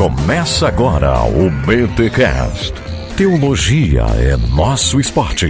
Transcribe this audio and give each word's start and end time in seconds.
Começa 0.00 0.66
agora 0.66 1.12
o 1.24 1.50
BTCast. 1.50 2.72
Teologia 3.18 4.04
é 4.18 4.34
nosso 4.34 4.98
esporte. 4.98 5.48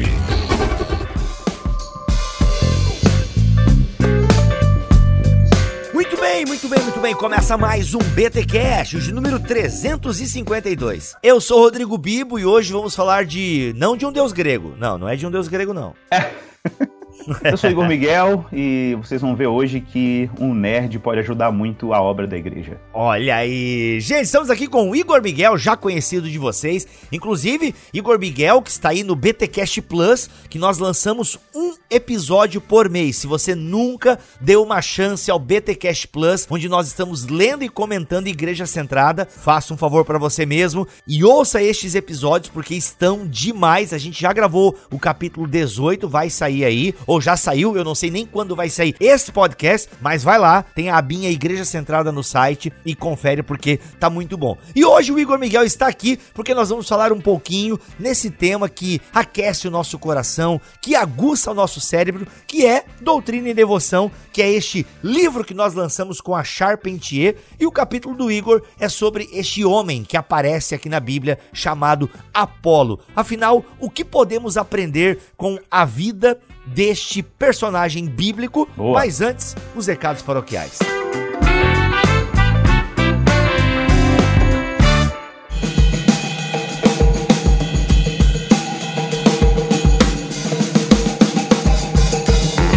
Muito 5.94 6.16
bem, 6.16 6.44
muito 6.46 6.68
bem, 6.68 6.82
muito 6.82 6.98
bem. 6.98 7.14
Começa 7.14 7.56
mais 7.56 7.94
um 7.94 8.00
BT 8.00 8.44
Cash, 8.46 9.04
de 9.04 9.14
número 9.14 9.38
352. 9.38 11.14
Eu 11.22 11.40
sou 11.40 11.60
Rodrigo 11.60 11.96
Bibo 11.96 12.36
e 12.36 12.44
hoje 12.44 12.72
vamos 12.72 12.96
falar 12.96 13.24
de 13.24 13.72
não 13.76 13.96
de 13.96 14.04
um 14.04 14.10
deus 14.10 14.32
grego. 14.32 14.74
Não, 14.76 14.98
não 14.98 15.08
é 15.08 15.14
de 15.14 15.24
um 15.24 15.30
deus 15.30 15.46
grego 15.46 15.72
não. 15.72 15.94
Eu 17.44 17.56
sou 17.56 17.70
Igor 17.70 17.86
Miguel 17.86 18.46
e 18.52 18.96
vocês 19.00 19.20
vão 19.20 19.36
ver 19.36 19.46
hoje 19.46 19.80
que 19.80 20.30
um 20.38 20.54
nerd 20.54 20.98
pode 20.98 21.20
ajudar 21.20 21.50
muito 21.50 21.92
a 21.92 22.00
obra 22.00 22.26
da 22.26 22.36
igreja. 22.36 22.80
Olha 22.92 23.36
aí, 23.36 24.00
gente, 24.00 24.24
estamos 24.24 24.50
aqui 24.50 24.66
com 24.66 24.90
o 24.90 24.96
Igor 24.96 25.22
Miguel, 25.22 25.58
já 25.58 25.76
conhecido 25.76 26.28
de 26.28 26.38
vocês. 26.38 26.86
Inclusive, 27.12 27.74
Igor 27.92 28.18
Miguel, 28.18 28.62
que 28.62 28.70
está 28.70 28.90
aí 28.90 29.04
no 29.04 29.14
BTcast 29.14 29.82
Plus, 29.82 30.30
que 30.48 30.58
nós 30.58 30.78
lançamos 30.78 31.38
um 31.54 31.74
episódio 31.90 32.60
por 32.60 32.88
mês. 32.88 33.16
Se 33.16 33.26
você 33.26 33.54
nunca 33.54 34.18
deu 34.40 34.62
uma 34.62 34.80
chance 34.80 35.30
ao 35.30 35.38
BTcast 35.38 36.08
Plus, 36.08 36.46
onde 36.50 36.68
nós 36.68 36.86
estamos 36.86 37.26
lendo 37.26 37.64
e 37.64 37.68
comentando 37.68 38.28
Igreja 38.28 38.66
Centrada, 38.66 39.26
faça 39.26 39.74
um 39.74 39.76
favor 39.76 40.04
para 40.04 40.18
você 40.18 40.46
mesmo 40.46 40.86
e 41.06 41.24
ouça 41.24 41.62
estes 41.62 41.94
episódios 41.94 42.50
porque 42.50 42.74
estão 42.74 43.26
demais. 43.26 43.92
A 43.92 43.98
gente 43.98 44.20
já 44.20 44.32
gravou 44.32 44.76
o 44.90 44.98
capítulo 44.98 45.46
18, 45.46 46.08
vai 46.08 46.30
sair 46.30 46.64
aí 46.64 46.94
ou 47.10 47.20
já 47.20 47.36
saiu, 47.36 47.76
eu 47.76 47.82
não 47.82 47.92
sei 47.92 48.08
nem 48.08 48.24
quando 48.24 48.54
vai 48.54 48.70
sair 48.70 48.94
esse 49.00 49.32
podcast, 49.32 49.88
mas 50.00 50.22
vai 50.22 50.38
lá, 50.38 50.62
tem 50.62 50.90
a 50.90 50.96
abinha 50.96 51.28
Igreja 51.28 51.64
Centrada 51.64 52.12
no 52.12 52.22
site 52.22 52.72
e 52.86 52.94
confere 52.94 53.42
porque 53.42 53.80
tá 53.98 54.08
muito 54.08 54.38
bom. 54.38 54.56
E 54.76 54.84
hoje 54.84 55.10
o 55.10 55.18
Igor 55.18 55.36
Miguel 55.36 55.64
está 55.64 55.88
aqui 55.88 56.16
porque 56.32 56.54
nós 56.54 56.68
vamos 56.68 56.88
falar 56.88 57.12
um 57.12 57.20
pouquinho 57.20 57.80
nesse 57.98 58.30
tema 58.30 58.68
que 58.68 59.00
aquece 59.12 59.66
o 59.66 59.72
nosso 59.72 59.98
coração, 59.98 60.60
que 60.80 60.94
aguça 60.94 61.50
o 61.50 61.54
nosso 61.54 61.80
cérebro, 61.80 62.28
que 62.46 62.64
é 62.64 62.84
Doutrina 63.00 63.48
e 63.48 63.54
Devoção, 63.54 64.08
que 64.32 64.40
é 64.40 64.48
este 64.48 64.86
livro 65.02 65.42
que 65.42 65.52
nós 65.52 65.74
lançamos 65.74 66.20
com 66.20 66.32
a 66.32 66.44
Charpentier, 66.44 67.34
e 67.58 67.66
o 67.66 67.72
capítulo 67.72 68.14
do 68.14 68.30
Igor 68.30 68.62
é 68.78 68.88
sobre 68.88 69.28
este 69.32 69.64
homem 69.64 70.04
que 70.04 70.16
aparece 70.16 70.76
aqui 70.76 70.88
na 70.88 71.00
Bíblia 71.00 71.40
chamado 71.52 72.08
Apolo. 72.32 73.00
Afinal, 73.16 73.64
o 73.80 73.90
que 73.90 74.04
podemos 74.04 74.56
aprender 74.56 75.18
com 75.36 75.58
a 75.68 75.84
vida 75.84 76.38
deste 76.66 77.22
personagem 77.22 78.06
bíblico. 78.06 78.68
Boa. 78.76 79.00
Mas 79.00 79.20
antes, 79.20 79.56
os 79.74 79.86
recados 79.86 80.22
paroquiais. 80.22 80.78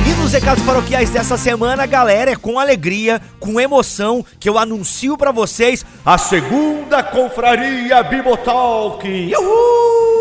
E 0.05 0.21
nos 0.21 0.33
recados 0.33 0.63
paroquiais 0.63 1.09
dessa 1.09 1.37
semana, 1.37 1.85
galera, 1.85 2.31
é 2.31 2.35
com 2.35 2.59
alegria, 2.59 3.21
com 3.39 3.59
emoção 3.59 4.25
que 4.39 4.49
eu 4.49 4.57
anuncio 4.57 5.17
pra 5.17 5.31
vocês 5.31 5.85
a 6.05 6.17
segunda 6.17 7.03
confraria 7.03 8.03
Bibotalk. 8.03 9.07
Uhul! 9.35 10.12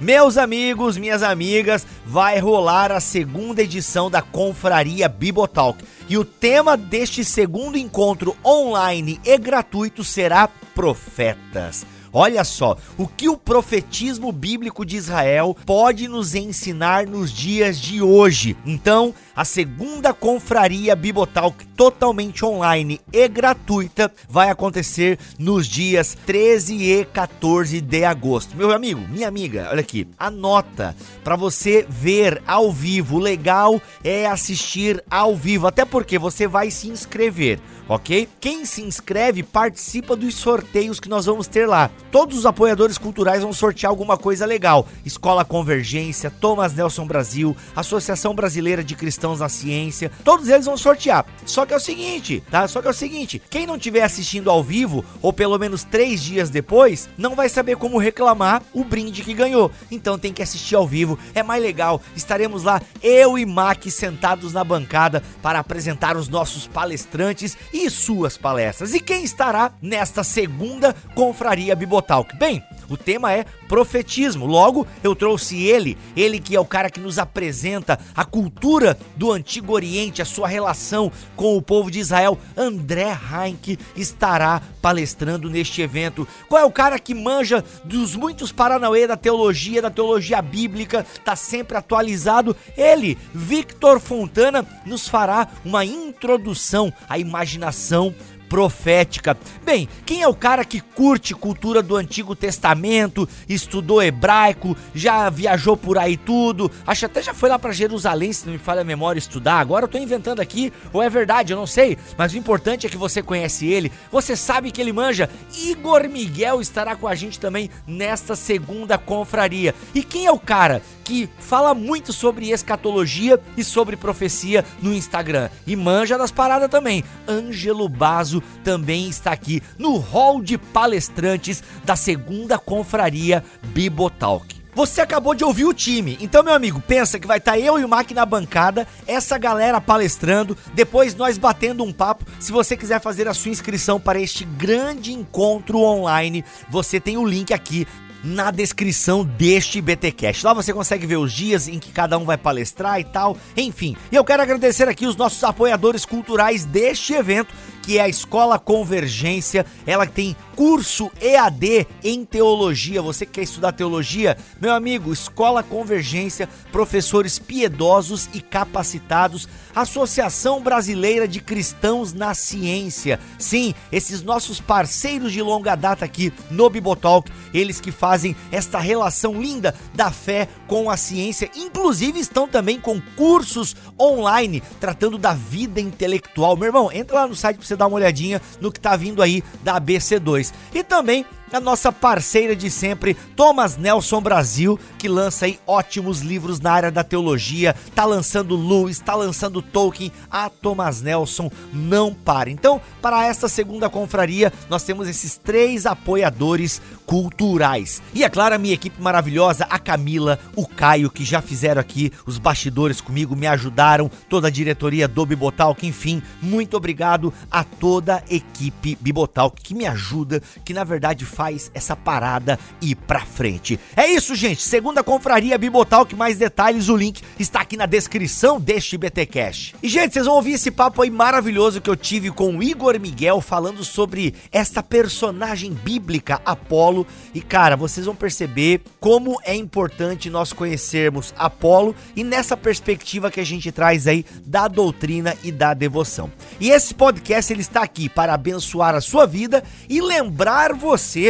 Meus 0.00 0.38
amigos, 0.38 0.96
minhas 0.96 1.22
amigas, 1.22 1.86
vai 2.06 2.38
rolar 2.38 2.90
a 2.90 3.00
segunda 3.00 3.62
edição 3.62 4.10
da 4.10 4.22
Confraria 4.22 5.10
Bibotalk. 5.10 5.84
E 6.08 6.16
o 6.16 6.24
tema 6.24 6.74
deste 6.74 7.22
segundo 7.22 7.76
encontro 7.76 8.34
online 8.42 9.20
e 9.22 9.36
gratuito 9.36 10.02
será 10.02 10.48
Profetas. 10.74 11.84
Olha 12.12 12.42
só, 12.42 12.76
o 12.98 13.06
que 13.06 13.28
o 13.28 13.36
profetismo 13.36 14.32
bíblico 14.32 14.84
de 14.84 14.96
Israel 14.96 15.56
pode 15.64 16.08
nos 16.08 16.34
ensinar 16.34 17.06
nos 17.06 17.32
dias 17.32 17.78
de 17.80 18.02
hoje. 18.02 18.56
Então, 18.66 19.14
a 19.34 19.44
segunda 19.44 20.12
confraria 20.12 20.96
Bibotalk 20.96 21.64
totalmente 21.76 22.44
online 22.44 23.00
e 23.12 23.28
gratuita 23.28 24.12
vai 24.28 24.50
acontecer 24.50 25.18
nos 25.38 25.66
dias 25.66 26.16
13 26.26 26.74
e 26.74 27.04
14 27.04 27.80
de 27.80 28.04
agosto. 28.04 28.56
Meu 28.56 28.72
amigo, 28.72 29.00
minha 29.08 29.28
amiga, 29.28 29.68
olha 29.70 29.80
aqui, 29.80 30.08
anota 30.18 30.96
para 31.22 31.36
você 31.36 31.86
ver 31.88 32.42
ao 32.46 32.72
vivo. 32.72 33.16
O 33.16 33.20
legal 33.20 33.80
é 34.02 34.26
assistir 34.26 35.02
ao 35.08 35.36
vivo, 35.36 35.68
até 35.68 35.84
porque 35.84 36.18
você 36.18 36.46
vai 36.48 36.70
se 36.70 36.88
inscrever, 36.88 37.60
ok? 37.90 38.28
Quem 38.40 38.64
se 38.64 38.82
inscreve 38.82 39.42
participa 39.42 40.14
dos 40.14 40.36
sorteios 40.36 41.00
que 41.00 41.08
nós 41.08 41.26
vamos 41.26 41.48
ter 41.48 41.66
lá. 41.66 41.90
Todos 42.12 42.38
os 42.38 42.46
apoiadores 42.46 42.96
culturais 42.96 43.42
vão 43.42 43.52
sortear 43.52 43.90
alguma 43.90 44.16
coisa 44.16 44.46
legal. 44.46 44.86
Escola 45.04 45.44
Convergência, 45.44 46.30
Thomas 46.30 46.72
Nelson 46.72 47.04
Brasil, 47.04 47.56
Associação 47.74 48.32
Brasileira 48.32 48.84
de 48.84 48.94
Cristãos 48.94 49.40
na 49.40 49.48
Ciência, 49.48 50.10
todos 50.24 50.48
eles 50.48 50.66
vão 50.66 50.76
sortear. 50.76 51.26
Só 51.44 51.66
que 51.66 51.74
é 51.74 51.76
o 51.76 51.80
seguinte, 51.80 52.40
tá? 52.48 52.68
Só 52.68 52.80
que 52.80 52.86
é 52.86 52.90
o 52.92 52.94
seguinte, 52.94 53.42
quem 53.50 53.66
não 53.66 53.74
estiver 53.74 54.02
assistindo 54.02 54.50
ao 54.50 54.62
vivo, 54.62 55.04
ou 55.20 55.32
pelo 55.32 55.58
menos 55.58 55.82
três 55.82 56.22
dias 56.22 56.48
depois, 56.48 57.08
não 57.18 57.34
vai 57.34 57.48
saber 57.48 57.76
como 57.76 57.98
reclamar 57.98 58.62
o 58.72 58.84
brinde 58.84 59.24
que 59.24 59.34
ganhou. 59.34 59.68
Então 59.90 60.16
tem 60.16 60.32
que 60.32 60.44
assistir 60.44 60.76
ao 60.76 60.86
vivo, 60.86 61.18
é 61.34 61.42
mais 61.42 61.60
legal. 61.60 62.00
Estaremos 62.14 62.62
lá, 62.62 62.80
eu 63.02 63.36
e 63.36 63.44
Mac, 63.44 63.84
sentados 63.86 64.52
na 64.52 64.62
bancada 64.62 65.24
para 65.42 65.58
apresentar 65.58 66.16
os 66.16 66.28
nossos 66.28 66.68
palestrantes 66.68 67.58
e 67.72 67.79
suas 67.88 68.36
palestras. 68.36 68.92
E 68.92 69.00
quem 69.00 69.24
estará 69.24 69.72
nesta 69.80 70.22
segunda 70.22 70.94
confraria 71.14 71.76
Bibotalk? 71.76 72.36
Bem, 72.36 72.62
o 72.90 72.96
tema 72.96 73.32
é 73.32 73.44
profetismo. 73.68 74.44
Logo, 74.46 74.86
eu 75.02 75.14
trouxe 75.14 75.62
ele, 75.62 75.96
ele 76.16 76.40
que 76.40 76.56
é 76.56 76.60
o 76.60 76.64
cara 76.64 76.90
que 76.90 76.98
nos 76.98 77.18
apresenta 77.18 77.98
a 78.14 78.24
cultura 78.24 78.98
do 79.16 79.30
Antigo 79.30 79.72
Oriente, 79.72 80.20
a 80.20 80.24
sua 80.24 80.48
relação 80.48 81.10
com 81.36 81.56
o 81.56 81.62
povo 81.62 81.90
de 81.90 82.00
Israel. 82.00 82.36
André 82.56 83.16
Heinck 83.32 83.78
estará 83.94 84.60
palestrando 84.82 85.48
neste 85.48 85.80
evento. 85.80 86.26
Qual 86.48 86.60
é 86.60 86.64
o 86.64 86.72
cara 86.72 86.98
que 86.98 87.14
manja 87.14 87.64
dos 87.84 88.16
muitos 88.16 88.50
paranauê 88.50 89.06
da 89.06 89.16
teologia, 89.16 89.80
da 89.80 89.90
teologia 89.90 90.42
bíblica, 90.42 91.06
tá 91.24 91.36
sempre 91.36 91.76
atualizado? 91.76 92.56
Ele, 92.76 93.16
Victor 93.32 94.00
Fontana, 94.00 94.66
nos 94.84 95.08
fará 95.08 95.46
uma 95.64 95.84
introdução 95.84 96.92
à 97.08 97.18
imaginação 97.18 98.14
profética. 98.50 99.38
Bem, 99.64 99.88
quem 100.04 100.22
é 100.22 100.28
o 100.28 100.34
cara 100.34 100.64
que 100.64 100.80
curte 100.80 101.36
cultura 101.36 101.80
do 101.80 101.94
Antigo 101.94 102.34
Testamento, 102.34 103.28
estudou 103.48 104.02
hebraico, 104.02 104.76
já 104.92 105.30
viajou 105.30 105.76
por 105.76 105.96
aí 105.96 106.16
tudo, 106.16 106.68
acho 106.84 107.06
até 107.06 107.22
já 107.22 107.32
foi 107.32 107.48
lá 107.48 107.60
para 107.60 107.70
Jerusalém, 107.70 108.32
se 108.32 108.44
não 108.46 108.52
me 108.52 108.58
falha 108.58 108.80
a 108.80 108.84
memória, 108.84 109.20
estudar. 109.20 109.60
Agora 109.60 109.84
eu 109.84 109.88
tô 109.88 109.96
inventando 109.96 110.40
aqui, 110.40 110.72
ou 110.92 111.00
é 111.00 111.08
verdade, 111.08 111.52
eu 111.52 111.56
não 111.56 111.66
sei, 111.66 111.96
mas 112.18 112.32
o 112.34 112.38
importante 112.38 112.88
é 112.88 112.90
que 112.90 112.96
você 112.96 113.22
conhece 113.22 113.68
ele, 113.68 113.92
você 114.10 114.34
sabe 114.34 114.72
que 114.72 114.80
ele 114.80 114.92
manja. 114.92 115.30
Igor 115.56 116.08
Miguel 116.08 116.60
estará 116.60 116.96
com 116.96 117.06
a 117.06 117.14
gente 117.14 117.38
também 117.38 117.70
nesta 117.86 118.34
segunda 118.34 118.98
confraria. 118.98 119.76
E 119.94 120.02
quem 120.02 120.26
é 120.26 120.32
o 120.32 120.40
cara 120.40 120.82
que 121.04 121.28
fala 121.38 121.72
muito 121.72 122.12
sobre 122.12 122.50
escatologia 122.50 123.40
e 123.56 123.62
sobre 123.62 123.96
profecia 123.96 124.64
no 124.82 124.92
Instagram 124.92 125.48
e 125.66 125.76
manja 125.76 126.18
das 126.18 126.32
paradas 126.32 126.68
também? 126.68 127.04
Ângelo 127.28 127.88
Bazo 127.88 128.39
também 128.64 129.08
está 129.08 129.32
aqui 129.32 129.62
no 129.78 129.96
hall 129.98 130.42
de 130.42 130.58
palestrantes 130.58 131.62
da 131.84 131.96
segunda 131.96 132.58
confraria 132.58 133.44
Bibotalk. 133.68 134.60
Você 134.74 135.00
acabou 135.00 135.34
de 135.34 135.44
ouvir 135.44 135.64
o 135.64 135.74
time, 135.74 136.16
então 136.20 136.44
meu 136.44 136.54
amigo, 136.54 136.80
pensa 136.80 137.18
que 137.18 137.26
vai 137.26 137.38
estar 137.38 137.58
eu 137.58 137.78
e 137.78 137.84
o 137.84 137.88
Mac 137.88 138.12
na 138.12 138.24
bancada, 138.24 138.86
essa 139.04 139.36
galera 139.36 139.80
palestrando, 139.80 140.56
depois 140.74 141.14
nós 141.14 141.36
batendo 141.36 141.82
um 141.82 141.92
papo. 141.92 142.24
Se 142.38 142.52
você 142.52 142.76
quiser 142.76 143.00
fazer 143.00 143.26
a 143.26 143.34
sua 143.34 143.50
inscrição 143.50 143.98
para 143.98 144.20
este 144.20 144.44
grande 144.44 145.12
encontro 145.12 145.80
online, 145.80 146.44
você 146.68 147.00
tem 147.00 147.16
o 147.16 147.26
link 147.26 147.52
aqui 147.52 147.86
na 148.22 148.50
descrição 148.50 149.24
deste 149.24 149.80
BTcast. 149.80 150.44
Lá 150.44 150.52
você 150.52 150.72
consegue 150.72 151.06
ver 151.06 151.16
os 151.16 151.32
dias 151.32 151.68
em 151.68 151.78
que 151.78 151.90
cada 151.90 152.18
um 152.18 152.24
vai 152.24 152.36
palestrar 152.36 153.00
e 153.00 153.04
tal. 153.04 153.36
Enfim, 153.56 153.96
e 154.12 154.16
eu 154.16 154.24
quero 154.24 154.42
agradecer 154.42 154.88
aqui 154.88 155.06
os 155.06 155.16
nossos 155.16 155.42
apoiadores 155.42 156.04
culturais 156.04 156.64
deste 156.64 157.14
evento, 157.14 157.52
que 157.82 157.98
é 157.98 158.02
a 158.02 158.08
Escola 158.08 158.58
Convergência. 158.58 159.64
Ela 159.86 160.06
tem 160.06 160.36
curso 160.54 161.10
EAD 161.20 161.86
em 162.04 162.24
teologia. 162.24 163.00
Você 163.00 163.24
que 163.24 163.32
quer 163.32 163.42
estudar 163.42 163.72
teologia, 163.72 164.36
meu 164.60 164.74
amigo, 164.74 165.12
Escola 165.12 165.62
Convergência, 165.62 166.48
professores 166.70 167.38
piedosos 167.38 168.28
e 168.34 168.40
capacitados, 168.40 169.48
Associação 169.74 170.60
Brasileira 170.60 171.26
de 171.26 171.40
Cristãos 171.40 172.12
na 172.12 172.34
Ciência. 172.34 173.18
Sim, 173.38 173.74
esses 173.90 174.22
nossos 174.22 174.60
parceiros 174.60 175.32
de 175.32 175.40
longa 175.40 175.74
data 175.74 176.04
aqui 176.04 176.32
no 176.50 176.68
Bibotalk, 176.68 177.30
eles 177.54 177.80
que 177.80 177.90
fazem 177.90 178.36
esta 178.52 178.78
relação 178.78 179.40
linda 179.40 179.74
da 179.94 180.10
fé 180.10 180.48
com 180.66 180.90
a 180.90 180.96
ciência, 180.96 181.50
inclusive 181.56 182.20
estão 182.20 182.46
também 182.46 182.78
com 182.78 183.00
cursos 183.16 183.74
online 183.98 184.62
tratando 184.78 185.16
da 185.16 185.32
vida 185.32 185.80
intelectual. 185.80 186.56
Meu 186.56 186.66
irmão, 186.66 186.92
entra 186.92 187.20
lá 187.20 187.26
no 187.26 187.34
site 187.34 187.56
você 187.70 187.76
dar 187.76 187.86
uma 187.86 187.96
olhadinha 187.96 188.40
no 188.60 188.70
que 188.70 188.80
tá 188.80 188.96
vindo 188.96 189.22
aí 189.22 189.42
da 189.62 189.80
ABC2. 189.80 190.52
E 190.74 190.82
também 190.82 191.24
a 191.52 191.60
nossa 191.60 191.90
parceira 191.90 192.54
de 192.54 192.70
sempre, 192.70 193.14
Thomas 193.34 193.76
Nelson 193.76 194.20
Brasil, 194.20 194.78
que 194.98 195.08
lança 195.08 195.46
aí 195.46 195.58
ótimos 195.66 196.20
livros 196.20 196.60
na 196.60 196.72
área 196.72 196.90
da 196.90 197.02
teologia, 197.02 197.74
tá 197.94 198.04
lançando 198.04 198.56
Lewis, 198.56 199.00
tá 199.00 199.14
lançando 199.14 199.60
Tolkien, 199.60 200.12
a 200.30 200.48
Thomas 200.48 201.02
Nelson 201.02 201.50
não 201.72 202.14
para. 202.14 202.50
Então, 202.50 202.80
para 203.02 203.26
esta 203.26 203.48
segunda 203.48 203.90
confraria, 203.90 204.52
nós 204.68 204.84
temos 204.84 205.08
esses 205.08 205.36
três 205.36 205.86
apoiadores 205.86 206.80
culturais. 207.04 208.00
E 208.14 208.22
é 208.22 208.28
claro, 208.28 208.54
a 208.54 208.58
minha 208.58 208.74
equipe 208.74 209.02
maravilhosa, 209.02 209.66
a 209.68 209.78
Camila, 209.78 210.38
o 210.54 210.66
Caio, 210.66 211.10
que 211.10 211.24
já 211.24 211.42
fizeram 211.42 211.80
aqui 211.80 212.12
os 212.24 212.38
bastidores 212.38 213.00
comigo, 213.00 213.34
me 213.34 213.46
ajudaram, 213.46 214.10
toda 214.28 214.46
a 214.46 214.50
diretoria 214.50 215.08
do 215.08 215.26
Bibotalk, 215.26 215.84
enfim, 215.86 216.22
muito 216.40 216.76
obrigado 216.76 217.32
a 217.50 217.64
toda 217.64 218.16
a 218.16 218.22
equipe 218.30 218.96
Bibotalk 219.00 219.60
que 219.60 219.74
me 219.74 219.86
ajuda, 219.86 220.40
que 220.64 220.72
na 220.72 220.84
verdade 220.84 221.24
faz 221.24 221.39
essa 221.74 221.96
parada 221.96 222.58
ir 222.82 222.94
pra 222.94 223.20
frente. 223.20 223.78
É 223.96 224.06
isso, 224.06 224.34
gente. 224.34 224.62
Segunda 224.62 225.02
confraria 225.02 225.56
Bibotalk, 225.56 226.14
mais 226.14 226.36
detalhes, 226.36 226.88
o 226.88 226.96
link 226.96 227.22
está 227.38 227.60
aqui 227.60 227.76
na 227.76 227.86
descrição 227.86 228.60
deste 228.60 228.98
BT 228.98 229.26
Cash. 229.26 229.74
E, 229.82 229.88
gente, 229.88 230.12
vocês 230.12 230.26
vão 230.26 230.34
ouvir 230.34 230.52
esse 230.52 230.70
papo 230.70 231.02
aí 231.02 231.10
maravilhoso 231.10 231.80
que 231.80 231.88
eu 231.88 231.96
tive 231.96 232.30
com 232.30 232.56
o 232.56 232.62
Igor 232.62 232.98
Miguel 233.00 233.40
falando 233.40 233.84
sobre 233.84 234.34
esta 234.52 234.82
personagem 234.82 235.72
bíblica, 235.72 236.40
Apolo. 236.44 237.06
E, 237.34 237.40
cara, 237.40 237.76
vocês 237.76 238.06
vão 238.06 238.14
perceber 238.14 238.82
como 238.98 239.38
é 239.44 239.54
importante 239.54 240.28
nós 240.28 240.52
conhecermos 240.52 241.32
Apolo 241.38 241.94
e 242.14 242.22
nessa 242.22 242.56
perspectiva 242.56 243.30
que 243.30 243.40
a 243.40 243.46
gente 243.46 243.72
traz 243.72 244.06
aí 244.06 244.24
da 244.44 244.68
doutrina 244.68 245.34
e 245.42 245.50
da 245.50 245.74
devoção. 245.74 246.30
E 246.58 246.70
esse 246.70 246.94
podcast 246.94 247.52
ele 247.52 247.62
está 247.62 247.82
aqui 247.82 248.08
para 248.08 248.34
abençoar 248.34 248.94
a 248.94 249.00
sua 249.00 249.26
vida 249.26 249.62
e 249.88 250.00
lembrar 250.00 250.74
você 250.74 251.29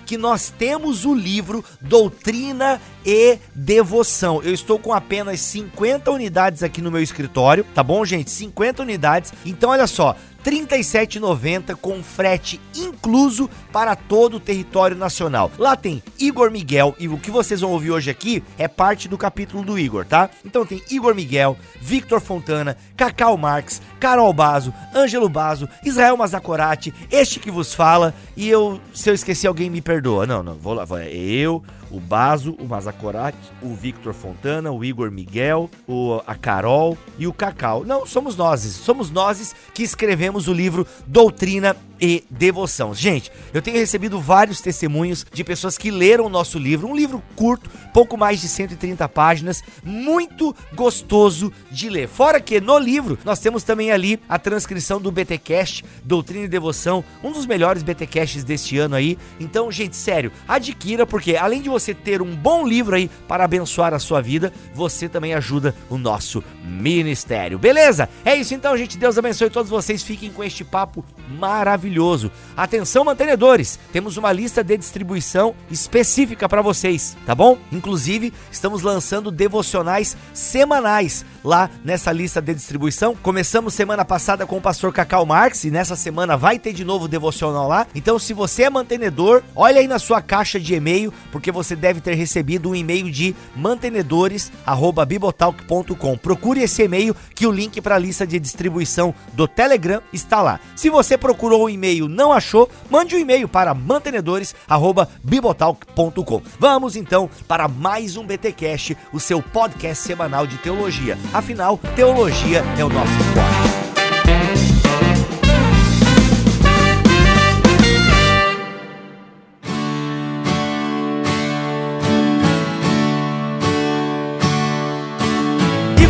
que 0.11 0.17
nós 0.17 0.49
temos 0.49 1.05
o 1.05 1.13
livro 1.13 1.63
Doutrina 1.79 2.81
e 3.05 3.39
Devoção. 3.55 4.43
Eu 4.43 4.53
estou 4.53 4.77
com 4.77 4.91
apenas 4.91 5.39
50 5.39 6.11
unidades 6.11 6.63
aqui 6.63 6.81
no 6.81 6.91
meu 6.91 7.01
escritório, 7.01 7.65
tá 7.73 7.81
bom, 7.81 8.03
gente? 8.03 8.29
50 8.29 8.81
unidades. 8.81 9.33
Então, 9.45 9.69
olha 9.69 9.87
só, 9.87 10.17
37,90 10.43 11.75
com 11.75 12.01
frete 12.03 12.59
incluso 12.75 13.49
para 13.71 13.95
todo 13.95 14.37
o 14.37 14.39
território 14.39 14.97
nacional. 14.97 15.51
Lá 15.57 15.75
tem 15.75 16.01
Igor 16.19 16.51
Miguel 16.51 16.95
e 16.99 17.07
o 17.07 17.17
que 17.17 17.31
vocês 17.31 17.61
vão 17.61 17.71
ouvir 17.71 17.91
hoje 17.91 18.09
aqui 18.09 18.43
é 18.57 18.67
parte 18.67 19.07
do 19.07 19.17
capítulo 19.17 19.63
do 19.63 19.77
Igor, 19.77 20.05
tá? 20.05 20.29
Então 20.43 20.65
tem 20.65 20.81
Igor 20.89 21.15
Miguel, 21.15 21.57
Victor 21.79 22.19
Fontana, 22.19 22.77
Cacau 22.97 23.37
Marx, 23.37 23.81
Carol 23.99 24.33
Bazo, 24.33 24.73
Ângelo 24.95 25.29
Bazo, 25.29 25.69
Israel 25.83 26.17
Mazacorati, 26.17 26.93
este 27.11 27.39
que 27.39 27.51
vos 27.51 27.73
fala 27.73 28.13
e 28.35 28.49
eu, 28.49 28.79
se 28.93 29.09
eu 29.09 29.13
esqueci 29.13 29.45
alguém 29.47 29.69
me 29.69 29.81
perdoa. 29.81 30.00
Não, 30.25 30.43
não, 30.43 30.55
vou 30.55 30.73
lá, 30.73 30.85
vou, 30.85 30.97
é 30.97 31.09
eu, 31.13 31.63
o 31.91 31.99
Bazo, 31.99 32.55
o 32.59 32.65
Mazacorati, 32.65 33.37
o 33.61 33.73
Victor 33.73 34.13
Fontana, 34.13 34.71
o 34.71 34.83
Igor 34.83 35.11
Miguel, 35.11 35.69
o, 35.87 36.21
a 36.25 36.35
Carol 36.35 36.97
e 37.17 37.27
o 37.27 37.33
Cacau. 37.33 37.83
Não, 37.85 38.05
somos 38.05 38.35
nós, 38.35 38.61
somos 38.61 39.11
nós 39.11 39.55
que 39.73 39.83
escrevemos 39.83 40.47
o 40.47 40.53
livro 40.53 40.87
Doutrina 41.05 41.75
e 42.01 42.23
Devoção. 42.29 42.93
Gente, 42.93 43.31
eu 43.53 43.61
tenho 43.61 43.77
recebido 43.77 44.19
vários 44.19 44.59
testemunhos 44.59 45.25
de 45.31 45.43
pessoas 45.43 45.77
que 45.77 45.91
leram 45.91 46.25
o 46.25 46.29
nosso 46.29 46.57
livro, 46.57 46.87
um 46.87 46.95
livro 46.95 47.21
curto, 47.35 47.69
pouco 47.93 48.17
mais 48.17 48.41
de 48.41 48.47
130 48.47 49.07
páginas, 49.09 49.63
muito 49.83 50.55
gostoso 50.73 51.53
de 51.69 51.89
ler. 51.89 52.07
Fora 52.07 52.41
que 52.41 52.59
no 52.59 52.79
livro 52.79 53.19
nós 53.23 53.39
temos 53.39 53.63
também 53.63 53.91
ali 53.91 54.19
a 54.27 54.39
transcrição 54.39 54.99
do 54.99 55.11
BTcast 55.11 55.85
Doutrina 56.03 56.45
e 56.45 56.49
Devoção, 56.49 57.03
um 57.23 57.31
dos 57.31 57.45
melhores 57.45 57.83
BTcasts 57.83 58.43
deste 58.43 58.79
ano 58.79 58.95
aí. 58.95 59.17
Então, 59.39 59.71
gente, 59.71 59.95
sério, 59.95 60.31
adquira 60.47 61.05
porque 61.05 61.35
além 61.35 61.61
de 61.61 61.69
você 61.69 61.80
ter 61.93 62.21
um 62.21 62.35
bom 62.35 62.65
livro 62.65 62.95
aí 62.95 63.09
para 63.27 63.43
abençoar 63.43 63.93
a 63.93 63.99
sua 63.99 64.21
vida, 64.21 64.53
você 64.73 65.09
também 65.09 65.33
ajuda 65.33 65.73
o 65.89 65.97
nosso 65.97 66.43
ministério. 66.63 67.57
Beleza? 67.57 68.07
É 68.23 68.35
isso 68.35 68.53
então, 68.53 68.77
gente. 68.77 68.97
Deus 68.97 69.17
abençoe 69.17 69.49
todos 69.49 69.69
vocês. 69.69 70.03
Fiquem 70.03 70.31
com 70.31 70.43
este 70.43 70.63
papo 70.63 71.03
maravilhoso. 71.39 72.31
Atenção, 72.55 73.03
mantenedores, 73.03 73.79
temos 73.91 74.17
uma 74.17 74.31
lista 74.31 74.63
de 74.63 74.77
distribuição 74.77 75.55
específica 75.69 76.47
para 76.47 76.61
vocês, 76.61 77.17
tá 77.25 77.33
bom? 77.33 77.57
Inclusive, 77.71 78.33
estamos 78.51 78.81
lançando 78.81 79.31
devocionais 79.31 80.15
semanais 80.33 81.25
lá 81.43 81.69
nessa 81.83 82.11
lista 82.11 82.41
de 82.41 82.53
distribuição. 82.53 83.15
Começamos 83.15 83.73
semana 83.73 84.05
passada 84.05 84.45
com 84.45 84.57
o 84.57 84.61
pastor 84.61 84.93
Cacau 84.93 85.25
Marx 85.25 85.63
e 85.63 85.71
nessa 85.71 85.95
semana 85.95 86.37
vai 86.37 86.59
ter 86.59 86.73
de 86.73 86.85
novo 86.85 87.07
devocional 87.07 87.67
lá. 87.67 87.87
Então, 87.95 88.19
se 88.19 88.33
você 88.33 88.63
é 88.63 88.69
mantenedor, 88.69 89.41
olha 89.55 89.79
aí 89.79 89.87
na 89.87 89.99
sua 89.99 90.21
caixa 90.21 90.59
de 90.59 90.73
e-mail, 90.73 91.13
porque 91.31 91.51
você 91.51 91.70
deve 91.75 92.01
ter 92.01 92.15
recebido 92.15 92.69
um 92.69 92.75
e-mail 92.75 93.11
de 93.11 93.35
mantenedores@bibotalk.com. 93.55 96.17
Procure 96.17 96.61
esse 96.61 96.83
e-mail 96.83 97.15
que 97.35 97.47
o 97.47 97.51
link 97.51 97.81
para 97.81 97.95
a 97.95 97.99
lista 97.99 98.25
de 98.25 98.39
distribuição 98.39 99.13
do 99.33 99.45
Telegram 99.47 100.01
está 100.11 100.41
lá. 100.41 100.59
Se 100.75 100.89
você 100.89 101.15
procurou 101.17 101.65
o 101.65 101.69
e-mail, 101.69 102.07
não 102.07 102.31
achou, 102.31 102.69
mande 102.89 103.15
um 103.15 103.19
e-mail 103.19 103.47
para 103.47 103.71
mantenedores@bibotalk.com. 103.73 106.41
Vamos 106.59 106.95
então 106.95 107.29
para 107.47 107.67
mais 107.67 108.17
um 108.17 108.25
BT 108.25 108.51
Cash, 108.53 108.93
o 109.11 109.19
seu 109.19 109.41
podcast 109.41 110.03
semanal 110.03 110.47
de 110.47 110.57
teologia. 110.57 111.17
Afinal, 111.33 111.79
teologia 111.95 112.63
é 112.77 112.85
o 112.85 112.89
nosso 112.89 113.11
esporte. 113.11 113.90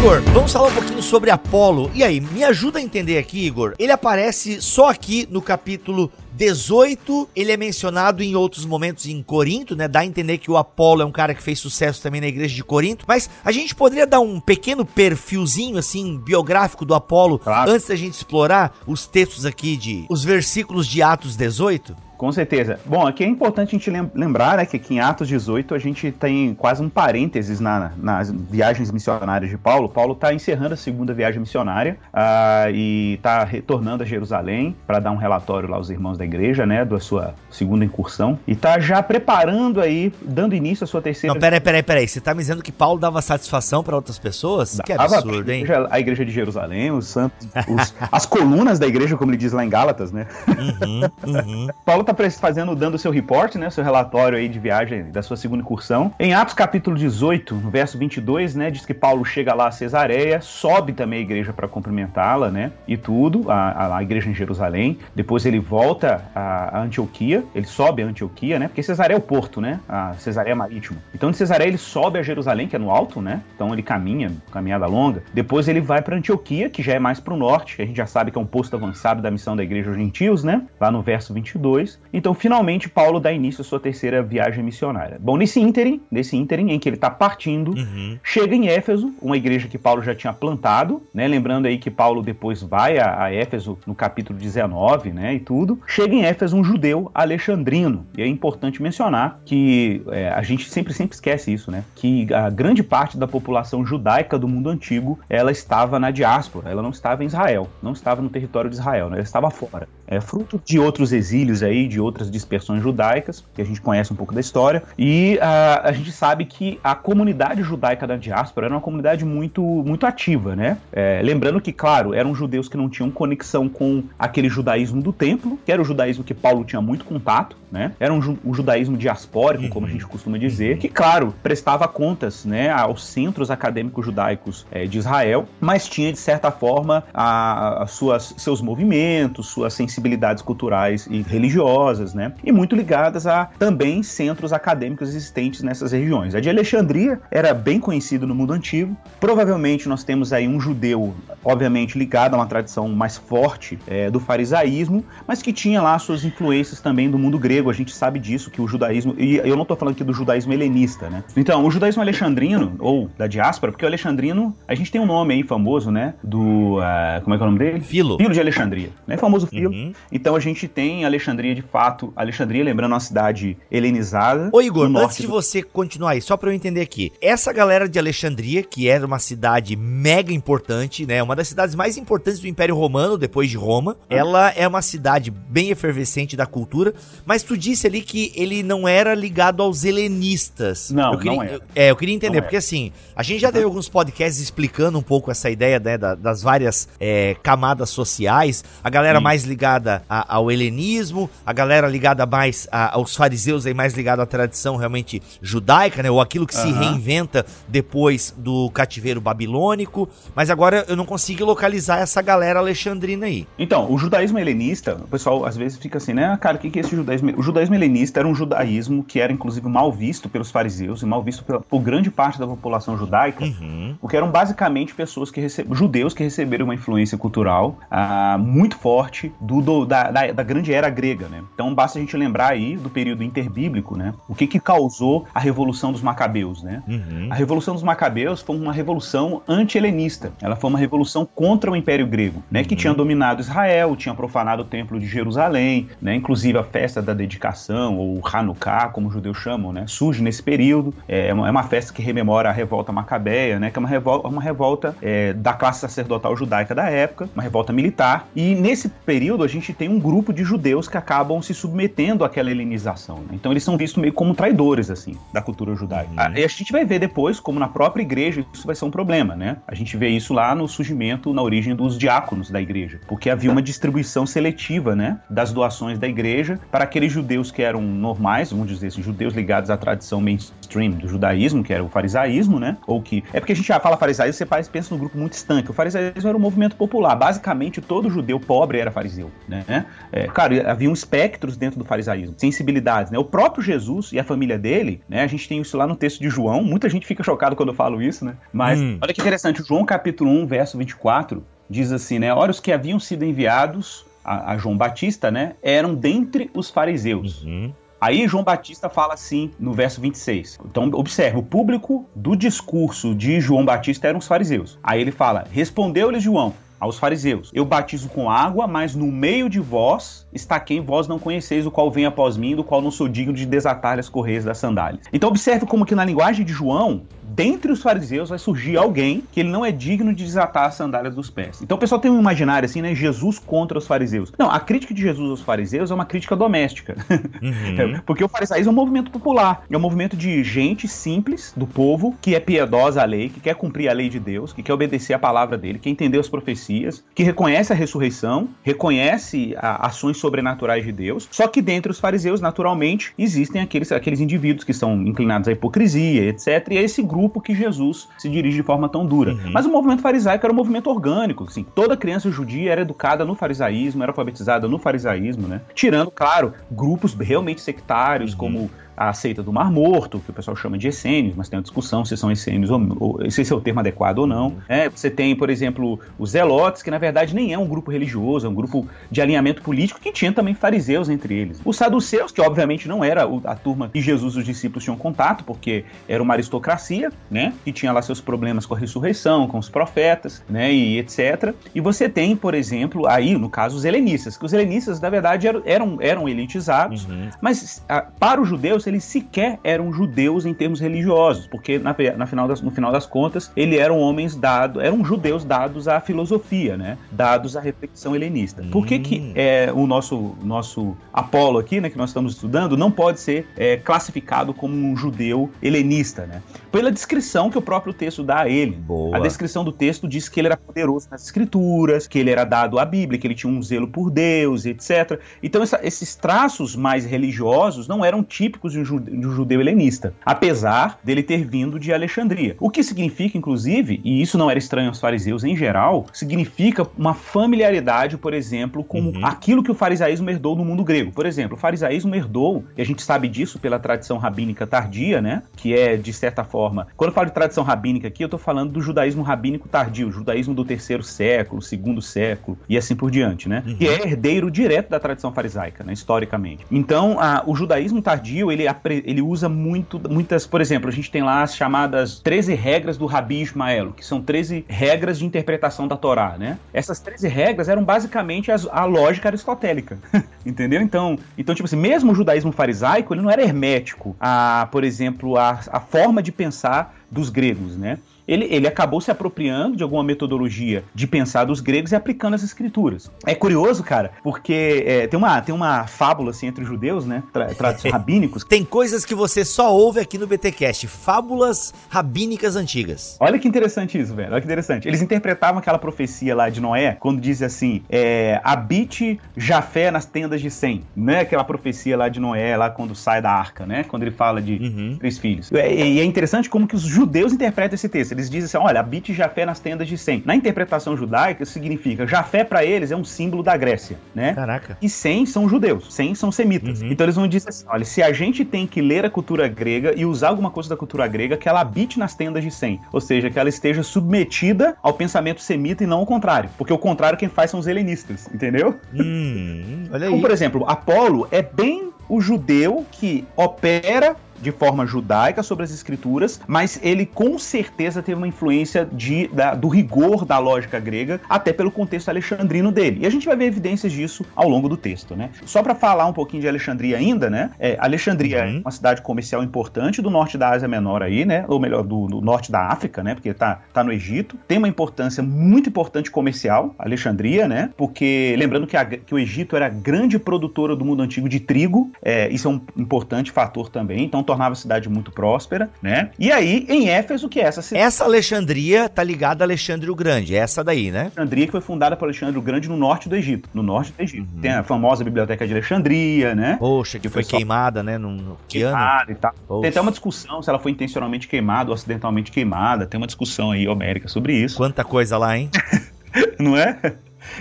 Igor, 0.02 0.20
vamos 0.34 0.52
falar 0.52 0.70
um 0.70 0.74
pouquinho 0.74 1.04
sobre 1.04 1.30
Apolo. 1.30 1.92
E 1.94 2.04
aí, 2.04 2.20
me 2.20 2.44
ajuda 2.44 2.80
a 2.80 2.82
entender 2.82 3.20
aqui, 3.20 3.46
Igor. 3.46 3.76
Ele 3.78 3.92
aparece 3.92 4.60
só 4.60 4.90
aqui 4.90 5.28
no 5.30 5.44
capítulo 5.44 6.12
18, 6.34 7.30
ele 7.36 7.52
é 7.52 7.58
mencionado 7.58 8.24
em 8.24 8.36
outros 8.36 8.66
momentos 8.66 9.06
em 9.06 9.22
Corinto, 9.22 9.76
né? 9.76 9.88
Dá 9.88 10.00
a 10.00 10.06
entender 10.06 10.40
que 10.40 10.50
o 10.50 10.58
Apolo 10.58 11.04
é 11.04 11.06
um 11.06 11.12
cara 11.12 11.36
que 11.36 11.44
fez 11.44 11.60
sucesso 11.60 12.02
também 12.02 12.20
na 12.20 12.26
igreja 12.26 12.56
de 12.56 12.64
Corinto, 12.64 13.06
mas 13.08 13.30
a 13.46 13.52
gente 13.52 13.76
poderia 13.76 14.08
dar 14.08 14.22
um 14.22 14.40
pequeno 14.40 14.84
perfilzinho 14.84 15.78
assim 15.78 16.18
biográfico 16.18 16.84
do 16.84 16.96
Apolo 16.96 17.38
claro. 17.38 17.70
antes 17.70 17.88
da 17.88 17.96
gente 17.96 18.16
explorar 18.16 18.74
os 18.88 19.06
textos 19.06 19.46
aqui 19.46 19.78
de 19.78 20.08
os 20.10 20.24
versículos 20.24 20.88
de 20.88 21.04
Atos 21.04 21.36
18? 21.36 21.96
Com 22.22 22.32
certeza. 22.32 22.80
Bom, 22.86 23.08
aqui 23.08 23.24
é 23.24 23.28
importante 23.28 23.70
a 23.70 23.72
gente 23.80 23.90
lembrar 24.14 24.58
né, 24.58 24.64
que 24.64 24.78
aqui 24.78 24.94
em 24.94 25.00
Atos 25.00 25.28
18 25.28 25.74
a 25.74 25.80
gente 25.80 26.12
tem 26.12 26.54
quase 26.54 26.80
um 26.80 26.88
parênteses 26.88 27.60
na, 27.60 27.94
nas 27.98 28.30
viagens 28.30 28.92
missionárias 28.92 29.50
de 29.50 29.58
Paulo. 29.58 29.90
Paulo 29.90 30.14
está 30.14 30.32
encerrando 30.32 30.76
a 30.76 30.78
segunda 30.78 31.16
viagem 31.16 31.40
missionária 31.40 31.98
uh, 32.14 32.70
e 32.72 33.16
está 33.16 33.44
retornando 33.44 34.04
a 34.04 34.06
Jerusalém 34.06 34.76
para 34.86 35.00
dar 35.00 35.10
um 35.10 35.16
relatório 35.16 35.68
lá 35.68 35.78
aos 35.78 35.90
irmãos 35.90 36.16
da 36.16 36.24
igreja, 36.24 36.64
né, 36.64 36.86
da 36.86 37.00
sua 37.00 37.34
segunda 37.50 37.84
incursão. 37.84 38.38
E 38.46 38.52
está 38.52 38.80
já 38.80 39.02
preparando 39.02 39.82
aí, 39.82 40.14
dando 40.22 40.54
início 40.54 40.84
à 40.84 40.88
sua 40.88 41.02
terceira... 41.02 41.34
Não, 41.34 41.42
peraí, 41.42 41.60
peraí, 41.60 41.82
peraí. 41.82 42.08
Você 42.08 42.20
está 42.20 42.36
me 42.36 42.42
dizendo 42.42 42.62
que 42.62 42.72
Paulo 42.72 43.00
dava 43.00 43.20
satisfação 43.24 43.84
para 43.84 43.96
outras 43.96 44.20
pessoas? 44.20 44.76
Dava 44.76 44.84
que 44.86 44.94
absurdo, 44.94 45.52
hein? 45.52 45.66
A 45.90 46.00
igreja 46.00 46.24
de 46.24 46.32
Jerusalém, 46.32 46.92
os 46.92 47.08
santos, 47.08 47.48
os, 47.68 47.96
as 48.12 48.28
colunas 48.28 48.78
da 48.78 48.86
igreja, 48.86 49.18
como 49.18 49.32
ele 49.32 49.38
diz 49.38 49.54
lá 49.54 49.66
em 49.66 49.70
Gálatas, 49.70 50.12
né? 50.12 50.28
Uhum, 50.48 51.02
uhum. 51.26 51.68
Paulo 51.84 52.04
tá 52.04 52.11
fazendo, 52.40 52.76
dando 52.76 52.98
seu 52.98 53.12
report, 53.12 53.56
né, 53.56 53.70
seu 53.70 53.84
relatório 53.84 54.38
aí 54.38 54.48
de 54.48 54.60
viagem 54.60 55.12
da 55.12 55.22
sua 55.22 55.38
segunda 55.38 55.62
incursão. 55.62 56.14
Em 56.20 56.34
Atos 56.34 56.54
capítulo 56.54 56.96
18, 56.96 57.56
no 57.56 57.70
verso 57.70 57.98
22, 57.98 58.56
né, 58.56 58.70
diz 58.70 58.86
que 58.86 58.94
Paulo 58.94 59.24
chega 59.24 59.54
lá 59.54 59.68
a 59.68 59.72
Cesareia, 59.72 60.42
sobe 60.42 60.94
também 60.94 61.20
a 61.20 61.22
igreja 61.22 61.54
para 61.54 61.68
cumprimentá-la, 61.68 62.52
né, 62.52 62.72
e 62.88 62.98
tudo, 62.98 63.50
a, 63.50 63.98
a, 63.98 64.04
igreja 64.04 64.30
em 64.30 64.34
Jerusalém. 64.34 64.98
Depois 65.16 65.46
ele 65.46 65.60
volta 65.60 66.26
a, 66.36 66.80
a, 66.80 66.82
Antioquia, 66.82 67.44
ele 67.56 67.66
sobe 67.66 68.04
a 68.04 68.06
Antioquia, 68.06 68.60
né, 68.60 68.68
porque 68.68 68.84
Cesareia 68.84 69.16
é 69.16 69.20
o 69.20 69.22
porto, 69.22 69.62
né, 69.62 69.80
a 69.88 70.14
Cesareia 70.14 70.54
é 70.54 70.56
marítimo. 70.56 71.00
Então 71.14 71.32
de 71.32 71.38
Cesareia 71.38 71.70
ele 71.70 71.78
sobe 71.78 72.20
a 72.20 72.24
Jerusalém, 72.24 72.68
que 72.68 72.76
é 72.76 72.80
no 72.80 72.92
alto, 72.92 73.22
né, 73.22 73.42
então 73.56 73.74
ele 73.74 73.82
caminha, 73.82 74.32
caminhada 74.52 74.86
longa. 74.86 75.24
Depois 75.34 75.68
ele 75.68 75.82
vai 75.82 76.02
para 76.02 76.16
Antioquia, 76.16 76.70
que 76.70 76.84
já 76.84 76.94
é 76.94 77.00
mais 77.00 77.20
para 77.20 77.34
o 77.34 77.38
norte, 77.38 77.82
a 77.82 77.86
gente 77.86 77.98
já 77.98 78.06
sabe 78.06 78.32
que 78.32 78.38
é 78.38 78.42
um 78.42 78.46
posto 78.46 78.76
avançado 78.76 79.22
da 79.22 79.32
missão 79.32 79.56
da 79.56 79.64
igreja 79.64 79.90
aos 79.90 79.98
gentios, 79.98 80.44
né, 80.44 80.62
lá 80.80 80.92
no 80.92 81.02
verso 81.02 81.34
22. 81.34 82.01
Então, 82.14 82.34
finalmente, 82.34 82.90
Paulo 82.90 83.20
dá 83.20 83.32
início 83.32 83.62
à 83.62 83.64
sua 83.64 83.80
terceira 83.80 84.22
viagem 84.22 84.64
missionária. 84.64 85.18
Bom, 85.20 85.38
nesse 85.38 85.60
ínterim, 85.60 86.02
nesse 86.12 86.36
ínterim 86.36 86.72
em 86.72 86.80
que 86.80 86.90
ele 86.90 86.98
está 86.98 87.10
partindo, 87.10 87.72
uhum. 87.72 88.18
chega 88.24 88.56
em 88.56 88.68
Éfeso, 88.68 89.14
uma 89.22 89.38
igreja 89.38 89.68
que 89.68 89.78
Paulo 89.78 90.02
já 90.02 90.14
tinha 90.14 90.34
plantado, 90.34 91.02
né? 91.14 91.28
Lembrando 91.28 91.68
aí 91.68 91.78
que 91.78 91.90
Paulo 91.90 92.22
depois 92.22 92.62
vai 92.62 92.98
a, 92.98 93.24
a 93.24 93.34
Éfeso 93.34 93.78
no 93.86 93.96
capítulo 93.96 94.38
19, 94.38 95.12
né? 95.12 95.36
E 95.36 95.40
tudo. 95.40 95.80
chega 95.88 96.14
em 96.14 96.24
Éfeso 96.24 96.58
um 96.58 96.64
judeu 96.64 97.10
alexandrino. 97.14 98.06
E 98.18 98.22
é 98.22 98.28
importante 98.28 98.82
mencionar 98.82 99.40
que 99.46 100.02
é, 100.10 100.30
a 100.30 100.42
gente 100.42 100.70
sempre, 100.70 100.94
sempre 100.94 101.16
esquece 101.16 101.54
isso, 101.54 101.72
né? 101.72 101.84
Que 101.96 102.32
a 102.34 102.50
grande 102.50 102.84
parte 102.84 103.18
da 103.18 103.28
população 103.28 103.86
judaica 103.86 104.38
do 104.38 104.48
mundo 104.48 104.70
antigo, 104.70 105.20
ela 105.30 105.52
estava 105.52 106.00
na 106.00 106.12
diáspora, 106.12 106.70
ela 106.70 106.82
não 106.82 106.90
estava 106.90 107.24
em 107.24 107.28
Israel, 107.28 107.68
não 107.82 107.94
estava 107.94 108.22
no 108.22 108.30
território 108.30 108.70
de 108.70 108.76
Israel, 108.76 109.10
né? 109.10 109.18
ela 109.18 109.24
estava 109.24 109.50
fora. 109.50 109.88
É 110.08 110.20
fruto 110.20 110.62
de 110.64 110.80
outros 110.80 111.14
exílios 111.14 111.64
aí, 111.64 111.88
de 111.92 112.00
outras 112.00 112.32
dispersões 112.32 112.82
judaicas, 112.82 113.44
que 113.54 113.62
a 113.62 113.66
gente 113.66 113.82
conhece 113.82 114.14
um 114.14 114.16
pouco 114.16 114.34
da 114.34 114.40
história, 114.40 114.84
e 114.98 115.38
a, 115.42 115.90
a 115.90 115.92
gente 115.92 116.12
sabe 116.12 116.46
que 116.46 116.80
a 116.84 116.96
comunidade 116.96 117.62
judaica 117.62 118.08
da 118.08 118.16
diáspora 118.16 118.68
era 118.68 118.76
uma 118.76 118.82
comunidade 118.82 119.26
muito, 119.26 119.62
muito 119.62 120.06
ativa, 120.06 120.56
né? 120.56 120.78
É, 120.92 121.22
lembrando 121.24 121.60
que, 121.60 121.74
claro, 121.74 122.14
eram 122.14 122.34
judeus 122.34 122.68
que 122.70 122.78
não 122.78 122.90
tinham 122.90 123.12
conexão 123.12 123.68
com 123.68 124.04
aquele 124.18 124.50
judaísmo 124.50 125.02
do 125.02 125.12
templo, 125.12 125.60
que 125.66 125.72
era 125.72 125.82
o 125.82 125.86
judaísmo 125.86 126.24
que 126.24 126.34
Paulo 126.34 126.64
tinha 126.64 126.82
muito 126.82 127.04
contato, 127.06 127.58
né? 127.72 127.94
Era 128.00 128.14
um, 128.14 128.22
ju 128.22 128.38
um 128.44 128.54
judaísmo 128.54 128.98
diaspórico, 128.98 129.66
uhum. 129.66 129.70
como 129.70 129.88
a 129.88 129.90
gente 129.90 130.06
costuma 130.06 130.38
dizer, 130.38 130.78
que, 130.78 130.88
claro, 130.90 131.34
prestava 131.44 131.88
contas, 131.88 132.46
né, 132.46 132.70
aos 132.70 133.04
centros 133.04 133.52
acadêmicos 133.52 134.06
judaicos 134.06 134.66
é, 134.72 134.86
de 134.86 134.98
Israel, 134.98 135.48
mas 135.60 135.88
tinha, 135.88 136.12
de 136.12 136.20
certa 136.20 136.52
forma, 136.52 137.04
a, 137.14 137.84
a 137.84 137.88
suas, 137.88 138.34
seus 138.38 138.62
movimentos, 138.62 139.48
suas 139.48 139.74
sensibilidades 139.74 140.42
culturais 140.42 141.08
e 141.10 141.22
religiosas, 141.22 141.81
né? 142.14 142.34
E 142.44 142.52
muito 142.52 142.76
ligadas 142.76 143.26
a 143.28 143.46
também 143.58 144.04
centros 144.04 144.54
acadêmicos 144.54 145.10
existentes 145.10 145.64
nessas 145.64 145.92
regiões. 145.92 146.36
A 146.36 146.40
de 146.40 146.50
Alexandria 146.50 147.20
era 147.30 147.54
bem 147.54 147.80
conhecido 147.80 148.28
no 148.28 148.36
mundo 148.36 148.54
antigo. 148.54 148.96
Provavelmente 149.20 149.90
nós 149.90 150.04
temos 150.04 150.32
aí 150.34 150.48
um 150.48 150.60
judeu, 150.60 151.14
obviamente 151.44 151.98
ligado 151.98 152.34
a 152.34 152.38
uma 152.38 152.46
tradição 152.46 152.88
mais 152.90 153.18
forte 153.18 153.80
é, 153.88 154.10
do 154.10 154.20
farisaísmo, 154.20 155.04
mas 155.28 155.42
que 155.42 155.52
tinha 155.52 155.82
lá 155.82 155.98
suas 156.00 156.24
influências 156.24 156.80
também 156.80 157.10
do 157.10 157.18
mundo 157.18 157.38
grego. 157.38 157.70
A 157.70 157.74
gente 157.74 157.94
sabe 157.94 158.20
disso 158.20 158.52
que 158.52 158.62
o 158.62 158.68
judaísmo, 158.68 159.16
e 159.18 159.38
eu 159.38 159.56
não 159.56 159.64
estou 159.64 159.78
falando 159.78 159.94
aqui 159.94 160.04
do 160.04 160.14
judaísmo 160.14 160.54
helenista, 160.54 161.10
né? 161.10 161.24
Então, 161.36 161.66
o 161.66 161.72
judaísmo 161.72 162.02
alexandrino 162.02 162.76
ou 162.80 163.10
da 163.18 163.28
diáspora, 163.28 163.72
porque 163.72 163.86
o 163.86 163.88
alexandrino, 163.88 164.56
a 164.68 164.76
gente 164.76 164.92
tem 164.92 165.02
um 165.02 165.06
nome 165.06 165.34
aí 165.34 165.44
famoso, 165.44 165.92
né? 165.92 166.14
Do 166.24 166.78
uh, 166.78 167.22
como 167.24 167.36
é 167.36 167.38
que 167.38 167.44
é 167.44 167.48
o 167.48 167.52
nome 167.52 167.60
dele? 167.60 167.82
Filo. 167.82 168.18
Filo 168.18 168.34
de 168.34 168.40
Alexandria, 168.40 168.90
né? 169.08 169.18
Famoso 169.18 169.48
Filo. 169.48 169.72
Uhum. 169.72 169.94
Então 170.12 170.36
a 170.36 170.40
gente 170.40 170.68
tem 170.68 171.06
Alexandria 171.06 171.56
de 171.56 171.61
fato, 171.62 172.12
Alexandria, 172.16 172.64
lembrando 172.64 172.94
uma 172.94 173.00
cidade 173.00 173.58
helenizada. 173.70 174.50
Ô 174.52 174.62
Igor, 174.62 174.86
antes 174.98 175.18
de 175.18 175.28
do... 175.28 175.30
você 175.30 175.62
continuar 175.62 176.12
aí, 176.12 176.22
só 176.22 176.36
para 176.38 176.50
eu 176.50 176.54
entender 176.54 176.82
aqui, 176.82 177.12
essa 177.22 177.52
galera 177.54 177.88
de 177.88 177.98
Alexandria, 177.98 178.64
que 178.64 178.88
era 178.88 179.06
uma 179.06 179.20
cidade 179.20 179.76
mega 179.76 180.34
importante, 180.34 181.06
né? 181.06 181.22
Uma 181.22 181.36
das 181.36 181.48
cidades 181.48 181.76
mais 181.76 181.98
importantes 181.98 182.40
do 182.40 182.48
Império 182.48 182.76
Romano, 182.76 183.18
depois 183.18 183.50
de 183.50 183.58
Roma. 183.58 183.98
Ah. 184.02 184.16
Ela 184.16 184.50
é 184.56 184.68
uma 184.68 184.82
cidade 184.82 185.32
bem 185.32 185.70
efervescente 185.70 186.36
da 186.36 186.46
cultura, 186.46 186.94
mas 187.26 187.44
tu 187.44 187.58
disse 187.58 187.88
ali 187.88 188.02
que 188.02 188.32
ele 188.36 188.64
não 188.64 188.88
era 188.88 189.14
ligado 189.14 189.62
aos 189.62 189.84
helenistas. 189.84 190.90
Não, 190.92 191.14
eu 191.14 191.20
queria, 191.20 191.36
não 191.36 191.44
é. 191.44 191.60
é, 191.76 191.92
eu 191.92 191.96
queria 191.96 192.16
entender, 192.16 192.42
porque 192.42 192.58
assim, 192.58 192.92
a 193.16 193.24
gente 193.24 193.42
já 193.42 193.52
teve 193.52 193.66
alguns 193.66 193.90
podcasts 193.90 194.42
explicando 194.42 194.98
um 194.98 195.02
pouco 195.04 195.32
essa 195.32 195.50
ideia 195.50 195.80
né, 195.80 195.98
das 195.98 196.42
várias 196.42 196.88
é, 197.00 197.36
camadas 197.42 197.90
sociais, 197.90 198.64
a 198.84 198.90
galera 198.90 199.20
Sim. 199.20 199.24
mais 199.24 199.44
ligada 199.44 200.04
a, 200.10 200.36
ao 200.36 200.52
helenismo, 200.52 201.30
a 201.46 201.51
galera 201.54 201.88
ligada 201.88 202.26
mais 202.26 202.68
a, 202.72 202.96
aos 202.96 203.16
fariseus 203.16 203.66
aí 203.66 203.74
mais 203.74 203.94
ligada 203.94 204.24
à 204.24 204.26
tradição 204.26 204.76
realmente 204.76 205.22
judaica, 205.42 206.02
né, 206.04 206.10
ou 206.10 206.22
aquilo 206.22 206.48
que 206.48 206.56
se 206.56 206.72
reinventa 206.72 207.46
depois 207.68 208.34
do 208.38 208.70
cativeiro 208.72 209.22
babilônico, 209.22 210.10
mas 210.36 210.50
agora 210.50 210.86
eu 210.88 210.96
não 210.96 211.06
consigo 211.06 211.46
localizar 211.46 212.00
essa 212.00 212.22
galera 212.22 212.60
alexandrina 212.60 213.26
aí. 213.26 213.48
Então, 213.58 213.92
o 213.92 213.98
judaísmo 213.98 214.40
helenista, 214.40 214.96
o 214.96 215.08
pessoal 215.08 215.46
às 215.46 215.58
vezes 215.58 215.78
fica 215.78 215.98
assim, 215.98 216.14
né, 216.14 216.26
ah, 216.26 216.38
cara, 216.38 216.58
o 216.58 216.60
que, 216.60 216.70
que 216.70 216.80
é 216.80 216.82
esse 216.82 216.96
judaísmo? 216.96 217.34
O 217.38 217.44
judaísmo 217.44 217.76
helenista 217.76 218.20
era 218.20 218.28
um 218.28 218.36
judaísmo 218.36 219.04
que 219.04 219.20
era 219.20 219.32
inclusive 219.32 219.68
mal 219.68 219.92
visto 219.92 220.30
pelos 220.30 220.52
fariseus 220.52 221.02
e 221.02 221.06
mal 221.06 221.24
visto 221.24 221.44
pela, 221.44 221.60
por 221.60 221.80
grande 221.82 222.10
parte 222.10 222.40
da 222.40 222.48
população 222.48 222.98
judaica, 222.98 223.44
uhum. 223.44 223.96
porque 224.00 224.16
eram 224.16 224.32
basicamente 224.32 224.94
pessoas 224.94 225.32
que 225.32 225.42
receb... 225.42 225.68
judeus 225.74 226.14
que 226.14 226.24
receberam 226.24 226.66
uma 226.66 226.76
influência 226.76 227.18
cultural 227.18 227.78
uh, 227.92 228.40
muito 228.40 228.78
forte 228.78 229.32
do, 229.40 229.62
do 229.62 229.86
da, 229.86 230.12
da, 230.12 230.32
da, 230.32 230.44
grande 230.44 230.74
era 230.74 230.90
grega, 230.90 231.28
né? 231.28 231.41
Então 231.54 231.74
basta 231.74 231.98
a 231.98 232.02
gente 232.02 232.16
lembrar 232.16 232.52
aí 232.52 232.78
do 232.78 232.90
período 232.90 233.24
interbíblico, 233.24 233.98
né? 233.98 234.14
O 234.28 234.36
que 234.36 234.48
que 234.48 234.60
causou 234.60 235.26
a 235.34 235.40
revolução 235.40 235.92
dos 235.92 236.02
macabeus, 236.02 236.64
né? 236.64 236.82
Uhum. 236.88 237.28
A 237.30 237.36
revolução 237.36 237.74
dos 237.74 237.84
macabeus 237.84 238.42
foi 238.42 238.56
uma 238.56 238.74
revolução 238.74 239.42
anti-helenista. 239.48 240.32
Ela 240.42 240.56
foi 240.56 240.70
uma 240.70 240.80
revolução 240.80 241.26
contra 241.26 241.72
o 241.72 241.76
Império 241.76 242.06
Grego, 242.08 242.44
né? 242.50 242.62
Uhum. 242.62 242.66
Que 242.66 242.76
tinha 242.76 242.94
dominado 242.94 243.42
Israel, 243.42 243.96
tinha 243.96 244.14
profanado 244.14 244.64
o 244.64 244.66
Templo 244.66 245.00
de 245.00 245.06
Jerusalém, 245.06 245.88
né? 246.02 246.16
Inclusive 246.16 246.58
a 246.58 246.64
festa 246.64 247.02
da 247.02 247.14
dedicação 247.14 247.98
ou 247.98 248.22
Hanukkah, 248.26 248.90
como 248.90 249.08
os 249.08 249.14
judeus 249.14 249.38
chamam, 249.38 249.72
né? 249.72 249.86
Surge 249.88 250.22
nesse 250.22 250.42
período. 250.42 250.94
É 251.08 251.34
uma, 251.34 251.48
é 251.48 251.52
uma 251.52 251.64
festa 251.64 251.94
que 251.94 252.02
rememora 252.02 252.50
a 252.50 252.52
revolta 252.52 252.92
macabeia, 252.92 253.60
né? 253.60 253.70
Que 253.70 253.78
é 253.78 253.82
uma 253.82 253.90
revolta, 253.90 254.28
uma 254.28 254.42
revolta 254.42 254.96
é, 255.02 255.34
da 255.34 255.54
classe 255.54 255.82
sacerdotal 255.82 256.36
judaica 256.36 256.74
da 256.76 256.90
época, 256.90 257.30
uma 257.34 257.44
revolta 257.44 257.72
militar. 257.72 258.28
E 258.36 258.56
nesse 258.56 258.90
período 258.90 259.44
a 259.44 259.48
gente 259.48 259.74
tem 259.74 259.90
um 259.90 260.00
grupo 260.00 260.34
de 260.34 260.44
judeus 260.44 260.88
que 260.88 260.98
acabam 260.98 261.31
se 261.40 261.54
submetendo 261.54 262.26
àquela 262.26 262.50
helenização. 262.50 263.20
Né? 263.20 263.34
Então 263.34 263.52
eles 263.52 263.64
são 263.64 263.78
vistos 263.78 264.02
meio 264.02 264.14
como 264.14 264.34
traidores, 264.34 264.90
assim, 264.90 265.16
da 265.32 265.40
cultura 265.40 265.76
judaica. 265.76 266.10
Uhum. 266.12 266.38
E 266.38 266.44
a 266.44 266.48
gente 266.48 266.72
vai 266.72 266.84
ver 266.84 266.98
depois 266.98 267.40
como 267.40 267.60
na 267.60 267.68
própria 267.68 268.02
igreja 268.02 268.44
isso 268.52 268.66
vai 268.66 268.76
ser 268.76 268.86
um 268.86 268.92
problema, 268.92 269.36
né? 269.36 269.58
A 269.68 269.76
gente 269.76 269.96
vê 269.96 270.10
isso 270.10 270.34
lá 270.34 270.56
no 270.56 270.68
surgimento, 270.68 271.32
na 271.32 271.44
origem 271.44 271.76
dos 271.76 271.98
diáconos 271.98 272.50
da 272.50 272.60
igreja, 272.60 273.00
porque 273.08 273.30
havia 273.30 273.52
uma 273.52 273.62
distribuição 273.62 274.26
seletiva, 274.26 274.96
né, 274.96 275.20
das 275.30 275.54
doações 275.54 276.00
da 276.00 276.08
igreja 276.08 276.60
para 276.72 276.86
aqueles 276.86 277.12
judeus 277.12 277.52
que 277.52 277.62
eram 277.62 277.82
normais, 277.82 278.52
vamos 278.52 278.68
dizer 278.68 278.88
assim, 278.88 279.04
judeus 279.04 279.34
ligados 279.34 279.70
à 279.70 279.78
tradição 279.78 280.20
mainstream 280.20 280.92
do 280.92 281.08
judaísmo, 281.08 281.64
que 281.64 281.74
era 281.74 281.84
o 281.84 281.90
farisaísmo, 281.90 282.60
né? 282.60 282.78
Ou 282.88 283.02
que. 283.02 283.24
É 283.34 283.40
porque 283.40 283.54
a 283.54 283.56
gente 283.56 283.68
já 283.68 283.80
fala 283.80 283.98
farisaísmo, 283.98 284.34
você 284.34 284.70
pensa 284.70 284.94
no 284.94 285.00
grupo 285.00 285.18
muito 285.18 285.34
estanque. 285.34 285.70
O 285.70 285.74
farisaísmo 285.74 286.28
era 286.28 286.38
um 286.38 286.40
movimento 286.40 286.76
popular. 286.76 287.16
Basicamente, 287.16 287.82
todo 287.82 288.10
judeu 288.10 288.40
pobre 288.40 288.80
era 288.80 288.92
fariseu, 288.92 289.30
né? 289.48 289.86
É, 290.12 290.28
claro, 290.28 290.56
haviam 290.68 290.94
espectros 291.22 291.56
dentro 291.56 291.78
do 291.80 291.86
farisaísmo, 291.86 292.36
sensibilidades, 292.38 293.12
né? 293.12 293.18
O 293.18 293.24
próprio 293.24 293.64
Jesus 293.64 294.12
e 294.12 294.20
a 294.20 294.24
família 294.24 294.58
dele, 294.58 295.02
né? 295.08 295.24
A 295.24 295.28
gente 295.28 295.48
tem 295.48 295.62
isso 295.62 295.78
lá 295.78 295.86
no 295.86 295.96
texto 295.96 296.20
de 296.20 296.30
João. 296.30 296.64
Muita 296.64 296.90
gente 296.90 297.06
fica 297.06 297.24
chocado 297.24 297.56
quando 297.56 297.70
eu 297.70 297.76
falo 297.76 298.02
isso, 298.02 298.26
né? 298.26 298.36
Mas 298.52 298.80
hum. 298.80 298.98
olha 299.02 299.14
que 299.14 299.22
interessante, 299.22 299.64
João 299.64 299.86
capítulo 299.86 300.30
1, 300.32 300.48
verso 300.48 300.78
24, 300.78 301.44
diz 301.70 301.92
assim, 301.92 302.20
né? 302.20 302.34
Olha 302.34 302.52
os 302.52 302.60
que 302.60 302.72
haviam 302.72 303.00
sido 303.00 303.24
enviados 303.24 304.06
a, 304.24 304.54
a, 304.54 304.58
João 304.58 304.78
Batista, 304.78 305.32
né, 305.32 305.54
eram 305.64 305.96
dentre 305.96 306.50
os 306.54 306.70
fariseus. 306.70 307.44
Uhum. 307.44 307.74
Aí 308.00 308.28
João 308.28 308.44
Batista 308.44 308.90
fala 308.90 309.14
assim 309.14 309.52
no 309.60 309.74
verso 309.74 310.02
26. 310.02 310.60
Então, 310.66 310.90
observe, 310.94 311.38
o 311.38 311.44
público 311.44 312.06
do 312.16 312.36
discurso 312.36 313.14
de 313.14 313.40
João 313.40 313.64
Batista 313.64 314.08
eram 314.08 314.18
os 314.18 314.28
fariseus. 314.28 314.80
Aí 314.84 315.00
ele 315.00 315.12
fala: 315.12 315.46
Respondeu-lhe 315.52 316.20
João 316.20 316.54
aos 316.82 316.98
fariseus: 316.98 317.52
Eu 317.54 317.64
batizo 317.64 318.10
com 318.10 318.30
água, 318.30 318.68
mas 318.68 318.96
no 318.96 319.08
meio 319.12 319.48
de 319.48 319.60
vós 319.60 320.28
está 320.34 320.60
quem 320.60 320.82
vós 320.82 321.08
não 321.08 321.20
conheceis, 321.20 321.66
o 321.66 321.72
qual 321.72 321.92
vem 321.92 322.06
após 322.06 322.36
mim, 322.36 322.56
do 322.56 322.64
qual 322.64 322.82
não 322.82 322.90
sou 322.90 323.08
digno 323.08 323.34
de 323.34 323.46
desatar 323.46 324.00
as 324.00 324.10
correias 324.10 324.44
das 324.44 324.58
sandálias. 324.58 325.06
Então, 325.14 325.30
observe 325.30 325.68
como 325.68 325.86
que 325.86 325.94
na 325.94 326.04
linguagem 326.04 326.44
de 326.44 326.52
João, 326.52 327.04
dentre 327.32 327.72
os 327.72 327.82
fariseus 327.82 328.30
vai 328.30 328.38
surgir 328.38 328.78
alguém 328.78 329.24
que 329.32 329.40
ele 329.40 329.50
não 329.50 329.66
é 329.66 329.72
digno 329.72 330.14
de 330.14 330.24
desatar 330.24 330.66
as 330.66 330.76
sandálias 330.76 331.16
dos 331.16 331.30
pés. 331.30 331.62
Então 331.62 331.78
o 331.78 331.80
pessoal 331.80 332.00
tem 332.00 332.12
um 332.12 332.20
imaginário 332.20 332.66
assim, 332.66 332.82
né? 332.82 332.94
Jesus 332.94 333.40
contra 333.40 333.78
os 333.78 333.88
fariseus. 333.88 334.32
Não, 334.38 334.50
a 334.50 334.60
crítica 334.60 334.94
de 334.94 335.02
Jesus 335.02 335.30
aos 335.30 335.42
fariseus 335.42 335.92
é 335.92 335.94
uma 335.94 336.06
crítica 336.06 336.36
doméstica. 336.36 336.96
Uhum. 337.42 338.00
Porque 338.06 338.24
o 338.24 338.28
farisaísmo 338.28 338.70
é 338.70 338.74
um 338.74 338.76
movimento 338.76 339.12
popular. 339.12 339.64
É 339.70 339.78
um 339.78 339.80
movimento 339.80 340.18
de 340.18 340.44
gente 340.44 340.88
simples, 340.88 341.54
do 341.56 341.66
povo, 341.66 342.16
que 342.22 342.36
é 342.36 342.40
piedosa 342.40 343.02
à 343.02 343.06
lei, 343.06 343.30
que 343.30 343.40
quer 343.40 343.56
cumprir 343.56 343.90
a 343.90 343.94
lei 343.94 344.10
de 344.10 344.20
Deus, 344.20 344.52
que 344.52 344.62
quer 344.62 344.74
obedecer 344.74 345.14
a 345.14 345.20
palavra 345.20 345.58
dele, 345.58 345.80
que 345.80 345.90
entendeu 345.90 346.20
as 346.20 346.28
profecias, 346.28 346.71
que 347.16 347.24
reconhece 347.24 347.74
a 347.74 347.76
ressurreição, 347.76 348.50
reconhece 348.62 349.56
a, 349.58 349.88
ações 349.88 350.18
sobrenaturais 350.18 350.86
de 350.86 350.92
Deus. 350.92 351.28
Só 351.32 351.48
que 351.48 351.62
dentre 351.62 351.92
os 351.92 352.00
fariseus, 352.00 352.42
naturalmente, 352.42 353.14
existem 353.18 353.62
aqueles, 353.62 353.92
aqueles 353.92 354.20
indivíduos 354.20 354.64
que 354.64 354.74
são 354.74 355.02
inclinados 355.08 355.48
à 355.48 355.52
hipocrisia, 355.52 356.30
etc. 356.30 356.68
E 356.72 356.78
é 356.78 356.84
esse 356.84 357.02
grupo 357.02 357.22
grupo 357.32 357.40
que 357.40 357.54
Jesus 357.54 358.10
se 358.18 358.30
dirige 358.30 358.58
de 358.58 358.64
forma 358.64 358.90
tão 358.90 359.06
dura. 359.06 359.34
Uhum. 359.34 359.52
Mas 359.54 359.66
o 359.66 359.70
movimento 359.70 360.02
farisaico 360.02 360.46
era 360.46 360.52
um 360.52 360.56
movimento 360.56 360.90
orgânico, 360.90 361.46
assim, 361.46 361.64
toda 361.64 361.96
criança 361.96 362.30
judia 362.30 362.72
era 362.72 362.82
educada 362.82 363.24
no 363.24 363.36
farisaísmo, 363.36 364.04
era 364.04 364.12
alfabetizada 364.12 364.68
no 364.68 364.78
farisaísmo, 364.78 365.48
né? 365.48 365.62
Tirando, 365.74 366.12
claro, 366.12 366.54
grupos 366.70 367.14
realmente 367.14 367.62
sectários, 367.62 368.32
uhum. 368.34 368.38
como 368.38 368.72
a 368.96 369.14
seita 369.14 369.42
do 369.42 369.52
Mar 369.52 369.72
Morto, 369.72 370.20
que 370.20 370.30
o 370.30 370.34
pessoal 370.34 370.56
chama 370.56 370.78
de 370.78 370.88
essênios, 370.88 371.36
mas 371.36 371.50
tem 371.50 371.58
uma 371.58 371.64
discussão 371.64 372.04
se 372.06 372.16
são 372.16 372.32
essênios 372.32 372.70
ou, 372.70 372.82
ou 373.00 373.32
se 373.32 373.42
esse 373.42 373.52
é 373.52 373.56
o 373.56 373.62
termo 373.62 373.80
adequado 373.80 374.20
ou 374.20 374.28
não. 374.28 374.58
É, 374.68 374.90
você 374.90 375.10
tem, 375.10 375.36
por 375.36 375.50
exemplo, 375.50 376.00
os 376.18 376.32
zelotes, 376.32 376.82
que 376.82 376.92
na 376.92 376.98
verdade 376.98 377.34
nem 377.34 377.54
é 377.54 377.58
um 377.58 377.68
grupo 377.68 377.92
religioso, 377.92 378.46
é 378.46 378.50
um 378.50 378.54
grupo 378.54 378.88
de 379.10 379.22
alinhamento 379.22 379.62
político 379.62 380.00
que 380.00 380.12
tinha 380.12 380.32
também 380.32 380.54
fariseus 380.54 381.10
entre 381.10 381.34
eles. 381.34 381.62
Os 381.64 381.78
saduceus, 381.78 382.32
que 382.32 382.42
obviamente 382.42 382.88
não 382.88 383.04
era 383.04 383.24
a 383.46 383.56
turma 383.56 383.90
que 383.90 384.02
Jesus 384.02 384.36
e 384.36 384.40
os 384.40 384.46
discípulos 384.46 384.84
tinham 384.84 384.98
contato, 384.98 385.44
porque 385.44 385.86
era 386.08 386.22
uma 386.22 386.34
aristocracia, 386.34 387.12
né, 387.30 387.54
que 387.64 387.72
tinha 387.72 387.92
lá 387.92 388.02
seus 388.02 388.22
problemas 388.22 388.66
com 388.66 388.76
a 388.76 388.78
ressurreição, 388.78 389.48
com 389.48 389.58
os 389.58 389.70
profetas, 389.70 390.44
né, 390.50 390.72
e 390.72 391.00
etc. 391.00 391.54
E 391.74 391.82
você 391.82 392.08
tem, 392.08 392.36
por 392.36 392.54
exemplo, 392.54 393.08
aí, 393.08 393.38
no 393.38 393.50
caso, 393.50 393.76
os 393.78 393.86
helenistas, 393.86 394.38
que 394.38 394.46
os 394.46 394.54
helenistas, 394.54 395.00
na 395.00 395.10
verdade, 395.10 395.48
eram, 395.48 395.62
eram, 395.66 395.98
eram 396.00 396.30
elitizados, 396.30 397.06
uhum. 397.06 397.30
mas 397.42 397.84
a, 397.88 398.02
para 398.02 398.42
os 398.42 398.48
judeus, 398.48 398.81
eles 398.88 399.04
sequer 399.04 399.60
eram 399.64 399.92
judeus 399.94 400.46
em 400.46 400.54
termos 400.54 400.80
religiosos, 400.80 401.48
porque 401.48 401.78
na, 401.78 401.96
na 402.18 402.26
final 402.26 402.48
das, 402.48 402.62
no 402.62 402.72
final 402.72 402.92
das 402.92 403.06
contas, 403.06 403.52
eles 403.56 403.80
eram 403.80 404.00
homens 404.00 404.36
dados, 404.36 404.84
eram 404.84 405.04
judeus 405.04 405.44
dados 405.44 405.88
à 405.88 406.00
filosofia, 406.00 406.78
né, 406.78 406.98
dados 407.12 407.56
à 407.56 407.62
reflexão 407.62 408.16
helenista. 408.16 408.64
Por 408.72 408.86
que 408.86 409.00
que 409.00 409.20
hum. 409.20 409.32
é, 409.36 409.72
o 409.74 409.86
nosso, 409.88 410.36
nosso 410.44 410.96
Apolo 411.14 411.60
aqui, 411.60 411.82
né, 411.82 411.90
que 411.90 411.98
nós 411.98 412.10
estamos 412.10 412.34
estudando, 412.34 412.78
não 412.78 412.92
pode 412.92 413.20
ser 413.20 413.48
é, 413.58 413.78
classificado 413.78 414.54
como 414.54 414.76
um 414.76 414.96
judeu 414.96 415.50
helenista, 415.62 416.26
né? 416.26 416.42
Pela 416.72 416.92
descrição 416.92 417.50
que 417.50 417.58
o 417.58 417.62
próprio 417.62 417.94
texto 417.94 418.24
dá 418.24 418.42
a 418.42 418.50
ele. 418.50 418.72
Boa. 418.72 419.18
A 419.18 419.20
descrição 419.20 419.64
do 419.64 419.72
texto 419.72 420.08
diz 420.08 420.30
que 420.30 420.40
ele 420.40 420.48
era 420.48 420.58
poderoso 420.58 421.08
nas 421.12 421.24
escrituras, 421.24 422.08
que 422.08 422.18
ele 422.18 422.30
era 422.30 422.46
dado 422.46 422.80
à 422.80 422.86
Bíblia, 422.86 423.20
que 423.20 423.28
ele 423.28 423.36
tinha 423.36 423.52
um 423.52 423.62
zelo 423.62 423.88
por 423.88 424.10
Deus, 424.10 424.66
etc. 424.66 425.20
Então 425.44 425.62
essa, 425.62 425.80
esses 425.84 426.16
traços 426.16 426.76
mais 426.76 427.06
religiosos 427.06 427.88
não 427.88 428.06
eram 428.06 428.24
típicos 428.24 428.71
de 428.72 428.80
um, 428.80 428.86
judeu, 428.86 429.16
de 429.16 429.28
um 429.28 429.36
judeu 429.36 429.62
helenista, 429.62 430.14
apesar 430.26 431.00
dele 431.04 431.24
ter 431.24 431.46
vindo 431.46 431.80
de 431.80 431.94
Alexandria. 431.94 432.56
O 432.60 432.70
que 432.70 432.84
significa, 432.84 433.38
inclusive, 433.38 434.02
e 434.04 434.22
isso 434.22 434.38
não 434.38 434.50
era 434.50 434.60
estranho 434.60 434.90
aos 434.90 435.00
fariseus 435.00 435.44
em 435.44 435.56
geral, 435.56 436.06
significa 436.14 436.88
uma 436.98 437.14
familiaridade, 437.14 438.18
por 438.18 438.34
exemplo, 438.34 438.84
com 438.84 439.00
uhum. 439.00 439.26
aquilo 439.26 439.64
que 439.64 439.72
o 439.72 439.76
farisaísmo 439.76 440.30
herdou 440.30 440.56
no 440.56 440.66
mundo 440.66 440.84
grego. 440.84 441.12
Por 441.12 441.26
exemplo, 441.26 441.58
o 441.58 441.60
farisaísmo 441.60 442.16
herdou, 442.16 442.64
e 442.78 442.82
a 442.82 442.86
gente 442.86 443.02
sabe 443.02 443.28
disso 443.28 443.60
pela 443.60 443.80
tradição 443.80 444.18
rabínica 444.18 444.66
tardia, 444.66 445.22
né? 445.22 445.44
Que 445.56 445.74
é, 445.74 445.98
de 445.98 446.14
certa 446.14 446.44
forma. 446.44 446.88
Quando 446.96 447.10
eu 447.10 447.14
falo 447.14 447.28
de 447.28 447.34
tradição 447.34 447.64
rabínica 447.64 448.08
aqui, 448.08 448.24
eu 448.24 448.28
estou 448.28 448.40
falando 448.40 448.72
do 448.72 448.82
judaísmo 448.82 449.24
rabínico 449.24 449.68
tardio, 449.68 450.12
judaísmo 450.12 450.54
do 450.54 450.64
terceiro 450.64 451.04
século, 451.04 451.62
segundo 451.62 452.02
século 452.02 452.58
e 452.68 452.78
assim 452.78 452.96
por 452.96 453.12
diante, 453.12 453.48
né? 453.48 453.64
Uhum. 453.66 453.76
Que 453.76 453.88
é 453.88 454.04
herdeiro 454.04 454.50
direto 454.50 454.90
da 454.90 455.00
tradição 455.00 455.32
farisaica, 455.32 455.84
né? 455.84 455.94
Historicamente. 455.94 456.66
Então, 456.72 457.20
a, 457.20 457.44
o 457.46 457.56
judaísmo 457.56 458.02
tardio, 458.02 458.52
ele, 458.66 459.04
ele 459.06 459.22
usa 459.22 459.48
muito, 459.48 460.00
muitas, 460.10 460.46
por 460.46 460.62
exemplo, 460.62 460.90
a 460.90 460.92
gente 460.92 461.12
tem 461.12 461.22
lá 461.22 461.44
as 461.44 461.56
chamadas 461.56 462.20
13 462.20 462.54
regras 462.54 462.98
do 462.98 463.06
Rabi 463.06 463.42
Ismael, 463.42 463.92
que 463.92 464.06
são 464.06 464.22
13 464.22 464.66
regras 464.68 465.20
de 465.20 465.26
interpretação 465.26 465.88
da 465.88 465.96
Torá, 465.96 466.36
né? 466.38 466.58
Essas 466.74 467.00
13 467.00 467.28
regras 467.28 467.70
eram 467.70 467.84
basicamente 467.84 468.52
as, 468.52 468.68
a 468.72 468.86
lógica 468.86 469.30
aristotélica, 469.30 469.98
entendeu? 470.46 470.82
Então, 470.82 471.18
então, 471.38 471.56
tipo 471.56 471.66
assim, 471.66 471.78
mesmo 471.78 472.12
o 472.12 472.16
judaísmo 472.16 472.52
farisaico, 472.52 473.14
ele 473.14 473.22
não 473.22 473.30
era 473.30 473.42
hermético 473.42 474.16
a, 474.20 474.68
por 474.72 474.84
exemplo, 474.84 475.38
a, 475.38 475.60
a 475.72 475.80
forma 475.80 476.22
de 476.22 476.32
pensar 476.32 476.96
dos 477.10 477.30
gregos, 477.30 477.76
né? 477.76 477.98
Ele, 478.32 478.48
ele 478.50 478.68
acabou 478.68 479.02
se 479.02 479.12
apropriando 479.12 479.76
de 479.76 479.84
alguma 479.84 480.04
metodologia 480.04 480.84
de 480.96 481.06
pensar 481.06 481.44
dos 481.44 481.60
gregos 481.60 481.92
e 481.92 481.96
aplicando 481.96 482.34
as 482.34 482.44
escrituras. 482.44 483.12
É 483.26 483.36
curioso, 483.36 483.84
cara, 483.84 484.12
porque 484.24 484.84
é, 484.86 485.08
tem, 485.08 485.18
uma, 485.18 485.42
tem 485.42 485.54
uma 485.54 485.86
fábula 485.86 486.32
assim 486.32 486.48
entre 486.48 486.64
os 486.64 486.70
judeus, 486.70 487.06
né? 487.06 487.24
Tra 487.34 487.54
tradições 487.54 487.92
rabínicos. 487.94 488.44
Tem 488.46 488.64
coisas 488.64 489.04
que 489.04 489.14
você 489.14 489.44
só 489.44 489.76
ouve 489.76 490.00
aqui 490.00 490.18
no 490.18 490.26
BTcast, 490.26 490.88
fábulas 490.88 491.74
rabínicas 491.90 492.56
antigas. 492.56 493.18
Olha 493.20 493.38
que 493.38 493.48
interessante 493.48 494.00
isso, 494.00 494.16
velho. 494.16 494.32
Olha 494.32 494.40
que 494.40 494.48
interessante. 494.48 494.88
Eles 494.88 495.02
interpretavam 495.02 495.60
aquela 495.60 495.78
profecia 495.78 496.34
lá 496.34 496.50
de 496.50 496.62
Noé, 496.62 496.96
quando 497.00 497.20
diz 497.20 497.42
assim: 497.42 497.84
é, 497.90 498.40
habite 498.44 499.20
Jafé 499.36 499.92
nas 499.92 500.06
tendas 500.06 500.40
de 500.40 500.50
Sem, 500.50 500.84
né? 500.96 501.22
Aquela 501.22 501.44
profecia 501.44 501.98
lá 501.98 502.08
de 502.08 502.20
Noé, 502.20 502.56
lá 502.56 502.70
quando 502.70 502.96
sai 502.96 503.22
da 503.22 503.32
arca, 503.32 503.66
né? 503.66 503.84
Quando 503.84 504.04
ele 504.04 504.12
fala 504.12 504.42
de 504.42 504.54
uhum. 504.54 504.96
três 504.98 505.18
filhos. 505.18 505.52
É, 505.52 505.74
e 505.74 506.00
é 506.00 506.04
interessante 506.04 506.50
como 506.50 506.66
que 506.68 506.76
os 506.76 506.84
judeus 506.84 507.34
interpretam 507.34 507.76
esse 507.76 507.90
texto. 507.90 508.14
Eles 508.14 508.21
eles 508.22 508.30
dizem 508.30 508.46
assim: 508.46 508.58
olha, 508.58 508.80
habite 508.80 509.14
Jafé 509.14 509.46
nas 509.46 509.60
tendas 509.60 509.88
de 509.88 509.98
Sem. 509.98 510.22
Na 510.26 510.36
interpretação 510.36 510.96
judaica, 510.96 511.46
significa 511.46 512.06
Jafé 512.06 512.44
para 512.44 512.64
eles 512.64 512.92
é 512.92 512.96
um 512.96 513.04
símbolo 513.04 513.44
da 513.44 513.56
Grécia, 513.58 513.98
né? 514.14 514.34
Caraca. 514.34 514.78
E 514.82 514.90
Sem 514.90 515.26
são 515.26 515.50
judeus, 515.50 515.94
Sem 515.94 516.16
são 516.16 516.32
semitas. 516.32 516.82
Uhum. 516.82 516.90
Então 516.92 517.06
eles 517.06 517.16
vão 517.16 517.28
dizer 517.28 517.50
assim: 517.50 517.66
olha, 517.68 517.86
se 517.86 518.02
a 518.02 518.12
gente 518.14 518.46
tem 518.46 518.68
que 518.68 518.82
ler 518.82 519.06
a 519.06 519.10
cultura 519.10 519.48
grega 519.48 519.94
e 519.96 520.06
usar 520.06 520.30
alguma 520.30 520.52
coisa 520.52 520.70
da 520.70 520.78
cultura 520.78 521.08
grega, 521.08 521.38
que 521.38 521.50
ela 521.50 521.62
habite 521.62 522.00
nas 522.00 522.16
tendas 522.16 522.44
de 522.44 522.52
Sem. 522.52 522.80
Ou 522.92 523.02
seja, 523.02 523.30
que 523.30 523.40
ela 523.40 523.50
esteja 523.50 523.84
submetida 523.84 524.76
ao 524.82 524.94
pensamento 524.94 525.42
semita 525.42 525.84
e 525.84 525.88
não 525.88 526.00
ao 526.00 526.06
contrário. 526.06 526.50
Porque 526.58 526.74
o 526.74 526.78
contrário 526.78 527.18
quem 527.18 527.30
faz 527.30 527.52
são 527.52 527.60
os 527.60 527.68
helenistas, 527.68 528.28
entendeu? 528.34 528.80
Hum, 528.94 529.88
olha 529.92 530.06
aí. 530.06 530.12
Como, 530.12 530.22
por 530.22 530.32
exemplo, 530.32 530.66
Apolo 530.68 531.28
é 531.32 531.42
bem 531.42 531.92
o 532.08 532.20
judeu 532.20 532.86
que 532.92 533.26
opera 533.36 534.16
de 534.42 534.52
forma 534.52 534.86
judaica 534.86 535.44
sobre 535.44 535.64
as 535.64 535.72
escrituras, 535.72 536.42
mas 536.48 536.80
ele 536.82 537.06
com 537.06 537.38
certeza 537.38 538.02
teve 538.02 538.18
uma 538.18 538.28
influência 538.28 538.88
de, 538.92 539.28
da, 539.28 539.54
do 539.54 539.68
rigor 539.68 540.26
da 540.26 540.40
lógica 540.40 540.80
grega, 540.80 541.22
até 541.30 541.54
pelo 541.54 541.72
contexto 541.72 542.10
alexandrino 542.10 542.72
dele. 542.72 543.00
E 543.02 543.06
a 543.06 543.10
gente 543.10 543.26
vai 543.26 543.36
ver 543.36 543.46
evidências 543.46 543.92
disso 543.92 544.26
ao 544.36 544.50
longo 544.50 544.68
do 544.68 544.78
texto, 544.78 545.16
né? 545.16 545.30
Só 545.46 545.62
para 545.62 545.76
falar 545.76 546.06
um 546.08 546.14
pouquinho 546.14 546.42
de 546.42 546.48
Alexandria 546.48 546.98
ainda, 546.98 547.30
né? 547.30 547.52
É, 547.60 547.78
Alexandria 547.80 548.44
uhum. 548.44 548.58
é 548.58 548.62
uma 548.62 548.72
cidade 548.72 549.02
comercial 549.02 549.44
importante 549.44 550.02
do 550.02 550.10
norte 550.10 550.38
da 550.38 550.50
Ásia 550.50 550.68
Menor 550.68 551.04
aí, 551.04 551.26
né? 551.26 551.46
Ou 551.48 551.60
melhor, 551.60 551.84
do, 551.84 552.08
do, 552.08 552.22
norte 552.22 552.52
da 552.52 552.68
África, 552.68 553.04
né? 553.04 553.14
Porque 553.14 553.34
tá, 553.34 553.62
tá 553.74 553.84
no 553.84 553.92
Egito. 553.92 554.38
Tem 554.48 554.58
uma 554.58 554.68
importância 554.68 555.22
muito 555.24 555.70
importante 555.70 556.10
comercial, 556.10 556.76
Alexandria, 556.78 557.48
né? 557.48 557.70
Porque 557.78 558.36
lembrando 558.38 558.68
que, 558.68 558.78
a, 558.78 558.86
que 558.86 559.14
o 559.14 559.20
Egito 559.20 559.56
era 559.56 559.68
a 559.68 559.70
grande 559.70 560.18
produtora 560.18 560.76
do 560.76 560.86
mundo 560.86 561.04
antigo 561.04 561.28
de 561.28 561.40
trigo, 561.40 561.92
é, 562.02 562.30
isso 562.30 562.48
é 562.48 562.52
um 562.52 562.62
importante 562.78 563.32
fator 563.32 563.70
também. 563.70 564.04
Então 564.04 564.24
tornava 564.32 564.54
a 564.54 564.56
cidade 564.56 564.88
muito 564.88 565.12
próspera, 565.12 565.70
né? 565.82 566.12
E 566.18 566.32
aí, 566.32 566.66
em 566.70 566.90
Éfeso, 566.90 567.28
que 567.28 567.40
é 567.42 567.44
essa 567.44 567.62
cidade? 567.62 567.86
Essa 567.86 568.06
Alexandria 568.06 568.88
tá 568.88 569.04
ligada 569.04 569.44
a 569.44 569.46
Alexandre 569.46 569.90
o 569.90 569.96
Grande, 569.96 570.36
essa 570.36 570.64
daí, 570.64 570.90
né? 570.90 571.12
Alexandria 571.16 571.46
que 571.46 571.52
foi 571.52 571.62
fundada 571.62 571.98
por 571.98 572.06
Alexandre 572.06 572.38
o 572.38 572.42
Grande 572.42 572.70
no 572.70 572.78
norte 572.78 573.10
do 573.10 573.16
Egito, 573.16 573.50
no 573.54 573.62
norte 573.62 573.92
do 573.92 574.02
Egito. 574.02 574.28
Uhum. 574.34 574.42
Tem 574.42 574.52
a 574.52 574.64
famosa 574.64 575.04
Biblioteca 575.04 575.46
de 575.46 575.54
Alexandria, 575.54 576.34
né? 576.34 576.56
Poxa, 576.58 576.98
que, 576.98 577.08
que 577.08 577.14
foi 577.14 577.24
pessoal... 577.24 577.40
queimada, 577.40 577.84
né? 577.84 577.98
No, 577.98 578.38
que 578.48 578.62
ano? 578.62 578.78
E 579.10 579.16
tal. 579.16 579.34
Tem 579.62 579.70
até 579.70 579.82
uma 579.82 579.92
discussão 579.92 580.42
se 580.42 580.50
ela 580.50 580.60
foi 580.60 580.72
intencionalmente 580.72 581.28
queimada 581.28 581.70
ou 581.70 581.74
acidentalmente 581.74 582.32
queimada. 582.32 582.86
Tem 582.86 582.98
uma 582.98 583.08
discussão 583.08 583.52
aí 583.52 583.68
homérica 583.68 584.08
sobre 584.08 584.34
isso. 584.34 584.56
Quanta 584.56 584.84
coisa 584.84 585.18
lá, 585.18 585.38
hein? 585.38 585.50
Não 586.40 586.56
é? 586.56 586.80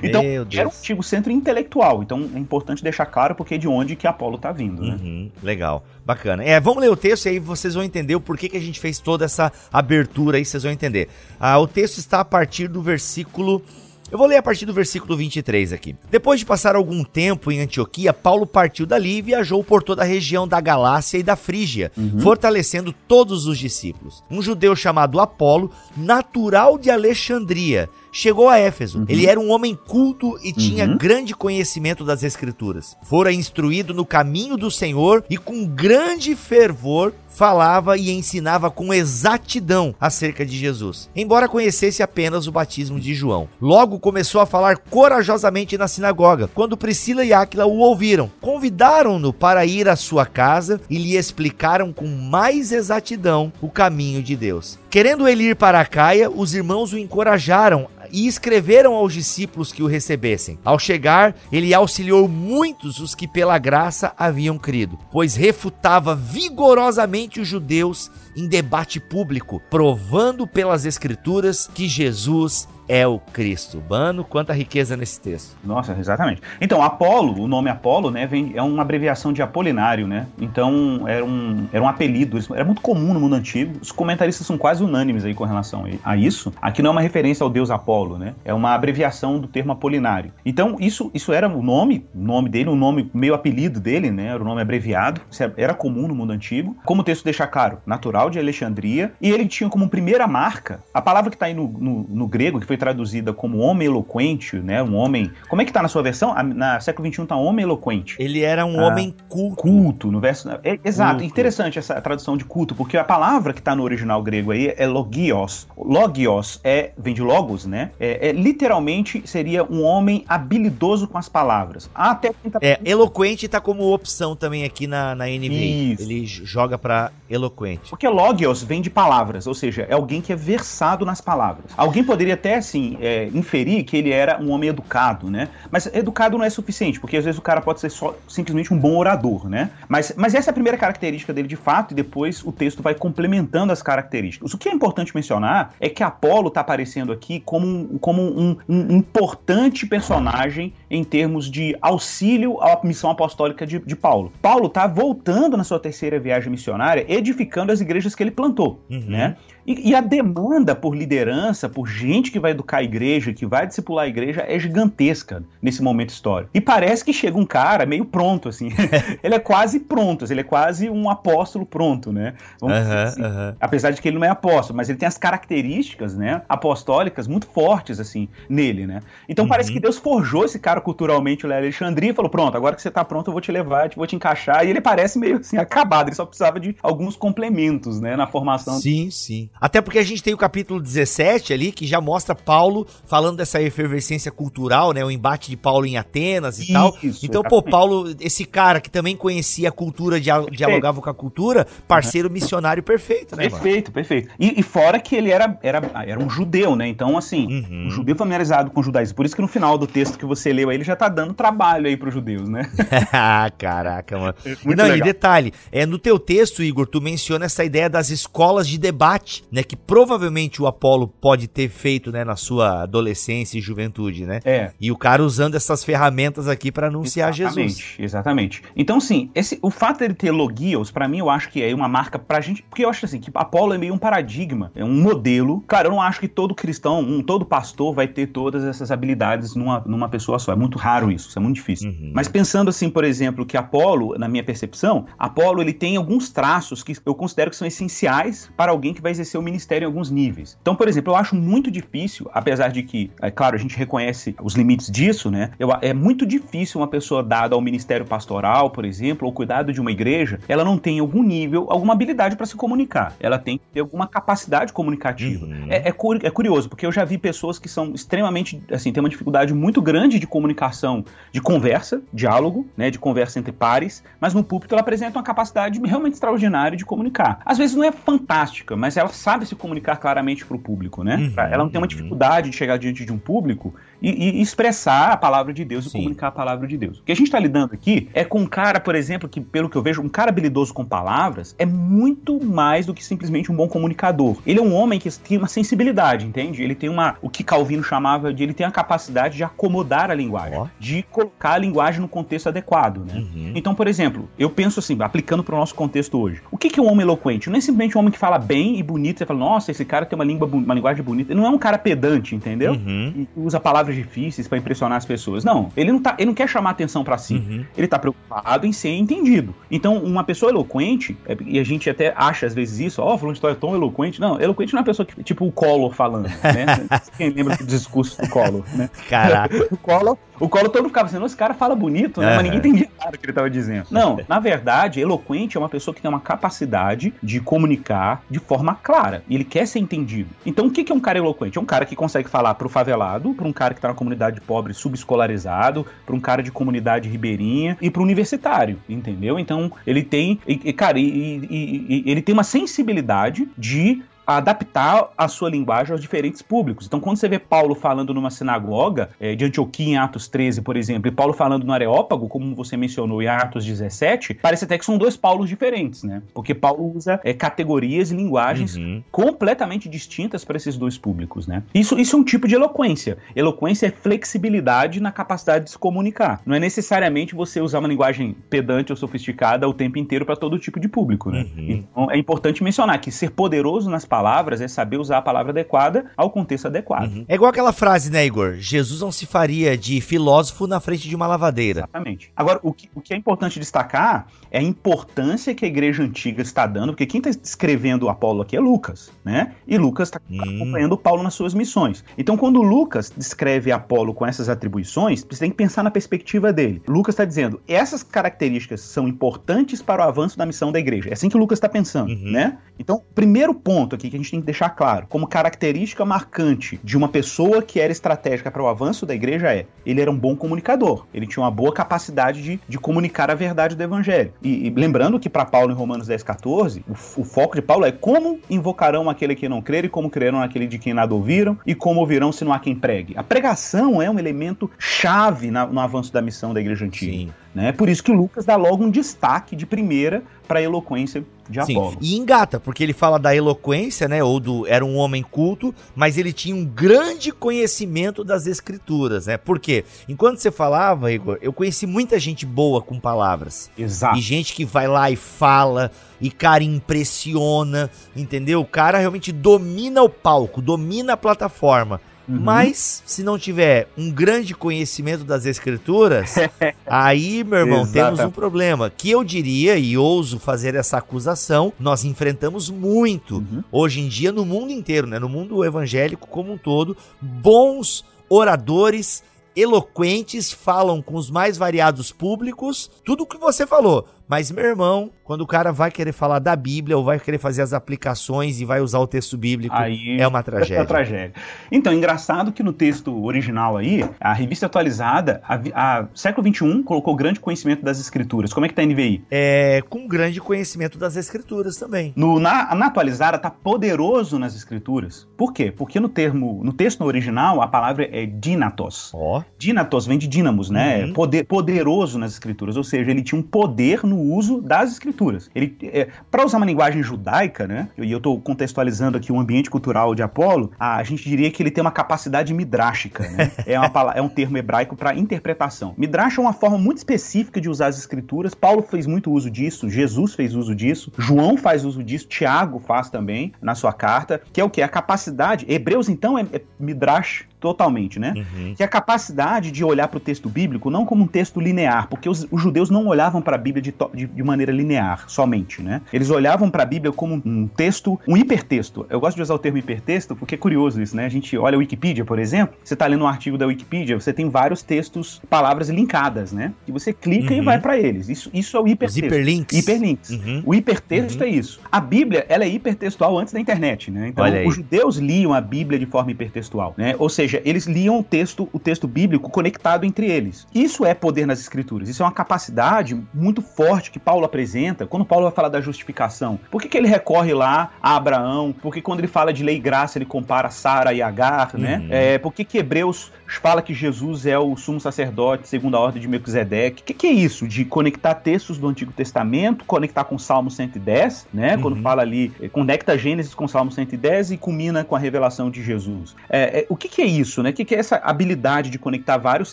Então, 0.03 0.22
era 0.53 0.68
um 0.68 0.72
antigo 0.72 1.03
centro 1.03 1.33
intelectual. 1.33 2.03
Então, 2.03 2.31
é 2.35 2.38
importante 2.38 2.83
deixar 2.83 3.07
claro 3.07 3.35
porque 3.35 3.55
é 3.55 3.59
de 3.59 3.68
onde 3.68 3.96
que 3.96 4.07
Apolo 4.07 4.37
está 4.37 4.53
vindo, 4.53 4.83
né? 4.83 4.98
Uhum, 5.00 5.31
legal, 5.42 5.85
bacana. 6.05 6.44
É, 6.44 6.59
vamos 6.61 6.81
ler 6.81 6.90
o 6.90 6.96
texto 6.96 7.26
e 7.26 7.31
aí 7.31 7.38
vocês 7.38 7.74
vão 7.74 7.83
entender 7.83 8.14
o 8.14 8.20
porquê 8.20 8.48
que 8.48 8.57
a 8.57 8.61
gente 8.61 8.81
fez 8.81 8.98
toda 8.98 9.24
essa 9.24 9.53
abertura 9.72 10.38
aí, 10.38 10.44
vocês 10.44 10.62
vão 10.62 10.72
entender. 10.72 11.09
Ah, 11.38 11.59
o 11.59 11.66
texto 11.66 11.98
está 11.98 12.20
a 12.20 12.24
partir 12.24 12.68
do 12.68 12.83
versículo 12.83 13.62
eu 14.11 14.18
vou 14.18 14.27
ler 14.27 14.37
a 14.37 14.42
partir 14.42 14.66
do 14.66 14.73
versículo 14.73 15.16
23 15.16 15.73
aqui. 15.73 15.94
Depois 16.11 16.40
de 16.40 16.46
passar 16.46 16.75
algum 16.75 17.05
tempo 17.05 17.53
em 17.53 17.61
Antioquia, 17.61 18.12
Paulo 18.12 18.46
partiu 18.46 18.85
dali 18.85 19.18
e 19.18 19.23
viajou 19.23 19.62
por 19.62 19.83
toda 19.83 20.03
a 20.03 20.07
região 20.07 20.49
da 20.49 20.61
Galácia 20.61 21.18
e 21.18 21.23
da 21.23 21.37
Frígia, 21.37 21.92
uhum. 21.96 22.18
fortalecendo 22.20 22.92
todos 23.07 23.46
os 23.46 23.59
discípulos. 23.59 24.23
Um 24.31 24.42
judeu 24.42 24.75
chamado 24.75 25.20
Apolo, 25.20 25.70
natural 25.96 26.77
de 26.77 26.90
Alexandria, 26.90 27.88
chegou 28.12 28.49
a 28.49 28.59
Éfeso. 28.59 28.99
Uhum. 28.99 29.07
Ele 29.09 29.27
era 29.27 29.38
um 29.38 29.51
homem 29.51 29.79
culto 29.87 30.38
e 30.42 30.53
tinha 30.53 30.87
uhum. 30.87 30.99
grande 30.99 31.35
conhecimento 31.35 32.05
das 32.05 32.23
Escrituras. 32.23 32.96
Fora 33.03 33.33
instruído 33.33 33.94
no 33.94 34.05
caminho 34.05 34.57
do 34.57 34.70
Senhor 34.70 35.25
e 35.31 35.37
com 35.37 35.64
grande 35.66 36.35
fervor 36.35 37.12
falava 37.40 37.96
e 37.96 38.11
ensinava 38.11 38.70
com 38.70 38.92
exatidão 38.92 39.94
acerca 39.98 40.44
de 40.44 40.59
Jesus, 40.59 41.09
embora 41.16 41.48
conhecesse 41.48 42.03
apenas 42.03 42.46
o 42.46 42.53
batismo 42.53 43.00
de 43.00 43.14
João. 43.14 43.48
Logo 43.59 43.98
começou 43.98 44.42
a 44.42 44.46
falar 44.46 44.76
corajosamente 44.76 45.79
na 45.79 45.88
sinagoga. 45.88 46.50
Quando 46.55 46.76
Priscila 46.76 47.24
e 47.24 47.33
Áquila 47.33 47.64
o 47.64 47.79
ouviram, 47.79 48.31
convidaram-no 48.42 49.33
para 49.33 49.64
ir 49.64 49.88
à 49.88 49.96
sua 49.96 50.26
casa 50.26 50.83
e 50.90 50.98
lhe 50.98 51.16
explicaram 51.16 51.94
com 51.94 52.07
mais 52.09 52.72
exatidão 52.72 53.50
o 53.62 53.70
caminho 53.70 54.22
de 54.22 54.37
Deus. 54.37 54.79
Querendo 54.90 55.29
ele 55.29 55.44
ir 55.44 55.55
para 55.55 55.81
a 55.81 55.87
Caia, 55.87 56.29
os 56.29 56.53
irmãos 56.53 56.92
o 56.92 56.98
encorajaram 56.98 57.88
e 58.11 58.26
escreveram 58.26 58.92
aos 58.94 59.14
discípulos 59.14 59.72
que 59.72 59.85
o 59.85 59.87
recebessem. 59.87 60.59
Ao 60.64 60.81
chegar, 60.81 61.37
ele 61.53 61.72
auxiliou 61.72 62.26
muitos 62.26 62.98
os 62.98 63.14
que 63.14 63.29
pela 63.29 63.57
graça 63.57 64.12
haviam 64.18 64.59
crido, 64.59 64.98
pois 65.12 65.37
refutava 65.37 66.16
vigorosamente 66.16 67.38
os 67.40 67.46
judeus 67.46 68.11
em 68.37 68.48
debate 68.48 68.98
público, 68.98 69.62
provando 69.70 70.44
pelas 70.44 70.85
escrituras 70.85 71.70
que 71.72 71.87
Jesus 71.87 72.66
é 72.90 73.07
o 73.07 73.20
Cristo. 73.20 73.81
Mano, 73.88 74.24
quanta 74.24 74.53
riqueza 74.53 74.96
nesse 74.96 75.20
texto. 75.20 75.57
Nossa, 75.62 75.96
exatamente. 75.96 76.42
Então, 76.61 76.83
Apolo, 76.83 77.40
o 77.40 77.46
nome 77.46 77.70
Apolo, 77.70 78.11
né, 78.11 78.26
vem, 78.26 78.50
é 78.57 78.61
uma 78.61 78.83
abreviação 78.83 79.33
de 79.33 79.40
Apolinário, 79.40 80.09
né? 80.09 80.26
Então, 80.40 81.05
era 81.07 81.24
um, 81.24 81.68
era 81.72 81.85
um 81.85 81.87
apelido, 81.87 82.37
era 82.53 82.64
muito 82.64 82.83
comum 82.83 83.14
no 83.14 83.20
mundo 83.20 83.37
antigo. 83.37 83.79
Os 83.81 83.92
comentaristas 83.92 84.44
são 84.44 84.59
quase 84.59 84.83
unânimes 84.83 85.24
aí 85.24 85.35
com 85.35 85.44
relação 85.44 85.85
a 86.03 86.16
isso. 86.16 86.53
Aqui 86.61 86.83
não 86.83 86.88
é 86.88 86.92
uma 86.92 87.00
referência 87.00 87.44
ao 87.44 87.48
deus 87.48 87.70
Apolo, 87.70 88.18
né? 88.18 88.35
É 88.44 88.53
uma 88.53 88.74
abreviação 88.74 89.38
do 89.38 89.46
termo 89.46 89.70
Apolinário. 89.70 90.33
Então, 90.44 90.76
isso, 90.81 91.12
isso 91.14 91.33
era 91.33 91.48
o 91.48 91.62
nome, 91.62 92.05
nome 92.12 92.48
dele, 92.48 92.70
um 92.70 92.76
nome 92.76 93.09
meio 93.14 93.35
apelido 93.35 93.79
dele, 93.79 94.11
né? 94.11 94.26
Era 94.26 94.38
o 94.38 94.42
um 94.42 94.48
nome 94.48 94.62
abreviado. 94.62 95.20
Era 95.57 95.74
comum 95.74 96.09
no 96.09 96.14
mundo 96.14 96.33
antigo. 96.33 96.76
Como 96.85 97.03
o 97.03 97.05
texto 97.05 97.22
deixa 97.22 97.46
claro, 97.46 97.79
natural 97.87 98.31
de 98.31 98.40
Alexandria. 98.40 99.12
E 99.20 99.31
ele 99.31 99.46
tinha 99.46 99.70
como 99.70 99.88
primeira 99.88 100.26
marca 100.26 100.81
a 100.92 101.00
palavra 101.00 101.31
que 101.31 101.37
está 101.37 101.46
aí 101.46 101.55
no, 101.55 101.68
no, 101.68 102.07
no 102.09 102.26
grego, 102.26 102.59
que 102.59 102.66
foi 102.66 102.80
traduzida 102.81 103.33
como 103.33 103.59
homem 103.59 103.87
eloquente, 103.87 104.57
né? 104.57 104.83
Um 104.83 104.97
homem. 104.97 105.31
Como 105.49 105.62
é 105.62 105.64
que 105.64 105.73
tá 105.73 105.83
na 105.83 105.88
sua 105.88 106.03
versão? 106.03 106.35
Na 106.55 106.81
século 106.81 107.12
XXI 107.12 107.27
tá 107.27 107.37
homem 107.37 107.62
eloquente. 107.62 108.16
Ele 108.19 108.43
era 108.43 108.66
um 108.66 108.81
ah, 108.81 108.88
homem 108.88 109.14
culto. 109.29 109.62
Culto, 109.62 110.11
no 110.11 110.19
verso. 110.19 110.49
É, 110.64 110.79
exato, 110.85 111.21
culto. 111.21 111.25
interessante 111.25 111.79
essa 111.79 112.01
tradução 112.01 112.37
de 112.37 112.45
culto, 112.45 112.75
porque 112.75 112.97
a 112.97 113.05
palavra 113.05 113.53
que 113.53 113.62
tá 113.62 113.75
no 113.77 113.83
original 113.83 114.23
grego 114.23 114.51
aí 114.51 114.75
é 114.77 114.87
logios. 114.87 115.69
Logios 115.77 116.61
é, 116.64 116.93
vem 116.99 117.14
de 117.14 117.23
logos, 117.23 117.66
né? 117.66 117.90
É, 118.01 118.29
é 118.29 118.33
literalmente 118.33 119.23
seria 119.27 119.62
um 119.64 119.83
homem 119.83 120.25
habilidoso 120.29 121.07
com 121.07 121.19
as 121.19 121.29
palavras. 121.29 121.90
Até 121.95 122.33
tá... 122.51 122.59
É, 122.62 122.81
eloquente 122.85 123.47
tá 123.47 123.61
como 123.61 123.93
opção 123.93 124.35
também 124.35 124.64
aqui 124.64 124.87
na, 124.87 125.14
na 125.14 125.27
NVI. 125.27 125.93
Isso. 125.93 126.03
Ele 126.03 126.27
joga 126.27 126.79
para 126.79 127.12
eloquente. 127.29 127.90
Porque 127.90 128.09
logios 128.09 128.62
vem 128.62 128.81
de 128.81 128.90
palavras, 128.90 129.47
ou 129.47 129.55
seja, 129.55 129.87
é 129.88 129.95
alguém 129.95 130.21
que 130.21 130.33
é 130.33 130.37
versado 130.37 131.05
nas 131.05 131.21
palavras. 131.21 131.66
Alguém 131.77 132.03
poderia 132.03 132.35
até, 132.35 132.61
assim, 132.70 132.96
é, 133.00 133.28
inferir 133.35 133.85
que 133.85 133.96
ele 133.96 134.11
era 134.11 134.40
um 134.40 134.50
homem 134.50 134.70
educado, 134.70 135.28
né? 135.28 135.48
Mas 135.70 135.87
educado 135.87 136.38
não 136.38 136.44
é 136.44 136.50
suficiente, 136.50 137.00
porque 137.00 137.16
às 137.16 137.24
vezes 137.24 137.38
o 137.38 137.42
cara 137.42 137.61
pode 137.61 137.80
ser 137.80 137.90
só 137.90 138.16
simplesmente 138.28 138.72
um 138.72 138.78
bom 138.78 138.96
orador, 138.96 139.48
né? 139.48 139.70
Mas, 139.88 140.14
mas 140.16 140.35
essa 140.35 140.50
é 140.50 140.52
a 140.52 140.54
primeira 140.54 140.78
característica 140.78 141.33
dele 141.33 141.48
de 141.48 141.56
fato, 141.56 141.92
e 141.92 141.94
depois 141.94 142.44
o 142.44 142.52
texto 142.52 142.83
vai 142.83 142.94
complementando 142.94 143.72
as 143.72 143.83
características. 143.83 144.54
O 144.54 144.59
que 144.59 144.68
é 144.68 144.72
importante 144.72 145.14
mencionar 145.14 145.74
é 145.80 145.88
que 145.88 146.02
Apolo 146.02 146.48
está 146.48 146.61
aparecendo 146.61 147.12
aqui 147.12 147.40
como, 147.40 147.66
um, 147.66 147.98
como 147.98 148.22
um, 148.22 148.56
um, 148.68 148.96
importante 148.96 149.87
personagem 149.87 150.72
em 150.90 151.02
termos 151.02 151.50
de 151.50 151.76
auxílio 151.80 152.61
à 152.61 152.80
missão 152.85 153.11
apostólica 153.11 153.66
de, 153.66 153.78
de 153.80 153.96
Paulo. 153.96 154.33
Paulo 154.40 154.66
está 154.66 154.87
voltando 154.87 155.56
na 155.56 155.64
sua 155.64 155.80
terceira 155.80 156.18
viagem 156.18 156.50
missionária, 156.50 157.04
edificando 157.09 157.72
as 157.72 157.80
igrejas 157.80 158.14
que 158.14 158.22
ele 158.22 158.30
plantou, 158.30 158.80
uhum. 158.88 159.04
né? 159.06 159.37
E, 159.70 159.90
e, 159.90 159.94
a 159.94 160.00
demanda 160.00 160.74
por 160.74 160.96
liderança, 160.96 161.68
por 161.68 161.87
gente 161.87 162.33
que 162.33 162.40
vai 162.40 162.50
educar 162.50 162.78
a 162.78 162.83
igreja, 162.83 163.33
que 163.33 163.46
vai 163.46 163.68
discipular 163.68 164.04
a 164.04 164.09
igreja, 164.09 164.44
é 164.48 164.59
gigantesca 164.59 165.44
nesse 165.62 165.80
momento 165.80 166.11
histórico. 166.11 166.50
E 166.52 166.61
parece 166.61 167.04
que 167.04 167.12
chega 167.12 167.38
um 167.38 167.46
cara 167.46 167.87
meio 167.87 168.04
pronto, 168.04 168.48
assim. 168.48 168.70
ele 169.22 169.37
é 169.37 169.38
quase 169.38 169.78
pronto, 169.78 170.26
ele 170.28 170.40
é 170.40 170.42
quase 170.42 170.90
um 170.90 171.09
apóstolo 171.09 171.64
pronto, 171.64 172.12
né? 172.12 172.35
Vamos 172.61 172.78
uh 172.78 172.80
-huh, 172.80 173.04
assim. 173.04 173.22
uh 173.22 173.26
-huh. 173.26 173.54
Apesar 173.61 173.92
de 173.92 174.02
que 174.02 174.09
ele 174.09 174.18
não 174.18 174.24
é 174.24 174.30
apóstolo, 174.30 174.76
mas 174.76 174.88
ele 174.88 174.98
tem 174.98 175.06
as 175.06 175.16
características, 175.16 176.16
né, 176.16 176.42
apostólicas 176.48 177.28
muito 177.28 177.46
fortes, 177.46 178.00
assim, 178.00 178.28
nele, 178.48 178.88
né? 178.88 179.02
Então 179.28 179.44
uh 179.44 179.46
-huh. 179.46 179.50
parece 179.50 179.68
uhum. 179.68 179.74
que 179.74 179.80
Deus 179.80 179.98
forjou 179.98 180.46
esse 180.46 180.59
cara 180.59 180.80
culturalmente, 180.80 181.46
o 181.46 181.52
Alexandria, 181.52 182.11
e 182.11 182.14
falou: 182.14 182.28
pronto, 182.28 182.56
agora 182.56 182.74
que 182.74 182.83
você 182.83 182.90
tá 182.90 183.04
pronto, 183.04 183.28
eu 183.28 183.33
vou 183.33 183.40
te 183.40 183.52
levar, 183.52 183.87
eu 183.87 183.92
vou 183.94 184.06
te 184.06 184.16
encaixar. 184.16 184.66
E 184.66 184.70
ele 184.70 184.80
parece 184.80 185.16
meio 185.16 185.37
assim, 185.37 185.59
acabado, 185.62 186.09
ele 186.09 186.16
só 186.16 186.26
precisava 186.26 186.59
de 186.59 186.74
alguns 186.83 187.14
complementos, 187.14 188.00
né, 188.00 188.16
na 188.16 188.26
formação. 188.26 188.74
Sim, 188.80 189.12
sim. 189.12 189.48
Até 189.61 189.81
porque 189.81 189.99
a 189.99 190.03
gente 190.03 190.23
tem 190.23 190.33
o 190.33 190.37
capítulo 190.37 190.81
17 190.81 191.53
ali, 191.53 191.73
que 191.73 191.87
já 191.87 192.01
mostra 192.01 192.35
Paulo 192.35 192.87
falando 193.07 193.37
dessa 193.37 193.61
efervescência 193.61 194.31
cultural, 194.31 194.92
né? 194.92 195.05
O 195.05 195.11
embate 195.11 195.51
de 195.51 195.57
Paulo 195.57 195.87
em 195.87 195.96
Atenas 195.96 196.59
e 196.59 196.62
Isso, 196.62 196.73
tal. 196.73 196.96
Então, 197.23 197.42
pô, 197.42 197.62
Paulo, 197.62 198.14
esse 198.20 198.44
cara 198.44 198.81
que 198.81 198.90
também 198.90 199.16
conhecia 199.16 199.68
a 199.68 199.73
cultura, 199.73 200.20
dialogava 200.20 201.01
com 201.01 201.11
a 201.11 201.14
cultura, 201.14 201.66
parceiro 201.87 202.31
missionário 202.31 202.83
perfeito, 202.83 203.37
né? 203.37 203.49
Perfeito, 203.49 203.87
mano? 203.87 203.94
perfeito. 203.94 204.31
E, 204.38 204.61
e, 204.61 204.62
fora 204.62 204.99
que 204.99 205.14
ele 205.14 205.31
era, 205.31 205.59
era, 205.62 205.90
era 206.07 206.18
um 206.18 206.31
judeu, 206.31 206.75
né? 206.75 206.87
Então, 206.88 207.18
assim, 207.18 207.46
uhum. 207.46 207.87
um 207.87 207.90
judeu 207.90 208.16
familiarizado 208.16 208.70
com 208.70 208.81
o 208.81 208.83
judaísmo. 208.83 209.16
Por 209.16 209.27
isso 209.27 209.35
que 209.35 209.42
no 209.42 209.49
final 209.49 209.77
do 209.77 209.87
texto 209.87 210.18
que 210.18 210.25
você 210.25 210.53
leu 210.53 210.70
aí, 210.70 210.77
ele 210.77 210.85
já 210.85 210.96
tá 210.96 211.09
dando 211.09 211.35
trabalho 211.35 211.87
aí 211.87 211.96
pros 211.96 212.14
judeus, 212.14 212.49
né? 212.49 212.70
Caraca, 213.59 214.18
mano. 214.18 214.35
Muito 214.64 214.79
Não, 214.79 214.85
legal. 214.85 214.99
e 214.99 215.03
detalhe, 215.03 215.53
é, 215.70 215.85
no 215.85 215.99
teu 215.99 216.18
texto, 216.18 216.62
Igor, 216.62 216.87
tu 216.87 217.01
menciona 217.01 217.44
essa 217.44 217.64
ideia 217.64 217.88
das 217.88 218.11
escolas 218.11 218.66
de 218.66 218.79
debate, 218.79 219.44
né, 219.50 219.62
que 219.62 219.76
provavelmente 219.76 220.62
o 220.62 220.66
Apolo 220.66 221.08
pode 221.08 221.48
ter 221.48 221.68
feito, 221.68 222.10
né, 222.12 222.24
na 222.24 222.36
sua 222.36 222.82
adolescência 222.82 223.58
e 223.58 223.60
juventude, 223.60 224.26
né? 224.26 224.40
É. 224.44 224.72
E 224.80 224.90
o 224.90 224.96
cara 224.96 225.22
usando 225.22 225.54
essas 225.54 225.84
ferramentas 225.84 226.48
aqui 226.48 226.70
para 226.70 226.88
anunciar 226.88 227.30
exatamente, 227.30 227.68
Jesus. 227.68 227.96
Exatamente. 227.98 228.62
Então, 228.76 229.00
sim, 229.00 229.30
esse, 229.34 229.58
o 229.62 229.70
fato 229.70 230.00
dele 230.00 230.14
ter 230.14 230.30
logios, 230.30 230.90
para 230.90 231.08
mim, 231.08 231.18
eu 231.18 231.30
acho 231.30 231.48
que 231.50 231.62
é 231.62 231.74
uma 231.74 231.88
marca 231.88 232.18
pra 232.18 232.40
gente, 232.40 232.62
porque 232.62 232.84
eu 232.84 232.90
acho 232.90 233.04
assim, 233.04 233.20
que 233.20 233.30
Apolo 233.34 233.72
é 233.72 233.78
meio 233.78 233.94
um 233.94 233.98
paradigma, 233.98 234.70
é 234.74 234.84
um 234.84 235.00
modelo. 235.00 235.62
Claro, 235.66 235.88
eu 235.88 235.92
não 235.92 236.02
acho 236.02 236.20
que 236.20 236.28
todo 236.28 236.54
cristão, 236.54 237.00
um, 237.00 237.22
todo 237.22 237.44
pastor 237.44 237.94
vai 237.94 238.06
ter 238.06 238.28
todas 238.28 238.64
essas 238.64 238.90
habilidades 238.90 239.54
numa, 239.54 239.82
numa 239.86 240.08
pessoa 240.08 240.38
só. 240.38 240.52
É 240.52 240.56
muito 240.56 240.78
raro 240.78 241.10
isso, 241.10 241.28
isso 241.28 241.38
é 241.38 241.42
muito 241.42 241.56
difícil. 241.56 241.90
Uhum. 241.90 242.12
Mas 242.14 242.28
pensando 242.28 242.68
assim, 242.68 242.88
por 242.88 243.04
exemplo, 243.04 243.44
que 243.44 243.56
Apolo, 243.56 244.16
na 244.18 244.28
minha 244.28 244.44
percepção, 244.44 245.06
Apolo 245.18 245.60
ele 245.60 245.72
tem 245.72 245.96
alguns 245.96 246.30
traços 246.30 246.82
que 246.82 246.94
eu 247.04 247.14
considero 247.14 247.50
que 247.50 247.56
são 247.56 247.66
essenciais 247.66 248.50
para 248.56 248.72
alguém 248.72 248.94
que 248.94 249.00
vai 249.00 249.10
exercer 249.10 249.39
o 249.40 249.44
ministério 249.44 249.85
em 249.85 249.87
alguns 249.87 250.11
níveis. 250.11 250.57
Então, 250.61 250.74
por 250.74 250.88
exemplo, 250.88 251.12
eu 251.12 251.16
acho 251.16 251.35
muito 251.35 251.70
difícil, 251.70 252.31
apesar 252.33 252.68
de 252.68 252.83
que, 252.83 253.11
é 253.20 253.31
claro, 253.31 253.57
a 253.57 253.59
gente 253.59 253.76
reconhece 253.76 254.35
os 254.42 254.55
limites 254.55 254.90
disso, 254.90 255.31
né? 255.31 255.50
Eu, 255.59 255.70
é 255.81 255.92
muito 255.92 256.26
difícil 256.26 256.81
uma 256.81 256.88
pessoa 256.88 257.22
dada 257.22 257.55
ao 257.55 257.61
ministério 257.61 258.07
pastoral, 258.07 258.70
por 258.70 258.85
exemplo, 258.85 259.26
ou 259.26 259.33
cuidado 259.33 259.72
de 259.72 259.81
uma 259.81 259.90
igreja, 259.90 260.38
ela 260.48 260.64
não 260.64 260.79
tem 260.79 260.98
algum 260.98 261.22
nível, 261.22 261.66
alguma 261.70 261.92
habilidade 261.92 262.37
para 262.37 262.46
se 262.46 262.57
comunicar. 262.57 263.14
Ela 263.20 263.38
tem 263.38 263.59
que 263.59 263.64
ter 263.72 263.81
alguma 263.81 264.07
capacidade 264.07 264.72
comunicativa. 264.72 265.46
Uhum. 265.46 265.66
É, 265.68 265.88
é, 265.88 265.88
é, 265.88 266.31
curioso, 266.31 266.68
porque 266.68 266.87
eu 266.87 266.92
já 266.92 267.05
vi 267.05 267.18
pessoas 267.18 267.59
que 267.59 267.68
são 267.68 267.92
extremamente, 267.94 268.62
assim, 268.70 268.92
têm 268.92 269.03
uma 269.03 269.09
dificuldade 269.09 269.55
muito 269.55 269.81
grande 269.81 270.18
de 270.18 270.26
comunicação, 270.26 271.05
de 271.33 271.40
conversa, 271.40 272.03
diálogo, 272.12 272.68
né? 272.76 272.90
De 272.90 272.98
conversa 272.98 273.38
entre 273.38 273.53
pares, 273.53 274.03
mas 274.20 274.35
no 274.35 274.44
púlpito 274.44 274.74
ela 274.74 274.83
apresenta 274.83 275.18
uma 275.18 275.24
capacidade 275.24 275.81
realmente 275.81 276.14
extraordinária 276.14 276.76
de 276.76 276.85
comunicar. 276.85 277.40
Às 277.44 277.59
vezes 277.59 277.76
não 277.76 277.85
é 277.85 277.92
fantástica, 277.92 278.76
mas 278.76 278.96
ela 278.96 279.09
sabe 279.09 279.30
se 279.47 279.55
comunicar 279.55 279.97
claramente 279.97 280.45
para 280.45 280.57
o 280.57 280.61
público, 280.61 281.03
né? 281.03 281.16
Uhum, 281.16 281.33
ela 281.37 281.64
não 281.64 281.71
tem 281.71 281.79
uma 281.81 281.85
uhum. 281.85 281.88
dificuldade 281.88 282.51
de 282.51 282.57
chegar 282.57 282.77
diante 282.77 283.05
de 283.05 283.12
um 283.12 283.19
público 283.19 283.75
e, 284.00 284.38
e 284.38 284.40
expressar 284.40 285.12
a 285.12 285.16
palavra 285.16 285.52
de 285.52 285.64
Deus 285.64 285.84
Sim. 285.84 285.88
e 285.88 285.92
comunicar 286.00 286.28
a 286.28 286.32
palavra 286.32 286.66
de 286.66 286.76
Deus. 286.76 286.98
O 286.98 287.02
que 287.02 287.12
a 287.12 287.16
gente 287.16 287.26
está 287.26 287.38
lidando 287.38 287.74
aqui 287.74 288.08
é 288.14 288.24
com 288.24 288.40
um 288.40 288.46
cara, 288.46 288.80
por 288.80 288.94
exemplo, 288.94 289.28
que, 289.28 289.40
pelo 289.40 289.68
que 289.68 289.76
eu 289.76 289.82
vejo, 289.82 290.02
um 290.02 290.08
cara 290.08 290.30
habilidoso 290.30 290.72
com 290.72 290.84
palavras 290.84 291.54
é 291.58 291.66
muito 291.66 292.44
mais 292.44 292.86
do 292.86 292.94
que 292.94 293.04
simplesmente 293.04 293.50
um 293.50 293.56
bom 293.56 293.68
comunicador. 293.68 294.36
Ele 294.46 294.58
é 294.58 294.62
um 294.62 294.74
homem 294.74 294.98
que 294.98 295.10
tem 295.18 295.38
uma 295.38 295.48
sensibilidade, 295.48 296.26
entende? 296.26 296.62
Ele 296.62 296.74
tem 296.74 296.88
uma. 296.88 297.16
O 297.22 297.28
que 297.28 297.42
Calvino 297.42 297.82
chamava 297.82 298.32
de. 298.32 298.42
Ele 298.42 298.54
tem 298.54 298.66
a 298.66 298.70
capacidade 298.70 299.36
de 299.36 299.44
acomodar 299.44 300.10
a 300.10 300.14
linguagem, 300.14 300.58
oh. 300.58 300.68
de 300.78 301.02
colocar 301.10 301.52
a 301.52 301.58
linguagem 301.58 302.00
no 302.00 302.08
contexto 302.08 302.48
adequado, 302.48 303.04
né? 303.04 303.14
Uhum. 303.14 303.52
Então, 303.54 303.74
por 303.74 303.86
exemplo, 303.86 304.28
eu 304.38 304.50
penso 304.50 304.80
assim, 304.80 304.96
aplicando 305.00 305.42
para 305.42 305.54
o 305.54 305.58
nosso 305.58 305.74
contexto 305.74 306.18
hoje. 306.18 306.42
O 306.50 306.56
que, 306.56 306.68
que 306.68 306.80
é 306.80 306.82
um 306.82 306.90
homem 306.90 307.02
eloquente? 307.02 307.48
Não 307.50 307.56
é 307.56 307.60
simplesmente 307.60 307.96
um 307.96 308.00
homem 308.00 308.12
que 308.12 308.18
fala 308.18 308.38
bem 308.38 308.78
e 308.78 308.82
bonito, 308.82 309.18
você 309.18 309.26
fala, 309.26 309.38
nossa, 309.38 309.70
esse 309.70 309.84
cara 309.84 310.06
tem 310.06 310.16
uma, 310.16 310.24
língua, 310.24 310.48
uma 310.48 310.74
linguagem 310.74 311.02
bonita. 311.02 311.32
Ele 311.32 311.40
não 311.40 311.46
é 311.46 311.50
um 311.50 311.58
cara 311.58 311.78
pedante, 311.78 312.34
entendeu? 312.34 312.72
Uhum. 312.72 313.12
E 313.16 313.28
usa 313.36 313.60
palavras 313.60 313.89
difíceis 313.94 314.48
para 314.48 314.59
impressionar 314.59 314.98
as 314.98 315.05
pessoas. 315.05 315.44
Não, 315.44 315.70
ele 315.76 315.92
não, 315.92 316.00
tá, 316.00 316.14
ele 316.18 316.26
não 316.26 316.35
quer 316.35 316.48
chamar 316.48 316.70
atenção 316.70 317.05
para 317.05 317.18
si. 317.18 317.35
Uhum. 317.35 317.64
Ele 317.76 317.87
tá 317.87 317.98
preocupado 317.98 318.66
em 318.66 318.72
ser 318.72 318.90
entendido. 318.90 319.55
Então, 319.70 319.98
uma 319.98 320.24
pessoa 320.24 320.50
eloquente, 320.50 321.16
é, 321.26 321.37
e 321.44 321.59
a 321.59 321.64
gente 321.64 321.88
até 321.88 322.12
acha 322.16 322.46
às 322.46 322.55
vezes 322.55 322.81
isso, 322.81 323.03
ó, 323.03 323.14
oh, 323.14 323.18
falando 323.18 323.35
de 323.35 323.38
história 323.38 323.57
tão 323.57 323.74
eloquente. 323.74 324.20
Não, 324.20 324.40
eloquente 324.40 324.72
não 324.72 324.79
é 324.79 324.81
uma 324.81 324.87
pessoa 324.87 325.07
que, 325.07 325.22
tipo 325.22 325.46
o 325.46 325.53
Collor 325.53 325.92
falando, 325.92 326.29
né? 326.29 326.88
Quem 327.16 327.31
lembra 327.31 327.57
do 327.57 327.64
discurso 327.64 328.20
do 328.20 328.29
Collor, 328.29 328.64
né? 328.74 328.90
Caraca. 329.09 329.66
o 329.70 329.76
Collor 329.76 330.16
o 330.40 330.48
Collor 330.48 330.70
todo 330.70 330.88
ficava 330.88 331.07
assim, 331.07 331.22
esse 331.24 331.37
cara 331.37 331.53
fala 331.55 331.76
bonito, 331.76 332.20
né? 332.20 332.35
Mas 332.35 332.44
ninguém 332.44 332.59
entendia 332.59 332.88
nada 332.98 333.16
que 333.16 333.24
ele 333.24 333.31
estava 333.31 333.50
dizendo. 333.50 333.87
Não, 333.90 334.18
na 334.26 334.40
verdade, 334.40 334.98
eloquente 334.98 335.57
é 335.57 335.61
uma 335.61 335.68
pessoa 335.68 335.94
que 335.94 336.00
tem 336.00 336.09
uma 336.09 336.20
capacidade 336.20 337.12
de 337.22 337.40
comunicar 337.40 338.22
de 338.29 338.38
forma 338.38 338.74
clara. 338.74 339.22
E 339.29 339.35
ele 339.35 339.44
quer 339.44 339.66
ser 339.66 339.79
entendido. 339.79 340.31
Então, 340.44 340.66
o 340.66 340.70
que 340.70 340.90
é 340.90 340.94
um 340.94 341.00
cara 341.00 341.18
eloquente? 341.18 341.59
É 341.59 341.61
um 341.61 341.66
cara 341.66 341.85
que 341.85 341.94
consegue 341.94 342.29
falar 342.29 342.55
pro 342.55 342.68
favelado, 342.68 343.35
para 343.35 343.46
um 343.46 343.53
cara 343.53 343.74
que 343.74 343.79
está 343.79 343.88
na 343.88 343.94
comunidade 343.94 344.40
pobre 344.40 344.72
subescolarizado, 344.72 345.87
para 346.07 346.16
um 346.16 346.20
cara 346.20 346.42
de 346.42 346.50
comunidade 346.50 347.09
ribeirinha 347.09 347.76
e 347.81 347.90
para 347.90 348.03
universitário, 348.03 348.79
entendeu? 348.88 349.38
Então, 349.38 349.70
ele 349.87 350.03
tem, 350.03 350.40
e, 350.46 350.72
cara, 350.72 350.98
e, 350.98 351.46
e, 351.50 352.03
ele 352.07 352.22
tem 352.22 352.33
uma 352.33 352.44
sensibilidade 352.44 353.46
de 353.59 354.03
adaptar 354.26 355.11
a 355.16 355.28
sua 355.28 355.50
linguagem 355.50 355.92
aos 355.92 356.00
diferentes 356.00 356.42
públicos. 356.42 356.87
Então, 356.87 357.00
quando 357.00 357.16
você 357.16 357.28
vê 357.28 357.38
Paulo 357.38 357.74
falando 357.74 358.14
numa 358.14 358.30
sinagoga 358.30 359.11
é, 359.18 359.35
de 359.35 359.44
Antioquia 359.44 359.87
em 359.87 359.96
Atos 359.96 360.28
13, 360.28 360.62
por 360.62 360.76
exemplo, 360.76 361.09
e 361.09 361.11
Paulo 361.11 361.33
falando 361.33 361.64
no 361.64 361.72
Areópago, 361.72 362.28
como 362.28 362.54
você 362.54 362.76
mencionou 362.76 363.22
em 363.22 363.26
Atos 363.26 363.64
17, 363.64 364.35
parece 364.35 364.64
até 364.64 364.78
que 364.78 364.85
são 364.85 364.96
dois 364.96 365.16
Paulos 365.16 365.48
diferentes, 365.48 366.02
né? 366.02 366.22
Porque 366.33 366.54
Paulo 366.54 366.94
usa 366.96 367.20
é, 367.24 367.33
categorias 367.33 368.11
e 368.11 368.16
linguagens 368.16 368.76
uhum. 368.76 369.02
completamente 369.11 369.88
distintas 369.88 370.44
para 370.44 370.56
esses 370.56 370.76
dois 370.76 370.96
públicos, 370.96 371.46
né? 371.46 371.62
Isso, 371.74 371.98
isso 371.98 372.16
é 372.16 372.18
um 372.18 372.24
tipo 372.24 372.46
de 372.46 372.54
eloquência. 372.54 373.18
Eloquência 373.35 373.87
é 373.87 373.90
flexibilidade 373.90 375.00
na 375.00 375.12
capacidade 375.12 375.64
de 375.64 375.70
se 375.72 375.78
comunicar. 375.78 376.40
Não 376.46 376.54
é 376.54 376.61
necessariamente 376.61 377.35
você 377.35 377.61
usar 377.61 377.80
uma 377.80 377.88
linguagem 377.88 378.37
pedante 378.48 378.92
ou 378.92 378.96
sofisticada 378.96 379.68
o 379.68 379.74
tempo 379.74 379.98
inteiro 379.98 380.24
para 380.24 380.37
todo 380.37 380.59
tipo 380.59 380.78
de 380.78 380.88
público, 380.88 381.30
né? 381.30 381.46
Uhum. 381.56 381.64
Então, 381.68 382.11
é 382.11 382.16
importante 382.16 382.62
mencionar 382.62 383.00
que 383.00 383.11
ser 383.11 383.30
poderoso 383.30 383.90
nas 383.90 384.04
palavras 384.04 384.19
é 384.61 384.68
saber 384.68 384.98
usar 384.98 385.18
a 385.18 385.22
palavra 385.22 385.52
adequada 385.52 386.06
ao 386.16 386.30
contexto 386.30 386.66
adequado. 386.66 387.12
Uhum. 387.12 387.24
É 387.28 387.35
igual 387.35 387.50
aquela 387.50 387.72
frase, 387.72 388.11
né, 388.11 388.24
Igor? 388.24 388.56
Jesus 388.59 389.00
não 389.00 389.12
se 389.12 389.26
faria 389.26 389.76
de 389.76 390.00
filósofo 390.00 390.66
na 390.66 390.80
frente 390.80 391.09
de 391.09 391.16
uma 391.16 391.26
lavadeira. 391.26 391.80
Exatamente. 391.80 392.33
Agora, 392.37 392.61
o 392.62 392.72
que, 392.72 392.88
o 392.94 393.00
que 393.00 393.14
é 393.14 393.16
importante 393.16 393.59
destacar 393.59 394.26
é 394.50 394.59
a 394.59 394.62
importância 394.62 395.54
que 395.54 395.64
a 395.64 395.68
igreja 395.68 396.02
antiga 396.02 396.42
está 396.42 396.66
dando, 396.66 396.92
porque 396.92 397.06
quem 397.06 397.18
está 397.18 397.30
escrevendo 397.30 398.09
Apolo 398.09 398.42
aqui 398.42 398.56
é 398.56 398.61
Lucas, 398.61 399.11
né? 399.24 399.52
E 399.66 399.78
Lucas 399.78 400.09
está 400.09 400.20
hum. 400.30 400.40
acompanhando 400.40 400.96
Paulo 400.96 401.22
nas 401.22 401.35
suas 401.35 401.54
missões. 401.54 402.04
Então, 402.16 402.37
quando 402.37 402.62
Lucas 402.62 403.12
descreve 403.16 403.72
Apolo 403.72 404.14
com 404.14 404.26
essas 404.26 404.48
atribuições, 404.48 405.24
você 405.28 405.40
tem 405.40 405.50
que 405.50 405.56
pensar 405.56 405.83
na 405.83 405.90
perspectiva 405.90 406.52
dele. 406.52 406.83
Lucas 406.88 407.14
está 407.14 407.24
dizendo, 407.24 407.61
essas 407.66 408.02
características 408.02 408.80
são 408.80 409.06
importantes 409.06 409.83
para 409.83 410.04
o 410.04 410.09
avanço 410.09 410.37
da 410.37 410.46
missão 410.46 410.72
da 410.72 410.78
igreja. 410.78 411.11
É 411.11 411.12
assim 411.12 411.28
que 411.28 411.37
Lucas 411.37 411.56
está 411.56 411.68
pensando, 411.68 412.11
uhum. 412.11 412.30
né? 412.30 412.59
Então, 412.78 413.02
primeiro 413.14 413.54
ponto 413.54 413.94
aqui 414.00 414.10
que 414.10 414.16
a 414.16 414.18
gente 414.18 414.30
tem 414.30 414.40
que 414.40 414.46
deixar 414.46 414.70
claro, 414.70 415.06
como 415.08 415.26
característica 415.26 416.04
marcante 416.04 416.80
de 416.82 416.96
uma 416.96 417.08
pessoa 417.08 417.62
que 417.62 417.78
era 417.78 417.92
estratégica 417.92 418.50
para 418.50 418.62
o 418.62 418.68
avanço 418.68 419.04
da 419.04 419.14
igreja 419.14 419.52
é, 419.52 419.66
ele 419.84 420.00
era 420.00 420.10
um 420.10 420.16
bom 420.16 420.34
comunicador, 420.34 421.06
ele 421.12 421.26
tinha 421.26 421.42
uma 421.42 421.50
boa 421.50 421.72
capacidade 421.72 422.42
de, 422.42 422.60
de 422.68 422.78
comunicar 422.78 423.30
a 423.30 423.34
verdade 423.34 423.76
do 423.76 423.82
evangelho. 423.82 424.32
E, 424.42 424.66
e 424.66 424.70
lembrando 424.70 425.20
que 425.20 425.28
para 425.28 425.44
Paulo 425.44 425.70
em 425.70 425.74
Romanos 425.74 426.06
10, 426.06 426.22
14, 426.22 426.84
o, 426.88 426.92
o, 426.92 427.24
foco 427.24 427.54
de 427.54 427.62
Paulo 427.62 427.84
é 427.84 427.92
como 427.92 428.40
invocarão 428.48 429.08
aquele 429.08 429.34
que 429.34 429.48
não 429.48 429.60
crer 429.60 429.84
e 429.84 429.88
como 429.88 430.10
crerão 430.10 430.40
naquele 430.40 430.66
de 430.66 430.78
quem 430.78 430.94
nada 430.94 431.14
ouviram 431.14 431.58
e 431.66 431.74
como 431.74 432.00
ouvirão 432.00 432.32
se 432.32 432.44
não 432.44 432.52
há 432.52 432.58
quem 432.58 432.74
pregue. 432.74 433.14
A 433.16 433.22
pregação 433.22 434.00
é 434.00 434.10
um 434.10 434.18
elemento 434.18 434.70
chave 434.78 435.50
na, 435.50 435.66
no 435.66 435.80
avanço 435.80 436.12
da 436.12 436.22
missão 436.22 436.54
da 436.54 436.60
igreja 436.60 436.84
antiga. 436.84 437.12
Sim. 437.12 437.30
Né? 437.54 437.72
Por 437.72 437.88
isso 437.88 438.02
que 438.02 438.12
Lucas 438.12 438.44
dá 438.44 438.54
logo 438.54 438.84
um 438.84 438.90
destaque 438.90 439.56
de 439.56 439.66
primeira 439.66 440.22
para 440.46 440.60
a 440.60 440.62
eloquência 440.62 441.24
de 441.48 441.64
Sim. 441.64 441.72
Apolo. 441.72 441.96
E 442.00 442.16
engata, 442.16 442.60
porque 442.60 442.82
ele 442.82 442.92
fala 442.92 443.18
da 443.18 443.34
eloquência, 443.34 444.06
né? 444.06 444.22
Ou 444.22 444.38
do 444.38 444.66
era 444.68 444.84
um 444.84 444.96
homem 444.96 445.22
culto, 445.22 445.74
mas 445.94 446.16
ele 446.16 446.32
tinha 446.32 446.54
um 446.54 446.64
grande 446.64 447.32
conhecimento 447.32 448.22
das 448.22 448.46
escrituras, 448.46 449.26
né? 449.26 449.36
Por 449.36 449.58
quê? 449.58 449.84
Enquanto 450.08 450.38
você 450.38 450.50
falava, 450.50 451.12
Igor, 451.12 451.38
eu 451.42 451.52
conheci 451.52 451.86
muita 451.86 452.20
gente 452.20 452.46
boa 452.46 452.80
com 452.80 453.00
palavras. 453.00 453.68
Exato. 453.76 454.16
E 454.16 454.20
gente 454.20 454.54
que 454.54 454.64
vai 454.64 454.86
lá 454.86 455.10
e 455.10 455.16
fala, 455.16 455.90
e 456.20 456.30
cara 456.30 456.62
impressiona, 456.62 457.90
entendeu? 458.14 458.60
O 458.60 458.66
cara 458.66 458.98
realmente 458.98 459.32
domina 459.32 460.02
o 460.02 460.08
palco, 460.08 460.62
domina 460.62 461.14
a 461.14 461.16
plataforma. 461.16 462.00
Uhum. 462.28 462.40
Mas, 462.40 463.02
se 463.06 463.22
não 463.22 463.38
tiver 463.38 463.88
um 463.96 464.11
grande 464.11 464.54
conhecimento 464.54 465.24
das 465.24 465.46
escrituras, 465.46 466.35
aí, 466.87 467.42
meu 467.42 467.59
irmão, 467.59 467.90
temos 467.90 468.20
um 468.20 468.30
problema. 468.30 468.90
Que 468.90 469.11
eu 469.11 469.24
diria, 469.24 469.76
e 469.76 469.96
ouso 469.96 470.38
fazer 470.38 470.74
essa 470.74 470.98
acusação, 470.98 471.72
nós 471.78 472.04
enfrentamos 472.04 472.70
muito 472.70 473.37
uhum. 473.37 473.64
hoje 473.72 474.00
em 474.00 474.09
dia 474.09 474.30
no 474.30 474.44
mundo 474.44 474.72
inteiro, 474.72 475.06
né? 475.06 475.18
No 475.18 475.28
mundo 475.28 475.64
evangélico 475.64 476.28
como 476.28 476.52
um 476.52 476.59
todo, 476.59 476.96
bons 477.20 478.04
oradores 478.28 479.22
eloquentes, 479.54 480.52
falam 480.52 481.02
com 481.02 481.16
os 481.16 481.30
mais 481.30 481.59
variados 481.59 482.12
públicos, 482.12 482.90
tudo 483.04 483.24
o 483.24 483.26
que 483.26 483.37
você 483.37 483.66
falou. 483.66 484.06
Mas, 484.31 484.49
meu 484.53 484.64
irmão, 484.64 485.11
quando 485.25 485.40
o 485.40 485.47
cara 485.47 485.73
vai 485.73 485.90
querer 485.90 486.12
falar 486.12 486.38
da 486.38 486.55
Bíblia 486.55 486.97
ou 486.97 487.03
vai 487.03 487.19
querer 487.19 487.38
fazer 487.38 487.62
as 487.62 487.73
aplicações 487.73 488.61
e 488.61 488.64
vai 488.64 488.81
usar 488.81 489.01
o 489.01 489.07
texto 489.09 489.37
bíblico, 489.37 489.75
aí 489.75 490.21
é 490.21 490.29
uma 490.29 490.40
tragédia. 490.40 490.77
É 490.77 490.79
uma 490.79 490.87
tragédia. 490.87 491.33
Então, 491.69 491.93
engraçado 491.93 492.53
que 492.53 492.62
no 492.62 492.73
texto 492.73 493.25
original 493.25 493.77
aí, 493.77 494.09
a 494.21 494.33
revista 494.33 494.66
atualizada, 494.66 495.43
a, 495.43 495.59
a 495.75 496.07
século 496.14 496.47
XXI 496.47 496.85
colocou 496.85 497.16
grande 497.16 497.40
conhecimento 497.40 497.85
das 497.85 497.99
escrituras. 497.99 498.53
Como 498.53 498.64
é 498.64 498.69
que 498.69 498.75
tá 498.77 498.83
a 498.83 498.87
NVI? 498.87 499.25
É, 499.29 499.83
com 499.90 500.07
grande 500.07 500.40
conhecimento 500.40 500.97
das 500.97 501.16
escrituras 501.16 501.77
também. 501.77 502.12
No, 502.14 502.38
na, 502.38 502.73
na 502.77 502.87
atualizada 502.87 503.37
tá 503.37 503.51
poderoso 503.51 504.38
nas 504.38 504.55
escrituras. 504.55 505.27
Por 505.37 505.53
quê? 505.53 505.73
Porque 505.77 505.99
no 505.99 506.09
termo, 506.09 506.61
no 506.62 506.73
texto 506.73 507.03
original, 507.03 507.61
a 507.61 507.66
palavra 507.66 508.09
é 508.12 508.27
dinatos. 508.27 509.11
Oh. 509.12 509.43
Dinatos 509.59 510.07
vem 510.07 510.19
de 510.19 510.29
dínamos, 510.29 510.71
né? 510.71 511.07
Uhum. 511.07 511.12
Poder, 511.14 511.43
poderoso 511.47 512.16
nas 512.16 512.31
escrituras, 512.31 512.77
ou 512.77 512.85
seja, 512.85 513.11
ele 513.11 513.23
tinha 513.23 513.37
um 513.37 513.43
poder 513.43 514.05
no 514.05 514.19
uso 514.20 514.61
das 514.61 514.92
escrituras. 514.92 515.50
Ele, 515.54 515.76
é, 515.83 516.09
para 516.30 516.44
usar 516.44 516.59
uma 516.59 516.66
linguagem 516.66 517.02
judaica, 517.02 517.66
né, 517.66 517.88
e 517.98 518.11
eu 518.11 518.18
estou 518.18 518.40
contextualizando 518.40 519.18
aqui 519.18 519.33
o 519.33 519.38
ambiente 519.38 519.70
cultural 519.70 520.14
de 520.14 520.22
Apolo, 520.22 520.70
a 520.78 521.02
gente 521.02 521.28
diria 521.28 521.50
que 521.50 521.62
ele 521.62 521.70
tem 521.70 521.83
uma 521.83 521.90
capacidade 521.90 522.52
midrástica, 522.52 523.28
né? 523.28 523.50
é, 523.66 523.78
uma, 523.78 524.12
é 524.14 524.22
um 524.22 524.28
termo 524.28 524.56
hebraico 524.56 524.96
para 524.96 525.14
interpretação. 525.14 525.94
Midrash 525.96 526.38
é 526.38 526.40
uma 526.40 526.52
forma 526.52 526.78
muito 526.78 526.98
específica 526.98 527.61
de 527.61 527.68
usar 527.68 527.88
as 527.88 527.98
escrituras. 527.98 528.54
Paulo 528.54 528.83
fez 528.83 529.06
muito 529.06 529.30
uso 529.30 529.50
disso, 529.50 529.88
Jesus 529.88 530.35
fez 530.35 530.54
uso 530.54 530.74
disso, 530.74 531.12
João 531.18 531.56
faz 531.56 531.85
uso 531.85 532.02
disso, 532.02 532.26
Tiago 532.28 532.78
faz 532.78 533.11
também 533.11 533.52
na 533.61 533.74
sua 533.74 533.92
carta, 533.92 534.40
que 534.52 534.61
é 534.61 534.64
o 534.64 534.70
que? 534.70 534.83
A 534.83 534.88
capacidade. 534.88 535.66
Hebreus, 535.68 536.09
então, 536.09 536.38
é, 536.38 536.42
é 536.52 536.62
midrash 536.78 537.49
totalmente, 537.61 538.18
né? 538.18 538.33
Uhum. 538.37 538.75
Que 538.75 538.83
é 538.83 538.87
a 538.87 538.88
capacidade 538.88 539.70
de 539.70 539.85
olhar 539.85 540.09
para 540.09 540.16
o 540.16 540.20
texto 540.20 540.49
bíblico 540.49 540.90
não 540.90 541.05
como 541.05 541.25
um 541.25 541.27
texto 541.27 541.61
linear, 541.61 542.09
porque 542.09 542.29
os, 542.29 542.46
os 542.51 542.61
judeus 542.61 542.90
não 542.90 543.07
olhavam 543.07 543.42
para 543.42 543.57
a 543.57 543.59
Bíblia 543.59 543.83
de, 543.83 543.94
de, 544.14 544.27
de, 544.27 544.42
maneira 544.42 544.73
linear 544.73 545.25
somente, 545.29 545.83
né? 545.83 546.01
Eles 546.12 546.31
olhavam 546.31 546.70
para 546.70 546.83
a 546.83 546.87
Bíblia 546.87 547.12
como 547.12 547.40
um 547.44 547.68
texto, 547.68 548.18
um 548.27 548.37
hipertexto. 548.37 549.07
Eu 549.11 549.20
gosto 549.20 549.37
de 549.37 549.42
usar 549.42 549.55
o 549.55 549.59
termo 549.59 549.79
hipertexto 549.79 550.35
porque 550.35 550.55
é 550.55 550.59
curioso 550.59 551.01
isso, 551.01 551.14
né? 551.14 551.27
A 551.27 551.29
gente 551.29 551.57
olha 551.57 551.77
a 551.77 551.79
Wikipedia, 551.79 552.25
por 552.25 552.38
exemplo, 552.38 552.77
você 552.83 552.94
está 552.94 553.07
lendo 553.07 553.25
um 553.25 553.29
artigo 553.29 553.59
da 553.59 553.66
Wikipedia, 553.66 554.18
você 554.18 554.33
tem 554.33 554.49
vários 554.49 554.83
textos, 554.83 555.40
palavras 555.51 555.90
linkadas, 555.90 556.53
né? 556.53 556.73
E 556.88 556.92
você 556.92 557.12
clica 557.12 557.53
uhum. 557.53 557.61
e 557.61 557.64
vai 557.64 557.79
para 557.79 557.99
eles. 557.99 558.29
Isso, 558.29 558.51
isso 558.55 558.77
é 558.77 558.81
o 558.81 558.88
hipertexto. 558.88 559.20
Os 559.20 559.27
hiperlinks. 559.27 559.79
Hiperlinks. 559.79 560.31
Uhum. 560.31 560.62
O 560.64 560.75
hipertexto 560.75 561.42
uhum. 561.42 561.49
é 561.49 561.53
isso. 561.53 561.81
A 561.92 562.01
Bíblia, 562.01 562.46
ela 562.49 562.64
é 562.64 562.68
hipertextual 562.68 563.38
antes 563.38 563.53
da 563.53 563.61
internet, 563.61 564.11
né? 564.11 564.29
Então, 564.29 564.44
os 564.66 564.75
judeus 564.75 565.16
liam 565.16 565.53
a 565.53 565.61
Bíblia 565.61 565.99
de 565.99 566.07
forma 566.07 566.31
hipertextual, 566.31 566.94
né? 566.96 567.14
Ou 567.18 567.29
seja, 567.29 567.49
seja, 567.50 567.62
eles 567.64 567.86
liam 567.86 568.18
o 568.18 568.22
texto, 568.22 568.68
o 568.72 568.78
texto 568.78 569.08
bíblico 569.08 569.50
conectado 569.50 570.04
entre 570.04 570.30
eles. 570.30 570.66
Isso 570.74 571.04
é 571.04 571.14
poder 571.14 571.46
nas 571.46 571.60
escrituras. 571.60 572.08
Isso 572.08 572.22
é 572.22 572.26
uma 572.26 572.32
capacidade 572.32 573.20
muito 573.34 573.60
forte 573.60 574.10
que 574.10 574.18
Paulo 574.18 574.44
apresenta 574.44 575.06
quando 575.06 575.24
Paulo 575.24 575.44
vai 575.44 575.52
falar 575.52 575.68
da 575.68 575.80
justificação. 575.80 576.58
Por 576.70 576.80
que, 576.80 576.88
que 576.88 576.96
ele 576.96 577.08
recorre 577.08 577.52
lá 577.52 577.90
a 578.00 578.16
Abraão? 578.16 578.74
Porque 578.80 579.02
quando 579.02 579.20
ele 579.20 579.28
fala 579.28 579.52
de 579.52 579.64
lei 579.64 579.76
e 579.76 579.80
graça, 579.80 580.18
ele 580.18 580.26
compara 580.26 580.70
Sara 580.70 581.12
e 581.12 581.22
Agar, 581.22 581.76
né? 581.76 581.96
uhum. 581.96 582.08
né? 582.08 582.34
É, 582.34 582.38
por 582.38 582.52
que, 582.52 582.64
que 582.64 582.78
Hebreus 582.78 583.32
fala 583.46 583.82
que 583.82 583.92
Jesus 583.92 584.46
é 584.46 584.58
o 584.58 584.76
sumo 584.76 585.00
sacerdote 585.00 585.68
segundo 585.68 585.96
a 585.96 586.00
ordem 586.00 586.22
de 586.22 586.28
Melquisedeque? 586.28 587.02
O 587.02 587.04
que, 587.04 587.14
que 587.14 587.26
é 587.26 587.32
isso 587.32 587.66
de 587.66 587.84
conectar 587.84 588.34
textos 588.34 588.78
do 588.78 588.86
Antigo 588.86 589.12
Testamento, 589.12 589.84
conectar 589.84 590.24
com 590.24 590.38
Salmo 590.38 590.70
110, 590.70 591.48
né? 591.52 591.74
Uhum. 591.74 591.82
Quando 591.82 592.02
fala 592.02 592.22
ali, 592.22 592.52
eh, 592.60 592.68
conecta 592.68 593.18
Gênesis 593.18 593.54
com 593.54 593.66
Salmo 593.66 593.90
110 593.90 594.52
e 594.52 594.56
culmina 594.56 595.02
com 595.04 595.16
a 595.16 595.18
revelação 595.18 595.70
de 595.70 595.82
Jesus. 595.82 596.36
É, 596.48 596.80
é, 596.80 596.86
o 596.88 596.96
que, 596.96 597.08
que 597.08 597.22
é 597.22 597.26
isso? 597.26 597.39
Isso, 597.40 597.62
né? 597.62 597.70
O 597.70 597.72
que 597.72 597.94
é 597.94 597.98
essa 597.98 598.16
habilidade 598.16 598.90
de 598.90 598.98
conectar 598.98 599.38
vários 599.38 599.72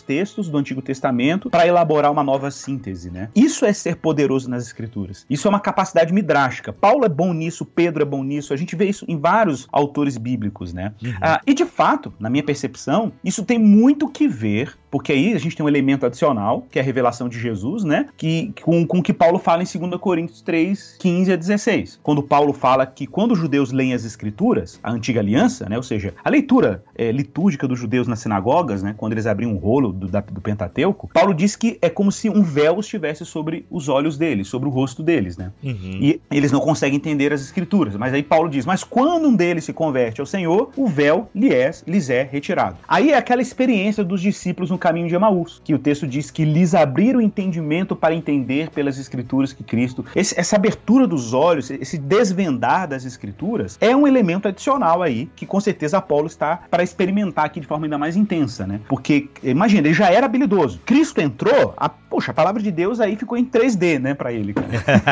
textos 0.00 0.48
do 0.48 0.58
Antigo 0.58 0.82
Testamento 0.82 1.50
para 1.50 1.66
elaborar 1.66 2.10
uma 2.10 2.24
nova 2.24 2.50
síntese, 2.50 3.10
né? 3.10 3.28
Isso 3.34 3.64
é 3.64 3.72
ser 3.72 3.96
poderoso 3.96 4.48
nas 4.48 4.64
Escrituras. 4.64 5.26
Isso 5.28 5.46
é 5.46 5.50
uma 5.50 5.60
capacidade 5.60 6.12
midrástica. 6.12 6.72
Paulo 6.72 7.04
é 7.04 7.08
bom 7.08 7.32
nisso, 7.32 7.64
Pedro 7.64 8.02
é 8.02 8.06
bom 8.06 8.22
nisso. 8.22 8.52
A 8.52 8.56
gente 8.56 8.74
vê 8.74 8.86
isso 8.86 9.04
em 9.08 9.18
vários 9.18 9.68
autores 9.70 10.16
bíblicos, 10.16 10.72
né? 10.72 10.92
Uhum. 11.02 11.14
Ah, 11.20 11.40
e 11.46 11.54
de 11.54 11.64
fato, 11.64 12.12
na 12.18 12.30
minha 12.30 12.42
percepção, 12.42 13.12
isso 13.22 13.44
tem 13.44 13.58
muito 13.58 14.08
que 14.08 14.26
ver 14.26 14.76
porque 14.90 15.12
aí 15.12 15.34
a 15.34 15.38
gente 15.38 15.56
tem 15.56 15.64
um 15.64 15.68
elemento 15.68 16.06
adicional, 16.06 16.66
que 16.70 16.78
é 16.78 16.82
a 16.82 16.84
revelação 16.84 17.28
de 17.28 17.38
Jesus, 17.38 17.84
né? 17.84 18.06
Que, 18.16 18.52
com, 18.62 18.86
com 18.86 19.02
que 19.02 19.12
Paulo 19.12 19.38
fala 19.38 19.62
em 19.62 19.78
2 19.78 20.00
Coríntios 20.00 20.40
3, 20.40 20.96
15 20.98 21.32
a 21.32 21.36
16. 21.36 22.00
Quando 22.02 22.22
Paulo 22.22 22.52
fala 22.52 22.86
que 22.86 23.06
quando 23.06 23.32
os 23.32 23.38
judeus 23.38 23.72
leem 23.72 23.94
as 23.94 24.04
escrituras, 24.04 24.78
a 24.82 24.90
antiga 24.90 25.20
aliança, 25.20 25.68
né? 25.68 25.76
Ou 25.76 25.82
seja, 25.82 26.14
a 26.24 26.30
leitura 26.30 26.82
é, 26.94 27.12
litúrgica 27.12 27.68
dos 27.68 27.78
judeus 27.78 28.06
nas 28.06 28.20
sinagogas, 28.20 28.82
né? 28.82 28.94
Quando 28.96 29.12
eles 29.12 29.26
abriam 29.26 29.54
o 29.54 29.58
rolo 29.58 29.92
do, 29.92 30.08
da, 30.08 30.20
do 30.20 30.40
Pentateuco, 30.40 31.08
Paulo 31.12 31.34
diz 31.34 31.56
que 31.56 31.78
é 31.82 31.90
como 31.90 32.10
se 32.10 32.28
um 32.28 32.42
véu 32.42 32.80
estivesse 32.80 33.24
sobre 33.24 33.66
os 33.70 33.88
olhos 33.88 34.16
deles, 34.16 34.48
sobre 34.48 34.68
o 34.68 34.72
rosto 34.72 35.02
deles, 35.02 35.36
né? 35.36 35.52
Uhum. 35.62 35.98
E 36.00 36.20
eles 36.30 36.52
não 36.52 36.60
conseguem 36.60 36.96
entender 36.96 37.32
as 37.32 37.42
escrituras. 37.42 37.96
Mas 37.96 38.14
aí 38.14 38.22
Paulo 38.22 38.48
diz, 38.48 38.64
mas 38.64 38.84
quando 38.84 39.28
um 39.28 39.34
deles 39.34 39.64
se 39.64 39.72
converte 39.72 40.20
ao 40.20 40.26
Senhor, 40.26 40.70
o 40.76 40.86
véu 40.86 41.28
lhes 41.34 41.52
é, 41.52 41.70
lhes 41.86 42.10
é 42.10 42.22
retirado. 42.22 42.76
Aí 42.86 43.10
é 43.10 43.16
aquela 43.16 43.42
experiência 43.42 44.04
dos 44.04 44.20
discípulos 44.20 44.70
no 44.70 44.77
no 44.78 44.80
caminho 44.80 45.08
de 45.08 45.14
Emaús, 45.14 45.60
que 45.64 45.74
o 45.74 45.78
texto 45.78 46.06
diz 46.06 46.30
que 46.30 46.44
lhes 46.44 46.74
abriram 46.74 47.18
o 47.18 47.22
entendimento 47.22 47.96
para 47.96 48.14
entender 48.14 48.70
pelas 48.70 48.96
escrituras 48.96 49.52
que 49.52 49.64
Cristo. 49.64 50.04
Esse, 50.14 50.38
essa 50.38 50.54
abertura 50.54 51.06
dos 51.06 51.34
olhos, 51.34 51.68
esse 51.70 51.98
desvendar 51.98 52.86
das 52.86 53.04
escrituras, 53.04 53.76
é 53.80 53.94
um 53.94 54.06
elemento 54.06 54.46
adicional 54.46 55.02
aí 55.02 55.28
que 55.34 55.44
com 55.44 55.60
certeza 55.60 55.98
Apolo 55.98 56.28
está 56.28 56.60
para 56.70 56.82
experimentar 56.82 57.44
aqui 57.44 57.58
de 57.58 57.66
forma 57.66 57.86
ainda 57.86 57.98
mais 57.98 58.16
intensa, 58.16 58.66
né? 58.66 58.80
Porque, 58.88 59.28
imagina, 59.42 59.88
ele 59.88 59.94
já 59.94 60.10
era 60.10 60.26
habilidoso. 60.26 60.80
Cristo 60.86 61.20
entrou, 61.20 61.74
a, 61.76 61.88
poxa, 61.88 62.30
a 62.30 62.34
palavra 62.34 62.62
de 62.62 62.70
Deus 62.70 63.00
aí 63.00 63.16
ficou 63.16 63.36
em 63.36 63.44
3D, 63.44 63.98
né, 63.98 64.14
para 64.14 64.32
ele. 64.32 64.54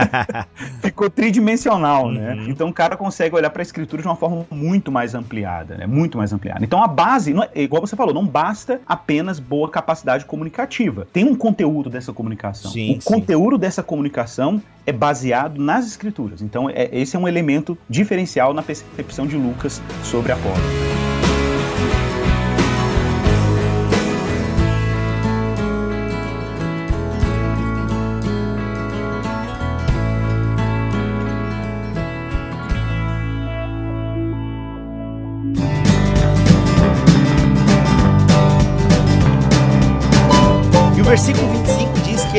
ficou 0.81 1.11
tridimensional, 1.11 2.11
né? 2.12 2.35
uhum. 2.35 2.48
Então 2.48 2.68
o 2.68 2.72
cara 2.72 2.96
consegue 2.96 3.35
olhar 3.35 3.50
para 3.50 3.62
a 3.62 3.64
escritura 3.64 4.00
de 4.00 4.07
uma 4.07 4.16
forma 4.16 4.46
muito 4.50 4.92
mais 4.92 5.14
ampliada, 5.14 5.76
né? 5.76 5.87
Muito 5.87 6.16
mais 6.16 6.33
ampliada. 6.33 6.64
Então 6.64 6.83
a 6.83 6.87
base, 6.87 7.35
é, 7.55 7.62
igual 7.62 7.81
você 7.81 7.96
falou, 7.96 8.14
não 8.14 8.26
basta 8.26 8.81
apenas 8.87 9.40
boa 9.57 9.71
capacidade 9.71 10.27
comunicativa. 10.27 11.09
Tem 11.11 11.25
um 11.25 11.35
conteúdo 11.35 11.88
dessa 11.88 12.12
comunicação. 12.12 12.71
Sim, 12.71 12.99
o 12.99 13.01
sim. 13.01 13.09
conteúdo 13.09 13.57
dessa 13.57 13.83
comunicação 13.83 14.62
é 14.85 14.92
baseado 14.92 15.59
nas 15.59 15.87
escrituras. 15.87 16.42
Então 16.42 16.69
é, 16.69 16.90
esse 16.92 17.16
é 17.16 17.19
um 17.19 17.27
elemento 17.27 17.77
diferencial 17.88 18.53
na 18.53 18.62
percepção 18.62 19.27
de 19.27 19.37
Lucas 19.37 19.81
sobre 20.05 20.33
Apolo. 20.33 21.26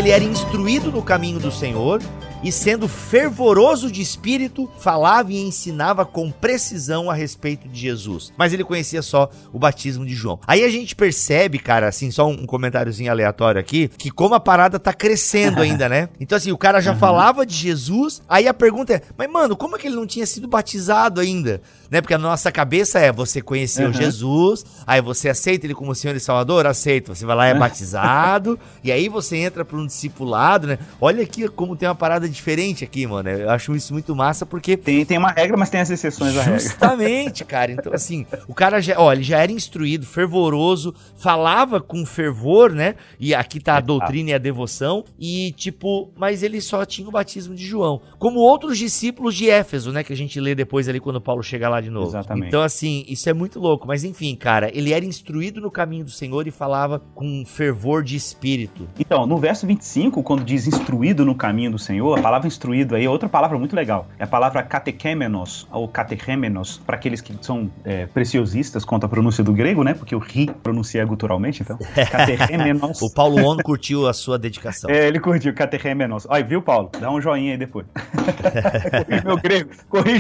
Ele 0.08 0.14
era 0.14 0.24
instruído 0.24 0.90
no 0.90 1.02
caminho 1.02 1.38
do 1.38 1.52
Senhor 1.52 2.02
e, 2.44 2.52
sendo 2.52 2.88
fervoroso 2.88 3.92
de 3.92 4.02
espírito, 4.02 4.70
falava 4.80 5.32
e 5.32 5.42
ensinava 5.42 6.06
com 6.06 6.32
precisão 6.32 7.10
a 7.10 7.14
respeito 7.14 7.68
de 7.68 7.80
Jesus. 7.80 8.32
Mas 8.38 8.54
ele 8.54 8.64
conhecia 8.64 9.02
só 9.02 9.30
o 9.52 9.60
batismo 9.60 10.06
de 10.06 10.14
João. 10.14 10.40
Aí 10.46 10.64
a 10.64 10.70
gente 10.70 10.96
percebe, 10.96 11.60
cara, 11.60 11.88
assim, 11.88 12.12
só 12.12 12.28
um 12.28 12.46
comentáriozinho 12.46 13.12
aleatório 13.12 13.60
aqui, 13.60 13.88
que 13.88 14.12
como 14.12 14.36
a 14.36 14.40
parada 14.40 14.80
tá 14.80 14.94
crescendo 14.94 15.62
ainda, 15.62 15.88
né? 15.90 16.10
Então, 16.20 16.38
assim, 16.38 16.52
o 16.52 16.58
cara 16.58 16.82
já 16.82 16.92
uhum. 16.92 16.98
falava 16.98 17.46
de 17.46 17.56
Jesus, 17.56 18.22
aí 18.28 18.48
a 18.48 18.54
pergunta 18.54 18.94
é, 18.94 19.02
mas 19.18 19.30
mano, 19.32 19.56
como 19.56 19.76
é 19.76 19.80
que 19.80 19.88
ele 19.88 19.96
não 19.96 20.06
tinha 20.06 20.26
sido 20.26 20.48
batizado 20.48 21.22
ainda? 21.22 21.62
Né? 21.90 22.02
Porque 22.02 22.14
a 22.14 22.18
nossa 22.18 22.52
cabeça 22.52 23.00
é, 23.00 23.12
você 23.12 23.42
conheceu 23.42 23.88
uhum. 23.88 23.94
Jesus, 23.94 24.66
aí 24.86 25.00
você 25.00 25.30
aceita 25.30 25.66
ele 25.66 25.74
como 25.74 25.96
Senhor 25.96 26.16
e 26.16 26.20
Salvador? 26.20 26.66
Aceita. 26.66 27.16
Você 27.16 27.26
vai 27.26 27.36
lá, 27.36 27.46
é 27.48 27.54
batizado, 27.58 28.60
e 28.84 28.92
aí 28.92 29.08
você 29.08 29.38
entra 29.38 29.64
para 29.64 29.78
um 29.78 29.86
discipulado, 29.86 30.68
né? 30.68 30.80
Olha 31.00 31.24
aqui 31.24 31.48
como 31.48 31.76
tem 31.76 31.88
uma 31.88 31.96
parada 31.96 32.27
diferente 32.30 32.84
aqui, 32.84 33.06
mano. 33.06 33.30
Eu 33.30 33.50
acho 33.50 33.76
isso 33.76 33.94
muito 33.94 34.16
massa 34.16 34.46
porque. 34.46 34.78
Tem, 34.78 35.06
tem 35.06 35.18
uma 35.18 35.32
regra, 35.32 35.58
mas 35.58 35.70
tem 35.70 35.82
as 35.82 35.90
exceções 35.90 36.34
da 36.34 36.42
regra. 36.42 36.60
Justamente, 36.60 37.46
cara. 37.46 37.72
Então, 37.72 37.94
assim, 37.94 38.26
o 38.48 38.54
cara 38.54 38.82
já, 38.82 39.00
ó, 39.00 39.12
ele 39.12 39.24
já 39.24 39.40
era 39.40 39.52
instruído, 39.52 40.06
fervoroso, 40.06 40.94
falava 41.16 41.80
com 41.80 42.06
fervor, 42.06 42.72
né? 42.72 42.96
E 43.20 43.34
aqui 43.34 43.60
tá 43.60 43.76
a 43.76 43.80
é, 43.80 43.82
doutrina 43.82 44.32
e 44.32 44.34
a 44.34 44.38
devoção. 44.38 45.04
E, 45.20 45.52
tipo, 45.54 46.12
mas 46.16 46.44
ele 46.44 46.62
só 46.62 46.86
tinha 46.86 47.08
o 47.08 47.12
batismo 47.12 47.56
de 47.56 47.66
João. 47.66 48.02
Como 48.18 48.40
outros 48.40 48.78
discípulos 48.78 49.36
de 49.36 49.50
Éfeso, 49.50 49.92
né? 49.92 50.04
Que 50.04 50.14
a 50.14 50.18
gente 50.18 50.40
lê 50.40 50.56
depois 50.56 50.88
ali 50.88 51.00
quando 51.00 51.22
Paulo 51.22 51.44
chega 51.44 51.70
lá 51.70 51.82
de 51.82 51.90
novo. 51.90 52.10
Exatamente. 52.10 52.48
Então, 52.48 52.62
assim, 52.62 53.06
isso 53.08 53.30
é 53.30 53.34
muito 53.34 53.60
louco. 53.60 53.88
Mas 53.88 54.04
enfim, 54.04 54.36
cara, 54.36 54.70
ele 54.74 54.94
era 54.94 55.06
instruído 55.06 55.62
no 55.62 55.72
caminho 55.72 56.06
do 56.06 56.12
Senhor 56.12 56.48
e 56.48 56.52
falava 56.52 57.00
com 57.14 57.44
fervor 57.46 58.04
de 58.04 58.16
espírito. 58.16 58.88
Então, 59.00 59.26
no 59.26 59.38
verso 59.38 59.66
25, 59.66 60.24
quando 60.24 60.44
diz 60.44 60.68
instruído 60.68 61.26
no 61.26 61.36
caminho 61.36 61.72
do 61.72 61.80
Senhor, 61.80 62.17
a 62.18 62.22
palavra 62.22 62.48
instruído 62.48 62.96
aí 62.96 63.06
é 63.06 63.10
outra 63.10 63.30
palavra 63.30 63.58
muito 63.58 63.76
legal. 63.76 64.08
É 64.18 64.24
a 64.24 64.28
palavra 64.28 64.64
catequemenos, 64.64 65.68
ou 65.72 65.88
catechemenos, 65.88 66.78
para 66.86 66.96
aqueles 66.96 67.22
que 67.22 67.34
são 67.42 67.70
é, 67.86 68.06
preciosistas 68.08 68.84
quanto 68.84 69.06
à 69.06 69.10
pronúncia 69.10 69.44
do 69.44 69.54
grego, 69.54 69.84
né? 69.84 69.94
Porque 69.94 70.16
o 70.16 70.20
ri 70.20 70.48
pronuncia 70.64 71.04
guturalmente, 71.06 71.62
então. 71.62 71.78
Catechemenos. 72.12 73.02
o 73.02 73.14
Paulo 73.14 73.44
Ono 73.44 73.62
curtiu 73.64 74.08
a 74.08 74.14
sua 74.14 74.38
dedicação. 74.38 74.90
É, 74.90 75.08
ele 75.08 75.20
curtiu, 75.20 75.54
catechemenos. 75.54 76.26
Olha, 76.30 76.44
viu, 76.44 76.62
Paulo? 76.62 76.90
Dá 77.00 77.12
um 77.12 77.22
joinha 77.22 77.54
aí 77.54 77.58
depois. 77.58 77.86
corrija 79.08 79.24
o 79.24 79.28
meu 79.28 79.38
grego, 79.38 79.70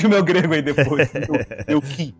o 0.07 0.09
meu 0.09 0.23
grego 0.23 0.53
aí 0.53 0.61
depois. 0.61 1.09
Eu, 1.15 1.75
eu 1.75 1.81
ki. 1.81 2.13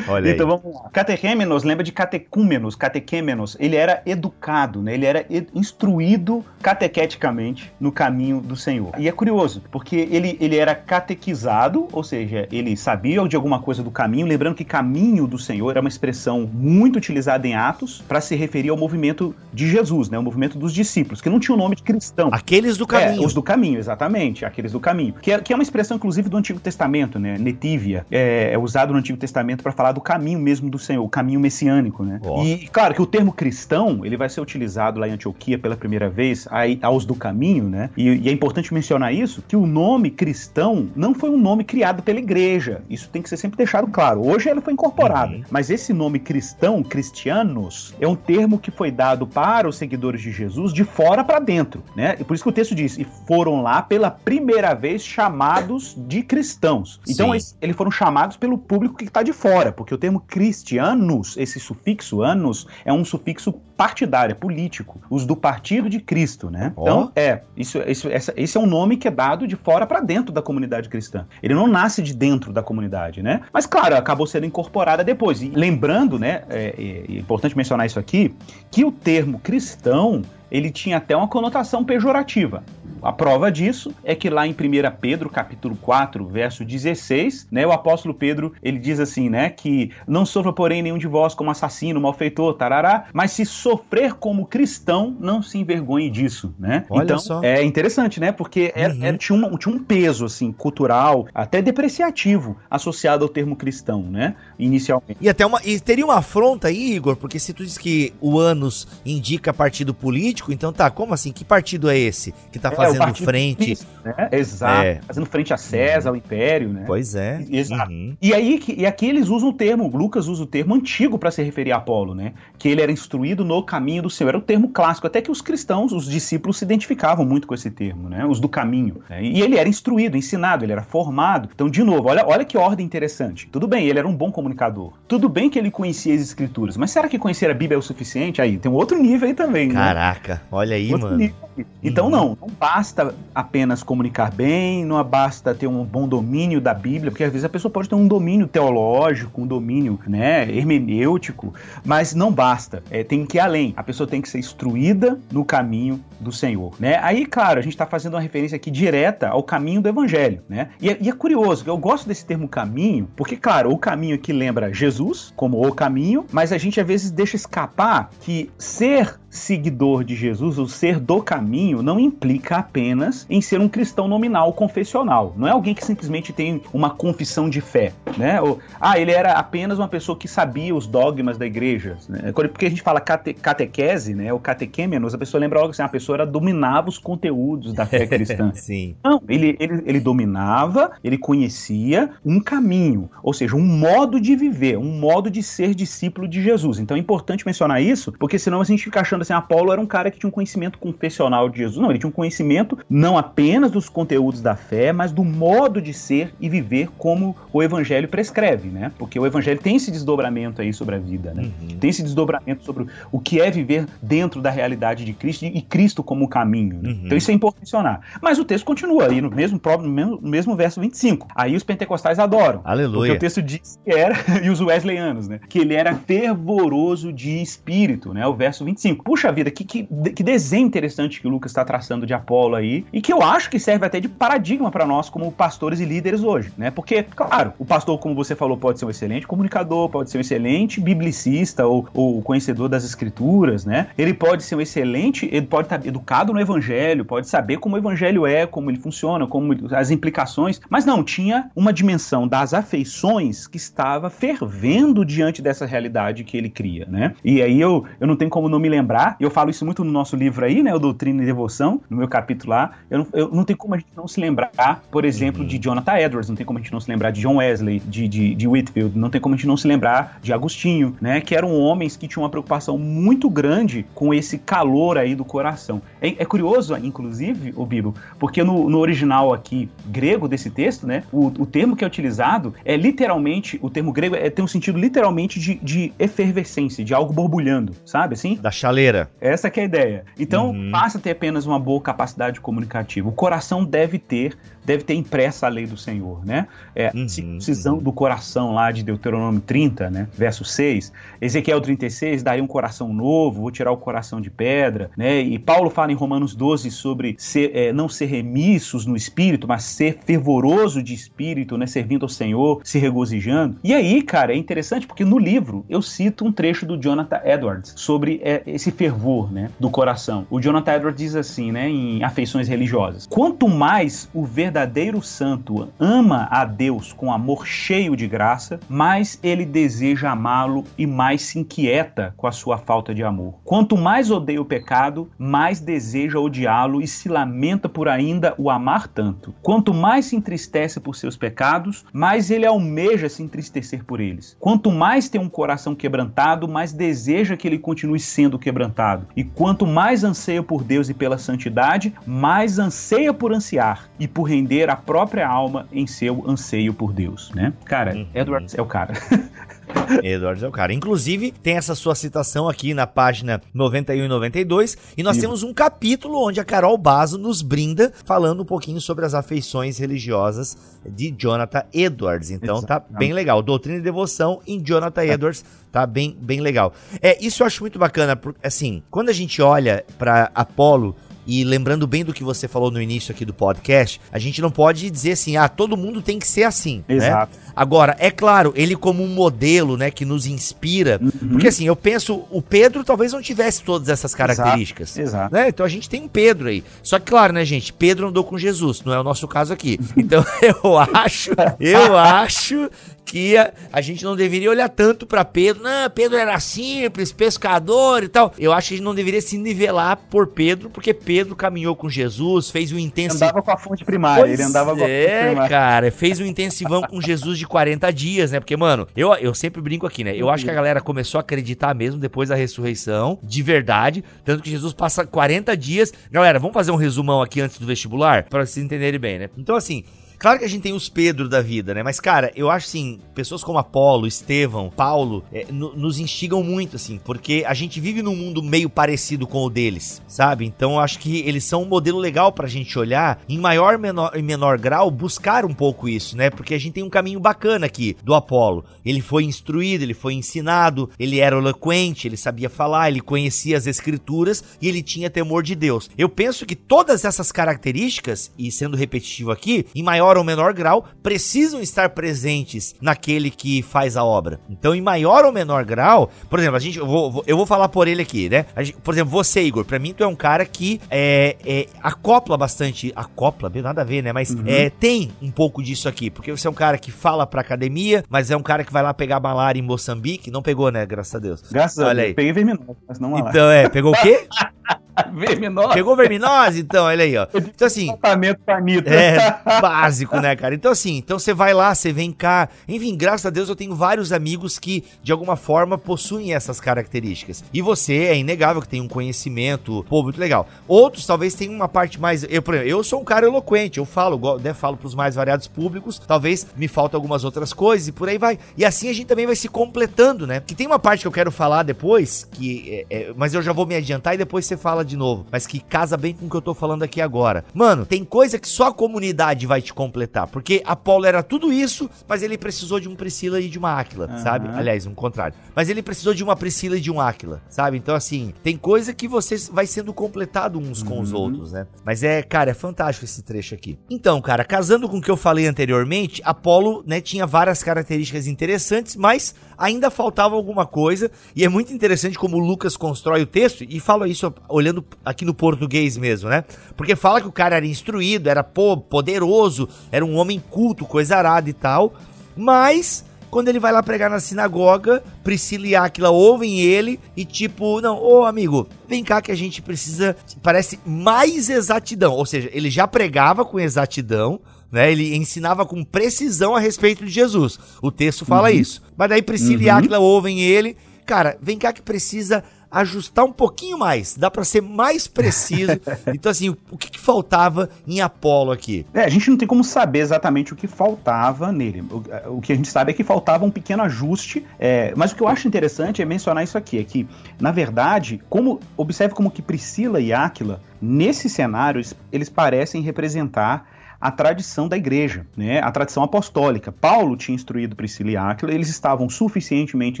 Olha 0.08 0.30
então 0.30 0.46
aí. 0.46 0.58
vamos 0.62 0.74
lá. 0.74 0.90
Catechêmenos 0.90 1.64
lembra 1.64 1.84
de 1.84 1.92
catecúmenos, 1.92 2.74
catequêmenos. 2.74 3.56
Ele 3.58 3.76
era 3.76 4.02
educado, 4.06 4.82
né? 4.82 4.94
ele 4.94 5.06
era 5.06 5.26
instruído 5.54 6.44
catequeticamente 6.62 7.72
no 7.80 7.92
caminho 7.92 8.40
do 8.40 8.56
Senhor. 8.56 8.92
E 8.98 9.08
é 9.08 9.12
curioso, 9.12 9.62
porque 9.70 10.08
ele, 10.10 10.36
ele 10.40 10.56
era 10.56 10.74
catequizado, 10.74 11.88
ou 11.92 12.02
seja, 12.02 12.48
ele 12.50 12.76
sabia 12.76 13.26
de 13.28 13.36
alguma 13.36 13.60
coisa 13.60 13.82
do 13.82 13.90
caminho. 13.90 14.26
Lembrando 14.26 14.54
que 14.54 14.64
caminho 14.64 15.26
do 15.26 15.38
Senhor 15.38 15.76
é 15.76 15.80
uma 15.80 15.88
expressão 15.88 16.48
muito 16.52 16.96
utilizada 16.96 17.46
em 17.46 17.54
Atos 17.54 18.02
para 18.06 18.20
se 18.20 18.34
referir 18.34 18.70
ao 18.70 18.76
movimento 18.76 19.34
de 19.52 19.68
Jesus, 19.68 20.08
né? 20.08 20.18
o 20.18 20.22
movimento 20.22 20.58
dos 20.58 20.72
discípulos, 20.72 21.20
que 21.20 21.28
não 21.28 21.40
tinha 21.40 21.54
o 21.54 21.58
nome 21.58 21.76
de 21.76 21.82
cristão. 21.82 22.30
Aqueles 22.32 22.76
do 22.76 22.86
caminho. 22.86 23.22
É, 23.22 23.26
os 23.26 23.34
do 23.34 23.42
caminho, 23.42 23.78
exatamente. 23.78 24.44
Aqueles 24.44 24.72
do 24.72 24.80
caminho. 24.80 25.14
Que 25.20 25.32
é, 25.32 25.38
que 25.40 25.52
é 25.52 25.56
uma 25.56 25.62
expressão, 25.62 25.96
inclusive, 25.96 26.28
do 26.28 26.36
Antigo 26.36 26.60
Testamento, 26.60 27.18
né? 27.18 27.36
Netívia. 27.38 28.06
É, 28.10 28.52
é 28.52 28.58
usado 28.58 28.92
no 28.92 28.98
Antigo 28.98 29.18
Testamento 29.18 29.59
para 29.62 29.72
falar 29.72 29.92
do 29.92 30.00
caminho 30.00 30.38
mesmo 30.38 30.70
do 30.70 30.78
Senhor, 30.78 31.04
o 31.04 31.08
caminho 31.08 31.40
messiânico, 31.40 32.04
né? 32.04 32.20
Oh. 32.24 32.42
E 32.42 32.68
claro 32.68 32.94
que 32.94 33.02
o 33.02 33.06
termo 33.06 33.32
cristão, 33.32 34.04
ele 34.04 34.16
vai 34.16 34.28
ser 34.28 34.40
utilizado 34.40 34.98
lá 34.98 35.08
em 35.08 35.12
Antioquia 35.12 35.58
pela 35.58 35.76
primeira 35.76 36.08
vez, 36.08 36.46
aí, 36.50 36.78
aos 36.82 37.04
do 37.04 37.14
caminho, 37.14 37.68
né? 37.68 37.90
E, 37.96 38.08
e, 38.08 38.28
é 38.28 38.32
importante 38.32 38.72
mencionar 38.72 39.14
isso, 39.14 39.42
que 39.46 39.56
o 39.56 39.66
nome 39.66 40.10
cristão 40.10 40.88
não 40.94 41.14
foi 41.14 41.30
um 41.30 41.38
nome 41.38 41.64
criado 41.64 42.02
pela 42.02 42.18
igreja. 42.18 42.82
Isso 42.88 43.08
tem 43.08 43.22
que 43.22 43.28
ser 43.28 43.36
sempre 43.36 43.56
deixado 43.56 43.86
claro. 43.88 44.26
Hoje 44.26 44.48
ele 44.48 44.60
foi 44.60 44.72
incorporado, 44.72 45.34
uhum. 45.34 45.42
mas 45.50 45.70
esse 45.70 45.92
nome 45.92 46.18
cristão, 46.18 46.82
cristianos, 46.82 47.94
é 48.00 48.06
um 48.06 48.16
termo 48.16 48.58
que 48.58 48.70
foi 48.70 48.90
dado 48.90 49.26
para 49.26 49.68
os 49.68 49.76
seguidores 49.76 50.20
de 50.20 50.32
Jesus 50.32 50.72
de 50.72 50.84
fora 50.84 51.22
para 51.24 51.38
dentro, 51.38 51.82
né? 51.94 52.16
E 52.18 52.24
por 52.24 52.34
isso 52.34 52.42
que 52.42 52.50
o 52.50 52.52
texto 52.52 52.74
diz: 52.74 52.98
"E 52.98 53.06
foram 53.26 53.62
lá 53.62 53.82
pela 53.82 54.10
primeira 54.10 54.74
vez 54.74 55.04
chamados 55.04 55.94
de 55.96 56.22
cristãos". 56.22 57.00
Então 57.08 57.34
eles, 57.34 57.56
eles 57.60 57.76
foram 57.76 57.90
chamados 57.90 58.36
pelo 58.36 58.58
público 58.58 58.96
que 58.96 59.04
está 59.04 59.22
de 59.22 59.32
fora 59.32 59.49
fora, 59.50 59.72
porque 59.72 59.94
o 59.94 59.98
termo 59.98 60.20
cristianos, 60.20 61.36
esse 61.36 61.58
sufixo 61.58 62.22
anos, 62.22 62.66
é 62.84 62.92
um 62.92 63.04
sufixo 63.04 63.52
partidário, 63.76 64.32
é 64.32 64.34
político, 64.34 65.00
os 65.10 65.26
do 65.26 65.34
partido 65.34 65.88
de 65.88 66.00
Cristo, 66.00 66.50
né? 66.50 66.72
Oh. 66.76 66.82
Então, 66.82 67.12
é, 67.16 67.40
isso, 67.56 67.78
isso, 67.86 68.08
essa, 68.08 68.32
esse 68.36 68.56
é 68.56 68.60
um 68.60 68.66
nome 68.66 68.96
que 68.96 69.08
é 69.08 69.10
dado 69.10 69.46
de 69.46 69.56
fora 69.56 69.86
para 69.86 70.00
dentro 70.00 70.32
da 70.32 70.42
comunidade 70.42 70.88
cristã. 70.88 71.26
Ele 71.42 71.54
não 71.54 71.66
nasce 71.66 72.02
de 72.02 72.14
dentro 72.14 72.52
da 72.52 72.62
comunidade, 72.62 73.22
né? 73.22 73.40
Mas, 73.52 73.66
claro, 73.66 73.96
acabou 73.96 74.26
sendo 74.26 74.46
incorporada 74.46 75.02
depois. 75.02 75.42
E 75.42 75.48
lembrando, 75.48 76.18
né, 76.18 76.42
é, 76.48 76.74
é, 76.78 77.14
é 77.16 77.18
importante 77.18 77.56
mencionar 77.56 77.86
isso 77.86 77.98
aqui, 77.98 78.34
que 78.70 78.84
o 78.84 78.92
termo 78.92 79.38
cristão 79.38 80.22
ele 80.50 80.70
tinha 80.70 80.96
até 80.96 81.16
uma 81.16 81.28
conotação 81.28 81.84
pejorativa. 81.84 82.64
A 83.02 83.12
prova 83.12 83.50
disso 83.50 83.92
é 84.04 84.14
que 84.14 84.30
lá 84.30 84.46
em 84.46 84.52
1 84.52 84.54
Pedro, 85.00 85.30
capítulo 85.30 85.76
4, 85.76 86.26
verso 86.26 86.64
16, 86.64 87.48
né, 87.50 87.66
o 87.66 87.72
apóstolo 87.72 88.14
Pedro, 88.14 88.52
ele 88.62 88.78
diz 88.78 89.00
assim, 89.00 89.28
né, 89.28 89.50
que 89.50 89.90
não 90.06 90.26
sofra, 90.26 90.52
porém, 90.52 90.82
nenhum 90.82 90.98
de 90.98 91.06
vós 91.06 91.34
como 91.34 91.50
assassino, 91.50 92.00
malfeitor, 92.00 92.54
tarará, 92.54 93.06
mas 93.12 93.32
se 93.32 93.44
sofrer 93.44 94.14
como 94.14 94.46
cristão, 94.46 95.16
não 95.18 95.42
se 95.42 95.58
envergonhe 95.58 96.10
disso, 96.10 96.54
né? 96.58 96.84
Olha 96.90 97.04
então, 97.04 97.18
só. 97.18 97.40
é 97.42 97.62
interessante, 97.62 98.20
né, 98.20 98.32
porque 98.32 98.72
era, 98.74 98.92
uhum. 98.92 99.04
era, 99.04 99.16
tinha, 99.16 99.36
um, 99.36 99.56
tinha 99.56 99.74
um 99.74 99.78
peso, 99.78 100.24
assim, 100.24 100.52
cultural, 100.52 101.26
até 101.34 101.62
depreciativo, 101.62 102.56
associado 102.70 103.24
ao 103.24 103.28
termo 103.28 103.56
cristão, 103.56 104.02
né, 104.02 104.34
inicialmente. 104.58 105.16
E 105.20 105.28
até 105.28 105.44
uma, 105.44 105.60
e 105.64 105.78
teria 105.80 106.04
uma 106.04 106.16
afronta 106.16 106.68
aí, 106.68 106.94
Igor, 106.94 107.16
porque 107.16 107.38
se 107.38 107.52
tu 107.52 107.64
diz 107.64 107.78
que 107.78 108.12
o 108.20 108.38
anos 108.38 108.86
indica 109.04 109.52
partido 109.52 109.94
político, 109.94 110.52
então 110.52 110.72
tá, 110.72 110.90
como 110.90 111.14
assim? 111.14 111.32
Que 111.32 111.44
partido 111.44 111.88
é 111.88 111.98
esse 111.98 112.34
que 112.52 112.58
tá 112.58 112.70
é, 112.70 112.74
fazendo 112.98 113.24
frente? 113.24 113.78
né? 114.04 114.28
Exato, 114.32 114.82
é. 114.82 115.00
fazendo 115.06 115.26
frente 115.26 115.52
a 115.52 115.56
César, 115.56 116.10
ao 116.10 116.16
Império, 116.16 116.68
né? 116.68 116.84
Pois 116.86 117.14
é. 117.14 117.44
Exato. 117.50 117.90
Uhum. 117.90 118.16
E 118.20 118.34
aí, 118.34 118.60
e 118.76 118.86
aqui 118.86 119.06
eles 119.06 119.28
usam 119.28 119.50
o 119.50 119.52
termo, 119.52 119.88
Lucas 119.88 120.28
usa 120.28 120.42
o 120.42 120.46
termo 120.46 120.74
antigo 120.74 121.18
para 121.18 121.30
se 121.30 121.42
referir 121.42 121.72
a 121.72 121.76
Apolo, 121.76 122.14
né? 122.14 122.32
Que 122.58 122.68
ele 122.68 122.82
era 122.82 122.92
instruído 122.92 123.44
no 123.44 123.62
caminho 123.62 124.02
do 124.02 124.10
Senhor. 124.10 124.30
Era 124.30 124.38
o 124.38 124.42
termo 124.42 124.68
clássico, 124.68 125.06
até 125.06 125.20
que 125.20 125.30
os 125.30 125.40
cristãos, 125.40 125.92
os 125.92 126.06
discípulos 126.06 126.58
se 126.58 126.64
identificavam 126.64 127.24
muito 127.24 127.46
com 127.46 127.54
esse 127.54 127.70
termo, 127.70 128.08
né? 128.08 128.24
Os 128.24 128.40
do 128.40 128.48
caminho. 128.48 129.02
Né? 129.08 129.22
E 129.22 129.40
ele 129.40 129.56
era 129.56 129.68
instruído, 129.68 130.16
ensinado, 130.16 130.64
ele 130.64 130.72
era 130.72 130.82
formado. 130.82 131.48
Então, 131.54 131.68
de 131.68 131.82
novo, 131.82 132.08
olha, 132.08 132.24
olha 132.26 132.44
que 132.44 132.56
ordem 132.56 132.84
interessante. 132.84 133.48
Tudo 133.50 133.66
bem, 133.66 133.86
ele 133.86 133.98
era 133.98 134.08
um 134.08 134.14
bom 134.14 134.30
comunicador. 134.30 134.92
Tudo 135.08 135.28
bem 135.28 135.50
que 135.50 135.58
ele 135.58 135.70
conhecia 135.70 136.14
as 136.14 136.20
escrituras, 136.20 136.76
mas 136.76 136.90
será 136.90 137.08
que 137.08 137.18
conhecer 137.18 137.50
a 137.50 137.54
Bíblia 137.54 137.76
é 137.76 137.78
o 137.78 137.82
suficiente? 137.82 138.40
Aí, 138.40 138.58
tem 138.58 138.70
um 138.70 138.74
outro 138.74 139.00
nível 139.00 139.28
aí 139.28 139.34
também, 139.34 139.68
né? 139.68 139.74
Caraca, 139.74 140.42
olha 140.50 140.76
aí, 140.76 140.92
outro 140.92 141.08
mano. 141.08 141.18
Nível. 141.18 141.49
Então, 141.82 142.06
uhum. 142.06 142.10
não, 142.10 142.38
não 142.40 142.48
basta 142.58 142.80
basta 142.90 143.14
apenas 143.34 143.82
comunicar 143.82 144.30
bem, 144.30 144.84
não 144.84 145.02
basta 145.04 145.54
ter 145.54 145.66
um 145.66 145.84
bom 145.84 146.08
domínio 146.08 146.60
da 146.60 146.74
Bíblia, 146.74 147.10
porque 147.10 147.24
às 147.24 147.30
vezes 147.30 147.44
a 147.44 147.48
pessoa 147.48 147.70
pode 147.70 147.88
ter 147.88 147.94
um 147.94 148.06
domínio 148.06 148.46
teológico, 148.46 149.40
um 149.40 149.46
domínio 149.46 149.98
né, 150.06 150.50
hermenêutico, 150.50 151.54
mas 151.84 152.14
não 152.14 152.32
basta. 152.32 152.82
É, 152.90 153.04
tem 153.04 153.24
que 153.24 153.36
ir 153.36 153.40
além. 153.40 153.72
A 153.76 153.82
pessoa 153.82 154.06
tem 154.08 154.20
que 154.20 154.28
ser 154.28 154.38
instruída 154.38 155.18
no 155.30 155.44
caminho 155.44 156.02
do 156.18 156.32
Senhor. 156.32 156.72
Né? 156.78 156.98
Aí, 157.02 157.26
claro, 157.26 157.58
a 157.58 157.62
gente 157.62 157.72
está 157.72 157.86
fazendo 157.86 158.14
uma 158.14 158.20
referência 158.20 158.56
aqui 158.56 158.70
direta 158.70 159.28
ao 159.28 159.42
caminho 159.42 159.80
do 159.80 159.88
Evangelho. 159.88 160.42
Né? 160.48 160.68
E, 160.80 160.90
é, 160.90 160.98
e 161.00 161.08
é 161.08 161.12
curioso, 161.12 161.64
eu 161.66 161.76
gosto 161.76 162.08
desse 162.08 162.24
termo 162.24 162.48
caminho, 162.48 163.08
porque, 163.14 163.36
claro, 163.36 163.70
o 163.70 163.78
caminho 163.78 164.14
aqui 164.14 164.32
lembra 164.32 164.72
Jesus 164.72 165.32
como 165.36 165.64
o 165.64 165.72
caminho, 165.72 166.24
mas 166.32 166.52
a 166.52 166.58
gente 166.58 166.80
às 166.80 166.86
vezes 166.86 167.10
deixa 167.10 167.36
escapar 167.36 168.10
que 168.20 168.50
ser 168.58 169.20
seguidor 169.30 170.02
de 170.04 170.16
Jesus, 170.16 170.58
o 170.58 170.66
ser 170.66 170.98
do 170.98 171.22
caminho, 171.22 171.82
não 171.82 171.98
implica 171.98 172.56
apenas 172.56 173.24
em 173.30 173.40
ser 173.40 173.60
um 173.60 173.68
cristão 173.68 174.08
nominal 174.08 174.52
confessional. 174.52 175.32
Não 175.36 175.46
é 175.46 175.52
alguém 175.52 175.74
que 175.74 175.84
simplesmente 175.84 176.32
tem 176.32 176.60
uma 176.72 176.90
confissão 176.90 177.48
de 177.48 177.60
fé, 177.60 177.92
né? 178.18 178.40
Ou, 178.40 178.58
ah, 178.80 178.98
ele 178.98 179.12
era 179.12 179.32
apenas 179.34 179.78
uma 179.78 179.88
pessoa 179.88 180.18
que 180.18 180.26
sabia 180.26 180.74
os 180.74 180.86
dogmas 180.86 181.38
da 181.38 181.46
igreja. 181.46 181.96
Né? 182.08 182.32
Porque 182.32 182.66
a 182.66 182.68
gente 182.68 182.82
fala 182.82 183.00
cate 183.00 183.34
catequese, 183.34 184.14
né? 184.14 184.32
O 184.32 184.38
catequêmenos, 184.38 185.14
a 185.14 185.18
pessoa 185.18 185.40
lembra 185.40 185.60
algo 185.60 185.70
assim, 185.70 185.82
a 185.82 185.88
pessoa 185.88 186.16
era, 186.16 186.26
dominava 186.26 186.88
os 186.88 186.98
conteúdos 186.98 187.72
da 187.72 187.86
fé 187.86 188.06
cristã. 188.06 188.50
Sim. 188.54 188.96
Não, 189.04 189.22
ele, 189.28 189.56
ele, 189.60 189.82
ele 189.86 190.00
dominava, 190.00 190.92
ele 191.04 191.16
conhecia 191.16 192.10
um 192.24 192.40
caminho, 192.40 193.08
ou 193.22 193.32
seja, 193.32 193.54
um 193.54 193.64
modo 193.64 194.20
de 194.20 194.34
viver, 194.34 194.76
um 194.76 194.98
modo 194.98 195.30
de 195.30 195.42
ser 195.42 195.74
discípulo 195.74 196.26
de 196.26 196.42
Jesus. 196.42 196.78
Então 196.78 196.96
é 196.96 197.00
importante 197.00 197.46
mencionar 197.46 197.80
isso, 197.80 198.12
porque 198.18 198.38
senão 198.38 198.60
a 198.60 198.64
gente 198.64 198.82
fica 198.82 199.00
achando 199.00 199.19
assim, 199.22 199.32
Apolo 199.32 199.72
era 199.72 199.80
um 199.80 199.86
cara 199.86 200.10
que 200.10 200.18
tinha 200.18 200.28
um 200.28 200.32
conhecimento 200.32 200.78
confessional 200.78 201.48
de 201.48 201.58
Jesus. 201.58 201.80
Não, 201.80 201.90
ele 201.90 201.98
tinha 201.98 202.08
um 202.08 202.12
conhecimento 202.12 202.78
não 202.88 203.16
apenas 203.16 203.70
dos 203.70 203.88
conteúdos 203.88 204.40
da 204.40 204.54
fé, 204.54 204.92
mas 204.92 205.12
do 205.12 205.24
modo 205.24 205.80
de 205.80 205.92
ser 205.92 206.34
e 206.40 206.48
viver 206.48 206.88
como 206.98 207.36
o 207.52 207.62
evangelho 207.62 208.08
prescreve, 208.08 208.68
né? 208.68 208.92
Porque 208.98 209.18
o 209.18 209.26
evangelho 209.26 209.60
tem 209.60 209.76
esse 209.76 209.90
desdobramento 209.90 210.60
aí 210.60 210.72
sobre 210.72 210.96
a 210.96 210.98
vida, 210.98 211.32
né? 211.34 211.50
Uhum. 211.60 211.78
Tem 211.78 211.90
esse 211.90 212.02
desdobramento 212.02 212.64
sobre 212.64 212.86
o 213.10 213.20
que 213.20 213.40
é 213.40 213.50
viver 213.50 213.86
dentro 214.02 214.40
da 214.40 214.50
realidade 214.50 215.04
de 215.04 215.12
Cristo 215.12 215.44
e 215.44 215.62
Cristo 215.62 216.02
como 216.02 216.28
caminho. 216.28 216.80
Né? 216.82 216.90
Uhum. 216.90 217.00
Então 217.04 217.18
isso 217.18 217.30
é 217.30 217.34
importante 217.34 217.60
mencionar. 217.60 218.00
Mas 218.20 218.38
o 218.38 218.44
texto 218.44 218.64
continua 218.64 219.06
aí 219.06 219.20
no 219.20 219.30
mesmo, 219.30 219.60
no 219.64 219.88
mesmo, 219.88 220.18
no 220.20 220.28
mesmo 220.28 220.56
verso 220.56 220.80
25. 220.80 221.28
Aí 221.34 221.56
os 221.56 221.62
pentecostais 221.62 222.18
adoram. 222.18 222.60
Aleluia. 222.64 223.12
Porque 223.12 223.12
o 223.12 223.18
texto 223.18 223.42
diz 223.42 223.78
que 223.84 223.92
era, 223.92 224.14
e 224.42 224.50
os 224.50 224.60
wesleyanos, 224.60 225.28
né? 225.28 225.40
Que 225.48 225.58
ele 225.58 225.74
era 225.74 225.94
fervoroso 225.94 227.12
de 227.12 227.40
espírito, 227.42 228.12
né? 228.12 228.26
O 228.26 228.34
verso 228.34 228.64
25. 228.64 229.04
Puxa 229.10 229.32
vida, 229.32 229.50
que, 229.50 229.64
que, 229.64 229.88
que 230.14 230.22
desenho 230.22 230.64
interessante 230.64 231.20
que 231.20 231.26
o 231.26 231.30
Lucas 231.30 231.50
está 231.50 231.64
traçando 231.64 232.06
de 232.06 232.14
Apolo 232.14 232.54
aí, 232.54 232.86
e 232.92 233.02
que 233.02 233.12
eu 233.12 233.20
acho 233.20 233.50
que 233.50 233.58
serve 233.58 233.84
até 233.84 233.98
de 233.98 234.08
paradigma 234.08 234.70
para 234.70 234.86
nós 234.86 235.10
como 235.10 235.32
pastores 235.32 235.80
e 235.80 235.84
líderes 235.84 236.22
hoje, 236.22 236.52
né? 236.56 236.70
Porque, 236.70 237.02
claro, 237.02 237.52
o 237.58 237.64
pastor, 237.64 237.98
como 237.98 238.14
você 238.14 238.36
falou, 238.36 238.56
pode 238.56 238.78
ser 238.78 238.84
um 238.84 238.90
excelente 238.90 239.26
comunicador, 239.26 239.88
pode 239.88 240.12
ser 240.12 240.18
um 240.18 240.20
excelente 240.20 240.80
biblicista 240.80 241.66
ou, 241.66 241.88
ou 241.92 242.22
conhecedor 242.22 242.68
das 242.68 242.84
escrituras, 242.84 243.64
né? 243.64 243.88
Ele 243.98 244.14
pode 244.14 244.44
ser 244.44 244.54
um 244.54 244.60
excelente, 244.60 245.28
ele 245.32 245.46
pode 245.46 245.66
estar 245.66 245.84
educado 245.84 246.32
no 246.32 246.40
evangelho, 246.40 247.04
pode 247.04 247.28
saber 247.28 247.56
como 247.56 247.74
o 247.74 247.78
evangelho 247.78 248.24
é, 248.28 248.46
como 248.46 248.70
ele 248.70 248.78
funciona, 248.78 249.26
como 249.26 249.56
as 249.72 249.90
implicações, 249.90 250.60
mas 250.70 250.84
não, 250.84 251.02
tinha 251.02 251.50
uma 251.56 251.72
dimensão 251.72 252.28
das 252.28 252.54
afeições 252.54 253.48
que 253.48 253.56
estava 253.56 254.08
fervendo 254.08 255.04
diante 255.04 255.42
dessa 255.42 255.66
realidade 255.66 256.22
que 256.22 256.36
ele 256.36 256.48
cria, 256.48 256.86
né? 256.88 257.12
E 257.24 257.42
aí 257.42 257.60
eu, 257.60 257.84
eu 257.98 258.06
não 258.06 258.14
tenho 258.14 258.30
como 258.30 258.48
não 258.48 258.60
me 258.60 258.68
lembrar, 258.68 258.99
eu 259.20 259.30
falo 259.30 259.50
isso 259.50 259.64
muito 259.64 259.84
no 259.84 259.90
nosso 259.90 260.16
livro 260.16 260.44
aí, 260.44 260.62
né, 260.62 260.74
o 260.74 260.78
Doutrina 260.78 261.22
e 261.22 261.26
Devoção, 261.26 261.80
no 261.88 261.96
meu 261.96 262.08
capítulo 262.08 262.50
lá, 262.50 262.72
eu 262.90 262.98
não, 262.98 263.06
eu 263.12 263.28
não 263.30 263.44
tenho 263.44 263.56
como 263.56 263.74
a 263.74 263.78
gente 263.78 263.90
não 263.96 264.08
se 264.08 264.20
lembrar, 264.20 264.82
por 264.90 265.04
exemplo, 265.04 265.42
uhum. 265.42 265.46
de 265.46 265.58
Jonathan 265.58 265.98
Edwards, 265.98 266.28
não 266.28 266.36
tem 266.36 266.46
como 266.46 266.58
a 266.58 266.62
gente 266.62 266.72
não 266.72 266.80
se 266.80 266.90
lembrar 266.90 267.10
de 267.10 267.20
John 267.20 267.36
Wesley, 267.36 267.80
de, 267.80 268.08
de, 268.08 268.34
de 268.34 268.48
Whitfield, 268.48 268.98
não 268.98 269.10
tem 269.10 269.20
como 269.20 269.34
a 269.34 269.38
gente 269.38 269.46
não 269.46 269.56
se 269.56 269.66
lembrar 269.66 270.18
de 270.22 270.32
Agostinho, 270.32 270.96
né, 271.00 271.20
que 271.20 271.34
eram 271.34 271.54
homens 271.54 271.96
que 271.96 272.08
tinham 272.08 272.22
uma 272.22 272.30
preocupação 272.30 272.78
muito 272.78 273.28
grande 273.28 273.86
com 273.94 274.12
esse 274.12 274.38
calor 274.38 274.98
aí 274.98 275.14
do 275.14 275.24
coração. 275.24 275.80
É, 276.00 276.08
é 276.08 276.24
curioso, 276.24 276.76
inclusive, 276.76 277.52
o 277.56 277.64
Bibo, 277.64 277.94
porque 278.18 278.42
no, 278.42 278.68
no, 278.68 278.78
original 278.78 279.32
aqui 279.32 279.68
grego 279.86 280.26
desse 280.26 280.50
texto, 280.50 280.86
né, 280.86 281.04
o, 281.12 281.26
o 281.26 281.46
termo 281.46 281.76
que 281.76 281.84
é 281.84 281.86
utilizado 281.86 282.54
é 282.64 282.76
literalmente, 282.76 283.58
o 283.62 283.70
termo 283.70 283.92
grego 283.92 284.16
é, 284.16 284.28
tem 284.30 284.44
um 284.44 284.48
sentido 284.48 284.78
literalmente 284.78 285.38
de, 285.38 285.54
de 285.56 285.92
efervescência, 285.98 286.84
de 286.84 286.94
algo 286.94 287.12
borbulhando, 287.12 287.74
sabe 287.84 288.14
assim? 288.14 288.36
Da 288.36 288.50
chaleira. 288.50 288.89
Essa 289.20 289.50
que 289.50 289.60
é 289.60 289.62
a 289.62 289.66
ideia. 289.66 290.04
Então, 290.18 290.50
uhum. 290.50 290.70
passa 290.70 290.98
a 290.98 291.00
ter 291.00 291.10
apenas 291.10 291.46
uma 291.46 291.58
boa 291.58 291.80
capacidade 291.80 292.40
comunicativa. 292.40 293.08
O 293.08 293.12
coração 293.12 293.64
deve 293.64 293.98
ter 293.98 294.36
deve 294.64 294.84
ter 294.84 294.94
impressa 294.94 295.46
a 295.46 295.48
lei 295.48 295.66
do 295.66 295.76
Senhor, 295.76 296.24
né? 296.24 296.46
É, 296.74 296.90
uhum, 296.94 297.08
circuncisão 297.08 297.76
uhum. 297.76 297.82
do 297.82 297.92
coração 297.92 298.54
lá 298.54 298.70
de 298.70 298.82
Deuteronômio 298.82 299.40
30, 299.40 299.90
né? 299.90 300.08
Verso 300.12 300.44
6. 300.44 300.92
Ezequiel 301.20 301.60
36, 301.60 302.22
daí 302.22 302.40
um 302.40 302.46
coração 302.46 302.92
novo, 302.92 303.42
vou 303.42 303.50
tirar 303.50 303.72
o 303.72 303.76
coração 303.76 304.20
de 304.20 304.30
pedra, 304.30 304.90
né? 304.96 305.20
E 305.20 305.38
Paulo 305.38 305.70
fala 305.70 305.92
em 305.92 305.94
Romanos 305.94 306.34
12 306.34 306.70
sobre 306.70 307.16
ser, 307.18 307.50
é, 307.54 307.72
não 307.72 307.88
ser 307.88 308.06
remissos 308.06 308.86
no 308.86 308.96
espírito, 308.96 309.48
mas 309.48 309.64
ser 309.64 309.98
fervoroso 310.04 310.82
de 310.82 310.94
espírito, 310.94 311.56
né? 311.56 311.66
Servindo 311.66 312.04
ao 312.04 312.08
Senhor, 312.08 312.60
se 312.62 312.78
regozijando. 312.78 313.56
E 313.64 313.74
aí, 313.74 314.02
cara, 314.02 314.32
é 314.32 314.36
interessante 314.36 314.86
porque 314.86 315.04
no 315.04 315.18
livro 315.18 315.64
eu 315.68 315.82
cito 315.82 316.24
um 316.24 316.32
trecho 316.32 316.66
do 316.66 316.80
Jonathan 316.80 317.20
Edwards 317.24 317.72
sobre 317.76 318.20
é, 318.22 318.42
esse 318.46 318.70
fervor, 318.70 319.32
né? 319.32 319.50
Do 319.58 319.70
coração. 319.70 320.26
O 320.30 320.40
Jonathan 320.40 320.74
Edwards 320.74 321.00
diz 321.00 321.16
assim, 321.16 321.50
né? 321.50 321.68
Em 321.68 322.04
Afeições 322.04 322.46
Religiosas. 322.46 323.06
Quanto 323.06 323.48
mais 323.48 324.08
o 324.14 324.24
verdadeiro 324.24 324.49
verdadeiro 324.50 325.00
santo 325.00 325.68
ama 325.78 326.26
a 326.28 326.44
Deus 326.44 326.92
com 326.92 327.12
amor 327.12 327.46
cheio 327.46 327.94
de 327.94 328.08
graça, 328.08 328.58
mais 328.68 329.16
ele 329.22 329.46
deseja 329.46 330.10
amá-lo 330.10 330.64
e 330.76 330.88
mais 330.88 331.22
se 331.22 331.38
inquieta 331.38 332.12
com 332.16 332.26
a 332.26 332.32
sua 332.32 332.58
falta 332.58 332.92
de 332.92 333.04
amor. 333.04 333.36
Quanto 333.44 333.76
mais 333.76 334.10
odeia 334.10 334.42
o 334.42 334.44
pecado, 334.44 335.08
mais 335.16 335.60
deseja 335.60 336.18
odiá-lo 336.18 336.82
e 336.82 336.88
se 336.88 337.08
lamenta 337.08 337.68
por 337.68 337.88
ainda 337.88 338.34
o 338.36 338.50
amar 338.50 338.88
tanto. 338.88 339.32
Quanto 339.40 339.72
mais 339.72 340.06
se 340.06 340.16
entristece 340.16 340.80
por 340.80 340.96
seus 340.96 341.16
pecados, 341.16 341.84
mais 341.92 342.28
ele 342.28 342.44
almeja 342.44 343.08
se 343.08 343.22
entristecer 343.22 343.84
por 343.84 344.00
eles. 344.00 344.36
Quanto 344.40 344.72
mais 344.72 345.08
tem 345.08 345.20
um 345.20 345.28
coração 345.28 345.76
quebrantado, 345.76 346.48
mais 346.48 346.72
deseja 346.72 347.36
que 347.36 347.46
ele 347.46 347.58
continue 347.58 348.00
sendo 348.00 348.36
quebrantado. 348.36 349.06
E 349.14 349.22
quanto 349.22 349.64
mais 349.64 350.02
anseia 350.02 350.42
por 350.42 350.64
Deus 350.64 350.88
e 350.88 350.94
pela 350.94 351.18
santidade, 351.18 351.94
mais 352.04 352.58
anseia 352.58 353.14
por 353.14 353.32
ansiar 353.32 353.88
e 353.96 354.08
por 354.08 354.24
render 354.24 354.39
render 354.40 354.70
a 354.70 354.76
própria 354.76 355.28
alma 355.28 355.68
em 355.70 355.86
seu 355.86 356.24
anseio 356.26 356.72
por 356.72 356.92
Deus, 356.92 357.30
né? 357.34 357.52
Cara, 357.64 357.94
uhum. 357.94 358.06
Edwards 358.14 358.54
é 358.54 358.62
o 358.62 358.66
cara. 358.66 358.94
Edwards 360.02 360.42
é 360.42 360.48
o 360.48 360.50
cara. 360.50 360.72
Inclusive, 360.72 361.30
tem 361.30 361.56
essa 361.56 361.74
sua 361.74 361.94
citação 361.94 362.48
aqui 362.48 362.74
na 362.74 362.86
página 362.86 363.40
91 363.52 364.04
e 364.04 364.08
92. 364.08 364.76
E 364.96 365.02
nós 365.02 365.16
Isso. 365.16 365.26
temos 365.26 365.42
um 365.42 365.52
capítulo 365.52 366.26
onde 366.26 366.40
a 366.40 366.44
Carol 366.44 366.76
Bazo 366.76 367.18
nos 367.18 367.42
brinda 367.42 367.92
falando 368.04 368.42
um 368.42 368.44
pouquinho 368.44 368.80
sobre 368.80 369.04
as 369.04 369.14
afeições 369.14 369.78
religiosas 369.78 370.56
de 370.84 371.14
Jonathan 371.16 371.62
Edwards. 371.72 372.30
Então 372.30 372.62
tá 372.62 372.80
bem 372.80 373.12
legal. 373.12 373.42
Doutrina 373.42 373.78
e 373.78 373.82
Devoção 373.82 374.40
em 374.46 374.60
Jonathan 374.60 375.02
é. 375.02 375.12
Edwards. 375.12 375.44
Tá 375.70 375.86
bem, 375.86 376.16
bem 376.20 376.40
legal. 376.40 376.72
É, 377.00 377.16
isso 377.24 377.42
eu 377.42 377.46
acho 377.46 377.62
muito 377.62 377.78
bacana. 377.78 378.16
Porque, 378.16 378.44
assim, 378.44 378.82
quando 378.90 379.08
a 379.08 379.12
gente 379.12 379.40
olha 379.40 379.84
para 379.98 380.30
Apolo 380.34 380.96
e 381.26 381.44
lembrando 381.44 381.86
bem 381.86 382.04
do 382.04 382.12
que 382.12 382.24
você 382.24 382.48
falou 382.48 382.70
no 382.70 382.80
início 382.80 383.12
aqui 383.12 383.24
do 383.24 383.34
podcast, 383.34 384.00
a 384.12 384.18
gente 384.18 384.40
não 384.40 384.50
pode 384.50 384.90
dizer 384.90 385.12
assim, 385.12 385.36
ah, 385.36 385.48
todo 385.48 385.76
mundo 385.76 386.02
tem 386.02 386.18
que 386.18 386.26
ser 386.26 386.44
assim, 386.44 386.84
né? 386.88 386.96
Exato. 386.96 387.36
né? 387.36 387.52
Agora, 387.54 387.96
é 387.98 388.10
claro, 388.10 388.52
ele 388.56 388.74
como 388.76 389.02
um 389.02 389.08
modelo, 389.08 389.76
né, 389.76 389.90
que 389.90 390.04
nos 390.04 390.26
inspira, 390.26 390.98
uhum. 391.02 391.30
porque 391.30 391.48
assim, 391.48 391.66
eu 391.66 391.76
penso, 391.76 392.24
o 392.30 392.40
Pedro 392.40 392.84
talvez 392.84 393.12
não 393.12 393.20
tivesse 393.20 393.62
todas 393.62 393.88
essas 393.88 394.14
características, 394.14 394.96
exato, 394.96 395.08
exato. 395.08 395.34
né? 395.34 395.48
Então 395.48 395.66
a 395.66 395.68
gente 395.68 395.88
tem 395.88 396.02
um 396.02 396.08
Pedro 396.08 396.48
aí. 396.48 396.64
Só 396.82 396.98
que 396.98 397.06
claro, 397.06 397.32
né, 397.32 397.44
gente, 397.44 397.72
Pedro 397.72 398.08
andou 398.08 398.24
com 398.24 398.38
Jesus, 398.38 398.82
não 398.84 398.92
é 398.94 399.00
o 399.00 399.04
nosso 399.04 399.28
caso 399.28 399.52
aqui. 399.52 399.78
Então 399.96 400.24
eu 400.42 400.78
acho, 400.78 401.30
eu 401.58 401.96
acho 401.96 402.70
que 403.10 403.36
a, 403.36 403.80
gente 403.80 404.04
não 404.04 404.14
deveria 404.14 404.48
olhar 404.48 404.68
tanto 404.68 405.04
para 405.04 405.24
Pedro. 405.24 405.64
Não, 405.64 405.90
Pedro 405.90 406.16
era 406.16 406.38
simples, 406.38 407.12
pescador 407.12 408.04
e 408.04 408.08
tal. 408.08 408.32
Eu 408.38 408.52
acho 408.52 408.68
que 408.68 408.74
a 408.74 408.76
gente 408.76 408.84
não 408.84 408.94
deveria 408.94 409.20
se 409.20 409.36
nivelar 409.36 409.96
por 410.08 410.28
Pedro, 410.28 410.70
porque 410.70 410.94
Pedro 410.94 411.34
caminhou 411.34 411.74
com 411.74 411.88
Jesus, 411.88 412.50
fez 412.50 412.72
um 412.72 412.78
intensivão. 412.78 413.28
Andava 413.28 413.42
com 413.42 413.50
a 413.50 413.56
fonte 413.56 413.84
primária, 413.84 414.22
pois 414.22 414.38
ele 414.38 414.42
andava 414.44 414.70
com 414.70 414.76
a 414.76 414.80
fonte 414.80 414.90
é, 414.90 415.26
primária. 415.26 415.48
cara, 415.48 415.90
fez 415.90 416.20
um 416.20 416.24
intensivão 416.24 416.82
com 416.82 417.00
Jesus 417.00 417.36
de 417.36 417.46
40 417.46 417.92
dias, 417.92 418.30
né? 418.30 418.38
Porque, 418.38 418.56
mano, 418.56 418.86
eu, 418.96 419.12
eu 419.14 419.34
sempre 419.34 419.60
brinco 419.60 419.86
aqui, 419.86 420.04
né? 420.04 420.16
Eu 420.16 420.30
acho 420.30 420.44
que 420.44 420.50
a 420.50 420.54
galera 420.54 420.80
começou 420.80 421.18
a 421.18 421.22
acreditar 421.22 421.74
mesmo 421.74 421.98
depois 421.98 422.28
da 422.28 422.36
ressurreição, 422.36 423.18
de 423.22 423.42
verdade. 423.42 424.04
Tanto 424.24 424.42
que 424.42 424.50
Jesus 424.50 424.72
passa 424.72 425.04
40 425.04 425.56
dias. 425.56 425.92
Galera, 426.12 426.38
vamos 426.38 426.54
fazer 426.54 426.70
um 426.70 426.76
resumão 426.76 427.20
aqui 427.20 427.40
antes 427.40 427.58
do 427.58 427.66
vestibular, 427.66 428.24
para 428.24 428.46
vocês 428.46 428.64
entenderem 428.64 429.00
bem, 429.00 429.18
né? 429.18 429.30
Então, 429.36 429.56
assim, 429.56 429.84
Claro 430.20 430.38
que 430.38 430.44
a 430.44 430.48
gente 430.48 430.60
tem 430.60 430.74
os 430.74 430.86
Pedro 430.90 431.30
da 431.30 431.40
vida, 431.40 431.72
né? 431.72 431.82
Mas, 431.82 431.98
cara, 431.98 432.30
eu 432.36 432.50
acho 432.50 432.66
assim, 432.66 433.00
pessoas 433.14 433.42
como 433.42 433.58
Apolo, 433.58 434.06
Estevão, 434.06 434.68
Paulo, 434.68 435.24
é, 435.32 435.46
nos 435.50 435.98
instigam 435.98 436.42
muito, 436.42 436.76
assim, 436.76 437.00
porque 437.02 437.42
a 437.46 437.54
gente 437.54 437.80
vive 437.80 438.02
num 438.02 438.14
mundo 438.14 438.42
meio 438.42 438.68
parecido 438.68 439.26
com 439.26 439.42
o 439.42 439.48
deles, 439.48 440.02
sabe? 440.06 440.44
Então 440.44 440.72
eu 440.72 440.80
acho 440.80 440.98
que 440.98 441.20
eles 441.20 441.44
são 441.44 441.62
um 441.62 441.66
modelo 441.66 441.98
legal 441.98 442.32
pra 442.32 442.46
gente 442.46 442.78
olhar, 442.78 443.22
em 443.26 443.38
maior 443.38 443.78
menor, 443.78 444.12
menor 444.22 444.58
grau, 444.58 444.90
buscar 444.90 445.46
um 445.46 445.54
pouco 445.54 445.88
isso, 445.88 446.14
né? 446.18 446.28
Porque 446.28 446.52
a 446.52 446.58
gente 446.58 446.74
tem 446.74 446.84
um 446.84 446.90
caminho 446.90 447.18
bacana 447.18 447.64
aqui 447.64 447.96
do 448.04 448.12
Apolo. 448.12 448.62
Ele 448.84 449.00
foi 449.00 449.24
instruído, 449.24 449.84
ele 449.84 449.94
foi 449.94 450.12
ensinado, 450.12 450.90
ele 450.98 451.18
era 451.18 451.34
eloquente, 451.34 452.06
ele 452.06 452.18
sabia 452.18 452.50
falar, 452.50 452.90
ele 452.90 453.00
conhecia 453.00 453.56
as 453.56 453.66
escrituras 453.66 454.44
e 454.60 454.68
ele 454.68 454.82
tinha 454.82 455.08
temor 455.08 455.42
de 455.42 455.54
Deus. 455.54 455.88
Eu 455.96 456.10
penso 456.10 456.44
que 456.44 456.54
todas 456.54 457.06
essas 457.06 457.32
características, 457.32 458.30
e 458.38 458.52
sendo 458.52 458.76
repetitivo 458.76 459.30
aqui, 459.30 459.64
em 459.74 459.82
maior 459.82 460.09
ou 460.16 460.24
menor 460.24 460.52
grau, 460.52 460.84
precisam 461.02 461.60
estar 461.60 461.90
presentes 461.90 462.74
naquele 462.80 463.30
que 463.30 463.62
faz 463.62 463.96
a 463.96 464.04
obra. 464.04 464.40
Então, 464.48 464.74
em 464.74 464.80
maior 464.80 465.24
ou 465.24 465.32
menor 465.32 465.64
grau, 465.64 466.10
por 466.28 466.38
exemplo, 466.38 466.56
a 466.56 466.60
gente, 466.60 466.78
eu 466.78 466.86
vou, 466.86 467.24
eu 467.26 467.36
vou 467.36 467.46
falar 467.46 467.68
por 467.68 467.88
ele 467.88 468.02
aqui, 468.02 468.28
né? 468.28 468.46
Gente, 468.58 468.78
por 468.78 468.94
exemplo, 468.94 469.10
você, 469.10 469.42
Igor, 469.42 469.64
pra 469.64 469.78
mim 469.78 469.94
tu 469.94 470.04
é 470.04 470.06
um 470.06 470.16
cara 470.16 470.44
que 470.44 470.80
é, 470.90 471.36
é 471.44 471.66
acopla 471.82 472.36
bastante, 472.36 472.92
acopla, 472.94 473.50
nada 473.62 473.82
a 473.82 473.84
ver, 473.84 474.02
né? 474.02 474.12
Mas 474.12 474.30
uhum. 474.30 474.44
é, 474.46 474.70
tem 474.70 475.10
um 475.20 475.30
pouco 475.30 475.62
disso 475.62 475.88
aqui, 475.88 476.10
porque 476.10 476.30
você 476.30 476.46
é 476.46 476.50
um 476.50 476.54
cara 476.54 476.78
que 476.78 476.90
fala 476.90 477.26
pra 477.26 477.40
academia, 477.40 478.04
mas 478.08 478.30
é 478.30 478.36
um 478.36 478.42
cara 478.42 478.64
que 478.64 478.72
vai 478.72 478.82
lá 478.82 478.94
pegar 478.94 479.20
malária 479.20 479.58
em 479.58 479.62
Moçambique, 479.62 480.30
não 480.30 480.42
pegou, 480.42 480.70
né? 480.70 480.84
Graças 480.86 481.14
a 481.14 481.18
Deus. 481.18 481.42
Graças 481.50 481.78
Olha 481.78 481.90
a 481.90 481.94
Deus, 481.94 482.06
aí. 482.06 482.14
peguei 482.14 482.32
verminose, 482.32 482.78
mas 482.88 482.98
não 482.98 483.10
malária. 483.10 483.30
Então, 483.30 483.50
é, 483.50 483.68
pegou 483.68 483.92
o 483.92 484.00
quê? 484.00 484.26
verminose. 485.12 485.74
Pegou 485.74 485.96
verminose? 485.96 486.60
Então, 486.60 486.84
olha 486.84 487.04
aí, 487.04 487.16
ó. 487.16 487.26
Então, 487.34 487.66
assim. 487.66 487.86
Tratamento 487.86 488.40
Anitta. 488.46 488.90
É, 488.90 489.40
básico, 489.60 490.18
né, 490.18 490.34
cara? 490.36 490.54
Então, 490.54 490.72
assim, 490.72 490.96
então 490.96 491.18
você 491.18 491.32
vai 491.32 491.54
lá, 491.54 491.74
você 491.74 491.92
vem 491.92 492.12
cá. 492.12 492.48
Enfim, 492.68 492.96
graças 492.96 493.26
a 493.26 493.30
Deus 493.30 493.48
eu 493.48 493.56
tenho 493.56 493.74
vários 493.74 494.12
amigos 494.12 494.58
que, 494.58 494.84
de 495.02 495.12
alguma 495.12 495.36
forma, 495.36 495.78
possuem 495.78 496.34
essas 496.34 496.60
características. 496.60 497.44
E 497.52 497.62
você 497.62 498.04
é 498.04 498.16
inegável 498.16 498.62
que 498.62 498.68
tem 498.68 498.80
um 498.80 498.88
conhecimento, 498.88 499.84
pô, 499.88 500.02
muito 500.02 500.20
legal. 500.20 500.48
Outros 500.66 501.06
talvez 501.06 501.34
tenham 501.34 501.54
uma 501.54 501.68
parte 501.68 502.00
mais. 502.00 502.24
Eu, 502.28 502.42
por 502.42 502.54
exemplo, 502.54 502.70
eu 502.70 502.84
sou 502.84 503.00
um 503.00 503.04
cara 503.04 503.26
eloquente, 503.26 503.78
eu 503.78 503.84
falo, 503.84 504.38
né, 504.38 504.54
falo 504.54 504.76
pros 504.76 504.94
mais 504.94 505.14
variados 505.14 505.46
públicos, 505.46 505.98
talvez 505.98 506.46
me 506.56 506.68
faltam 506.68 506.98
algumas 506.98 507.24
outras 507.24 507.52
coisas 507.52 507.88
e 507.88 507.92
por 507.92 508.08
aí 508.08 508.18
vai. 508.18 508.38
E 508.56 508.64
assim 508.64 508.88
a 508.88 508.92
gente 508.92 509.06
também 509.06 509.26
vai 509.26 509.36
se 509.36 509.48
completando, 509.48 510.26
né? 510.26 510.40
Que 510.40 510.54
tem 510.54 510.66
uma 510.66 510.78
parte 510.78 511.02
que 511.02 511.06
eu 511.06 511.12
quero 511.12 511.30
falar 511.30 511.62
depois, 511.62 512.26
que 512.30 512.84
é, 512.90 512.96
é, 512.96 513.12
mas 513.16 513.34
eu 513.34 513.42
já 513.42 513.52
vou 513.52 513.66
me 513.66 513.74
adiantar 513.74 514.14
e 514.14 514.18
depois 514.18 514.46
você 514.46 514.56
fala 514.56 514.84
de 514.84 514.89
novo, 514.96 515.26
mas 515.30 515.46
que 515.46 515.60
casa 515.60 515.96
bem 515.96 516.14
com 516.14 516.26
o 516.26 516.30
que 516.30 516.36
eu 516.36 516.42
tô 516.42 516.54
falando 516.54 516.82
aqui 516.82 517.00
agora. 517.00 517.44
Mano, 517.54 517.84
tem 517.86 518.04
coisa 518.04 518.38
que 518.38 518.48
só 518.48 518.68
a 518.68 518.72
comunidade 518.72 519.46
vai 519.46 519.60
te 519.60 519.72
completar, 519.72 520.26
porque 520.26 520.62
Apolo 520.64 521.06
era 521.06 521.22
tudo 521.22 521.52
isso, 521.52 521.88
mas 522.08 522.22
ele 522.22 522.38
precisou 522.38 522.80
de 522.80 522.88
um 522.88 522.94
Priscila 522.94 523.40
e 523.40 523.48
de 523.48 523.58
uma 523.58 523.78
Áquila, 523.78 524.08
uhum. 524.10 524.18
sabe? 524.18 524.48
Aliás, 524.48 524.86
um 524.86 524.94
contrário. 524.94 525.34
Mas 525.54 525.68
ele 525.68 525.82
precisou 525.82 526.14
de 526.14 526.22
uma 526.22 526.36
Priscila 526.36 526.76
e 526.76 526.80
de 526.80 526.90
um 526.90 527.00
Áquila, 527.00 527.42
sabe? 527.48 527.76
Então, 527.76 527.94
assim, 527.94 528.32
tem 528.42 528.56
coisa 528.56 528.92
que 528.94 529.08
você 529.08 529.36
vai 529.50 529.66
sendo 529.66 529.92
completado 529.92 530.58
uns 530.58 530.82
com 530.82 530.94
uhum. 530.94 531.00
os 531.00 531.12
outros, 531.12 531.52
né? 531.52 531.66
Mas 531.84 532.02
é, 532.02 532.22
cara, 532.22 532.50
é 532.50 532.54
fantástico 532.54 533.04
esse 533.04 533.22
trecho 533.22 533.54
aqui. 533.54 533.78
Então, 533.88 534.20
cara, 534.20 534.44
casando 534.44 534.88
com 534.88 534.98
o 534.98 535.02
que 535.02 535.10
eu 535.10 535.16
falei 535.16 535.46
anteriormente, 535.46 536.22
Apolo, 536.24 536.82
né, 536.86 537.00
tinha 537.00 537.26
várias 537.26 537.62
características 537.62 538.26
interessantes, 538.26 538.96
mas 538.96 539.34
ainda 539.58 539.90
faltava 539.90 540.36
alguma 540.36 540.64
coisa, 540.64 541.10
e 541.34 541.44
é 541.44 541.48
muito 541.48 541.72
interessante 541.72 542.18
como 542.18 542.36
o 542.36 542.40
Lucas 542.40 542.76
constrói 542.76 543.22
o 543.22 543.26
texto, 543.26 543.64
e 543.68 543.80
fala 543.80 544.08
isso 544.08 544.32
olhando 544.48 544.69
aqui 545.04 545.24
no 545.24 545.34
português 545.34 545.96
mesmo, 545.96 546.28
né? 546.28 546.44
Porque 546.76 546.96
fala 546.96 547.20
que 547.20 547.28
o 547.28 547.32
cara 547.32 547.56
era 547.56 547.66
instruído, 547.66 548.28
era 548.28 548.42
poderoso, 548.42 549.68
era 549.90 550.04
um 550.04 550.16
homem 550.16 550.42
culto, 550.50 550.84
coisa 550.84 551.16
arada 551.16 551.48
e 551.48 551.52
tal, 551.52 551.94
mas 552.36 553.04
quando 553.30 553.48
ele 553.48 553.60
vai 553.60 553.72
lá 553.72 553.82
pregar 553.82 554.10
na 554.10 554.18
sinagoga, 554.18 555.02
Priscila 555.22 555.66
e 555.66 555.76
Aquila 555.76 556.10
ouvem 556.10 556.60
ele 556.60 556.98
e 557.16 557.24
tipo, 557.24 557.80
não, 557.80 557.96
ô 558.02 558.24
amigo, 558.24 558.66
vem 558.88 559.04
cá 559.04 559.22
que 559.22 559.30
a 559.30 559.36
gente 559.36 559.62
precisa, 559.62 560.16
parece 560.42 560.80
mais 560.84 561.48
exatidão, 561.48 562.12
ou 562.14 562.26
seja, 562.26 562.50
ele 562.52 562.68
já 562.70 562.88
pregava 562.88 563.44
com 563.44 563.60
exatidão, 563.60 564.40
né? 564.70 564.90
Ele 564.90 565.16
ensinava 565.16 565.66
com 565.66 565.84
precisão 565.84 566.54
a 566.54 566.60
respeito 566.60 567.04
de 567.04 567.10
Jesus. 567.10 567.58
O 567.82 567.90
texto 567.90 568.24
fala 568.24 568.50
uhum. 568.50 568.54
isso. 568.54 568.82
Mas 568.96 569.08
daí 569.08 569.22
Priscila 569.22 569.56
uhum. 569.56 569.62
e 569.62 569.70
Áquila 569.70 569.98
ouvem 569.98 570.40
ele. 570.40 570.76
Cara, 571.04 571.36
vem 571.42 571.58
cá 571.58 571.72
que 571.72 571.82
precisa 571.82 572.44
ajustar 572.70 573.24
um 573.24 573.32
pouquinho 573.32 573.78
mais, 573.78 574.16
dá 574.16 574.30
para 574.30 574.44
ser 574.44 574.60
mais 574.60 575.08
preciso. 575.08 575.72
então, 576.14 576.30
assim, 576.30 576.50
o 576.70 576.78
que, 576.78 576.90
que, 576.90 577.00
faltava 577.00 577.68
em 577.86 578.00
Apolo 578.00 578.52
aqui? 578.52 578.86
É, 578.94 579.04
a 579.04 579.08
gente 579.08 579.28
não 579.28 579.36
tem 579.36 579.48
como 579.48 579.64
saber 579.64 580.00
exatamente 580.00 580.52
o 580.52 580.56
que 580.56 580.66
faltava 580.66 581.50
nele. 581.50 581.82
O, 581.90 582.36
o 582.36 582.40
que 582.40 582.52
a 582.52 582.56
gente 582.56 582.68
sabe 582.68 582.92
é 582.92 582.94
que 582.94 583.02
faltava 583.02 583.44
um 583.44 583.50
pequeno 583.50 583.82
ajuste, 583.82 584.46
é, 584.58 584.92
mas 584.96 585.12
o 585.12 585.16
que 585.16 585.22
eu 585.22 585.28
acho 585.28 585.48
interessante 585.48 586.00
é 586.00 586.04
mencionar 586.04 586.44
isso 586.44 586.56
aqui, 586.56 586.78
é 586.78 586.84
que, 586.84 587.08
na 587.40 587.50
verdade, 587.50 588.22
como 588.28 588.60
observe 588.76 589.14
como 589.14 589.30
que 589.30 589.42
Priscila 589.42 590.00
e 590.00 590.12
Áquila, 590.12 590.60
nesses 590.80 591.32
cenários, 591.32 591.94
eles 592.12 592.28
parecem 592.28 592.82
representar 592.82 593.66
a 594.00 594.10
tradição 594.10 594.66
da 594.66 594.76
igreja, 594.76 595.26
né, 595.36 595.60
a 595.60 595.70
tradição 595.70 596.02
apostólica. 596.02 596.72
Paulo 596.72 597.16
tinha 597.16 597.34
instruído 597.34 597.76
Priscila 597.76 598.10
e 598.10 598.16
Áquila, 598.16 598.52
eles 598.52 598.68
estavam 598.68 599.08
suficientemente 599.08 600.00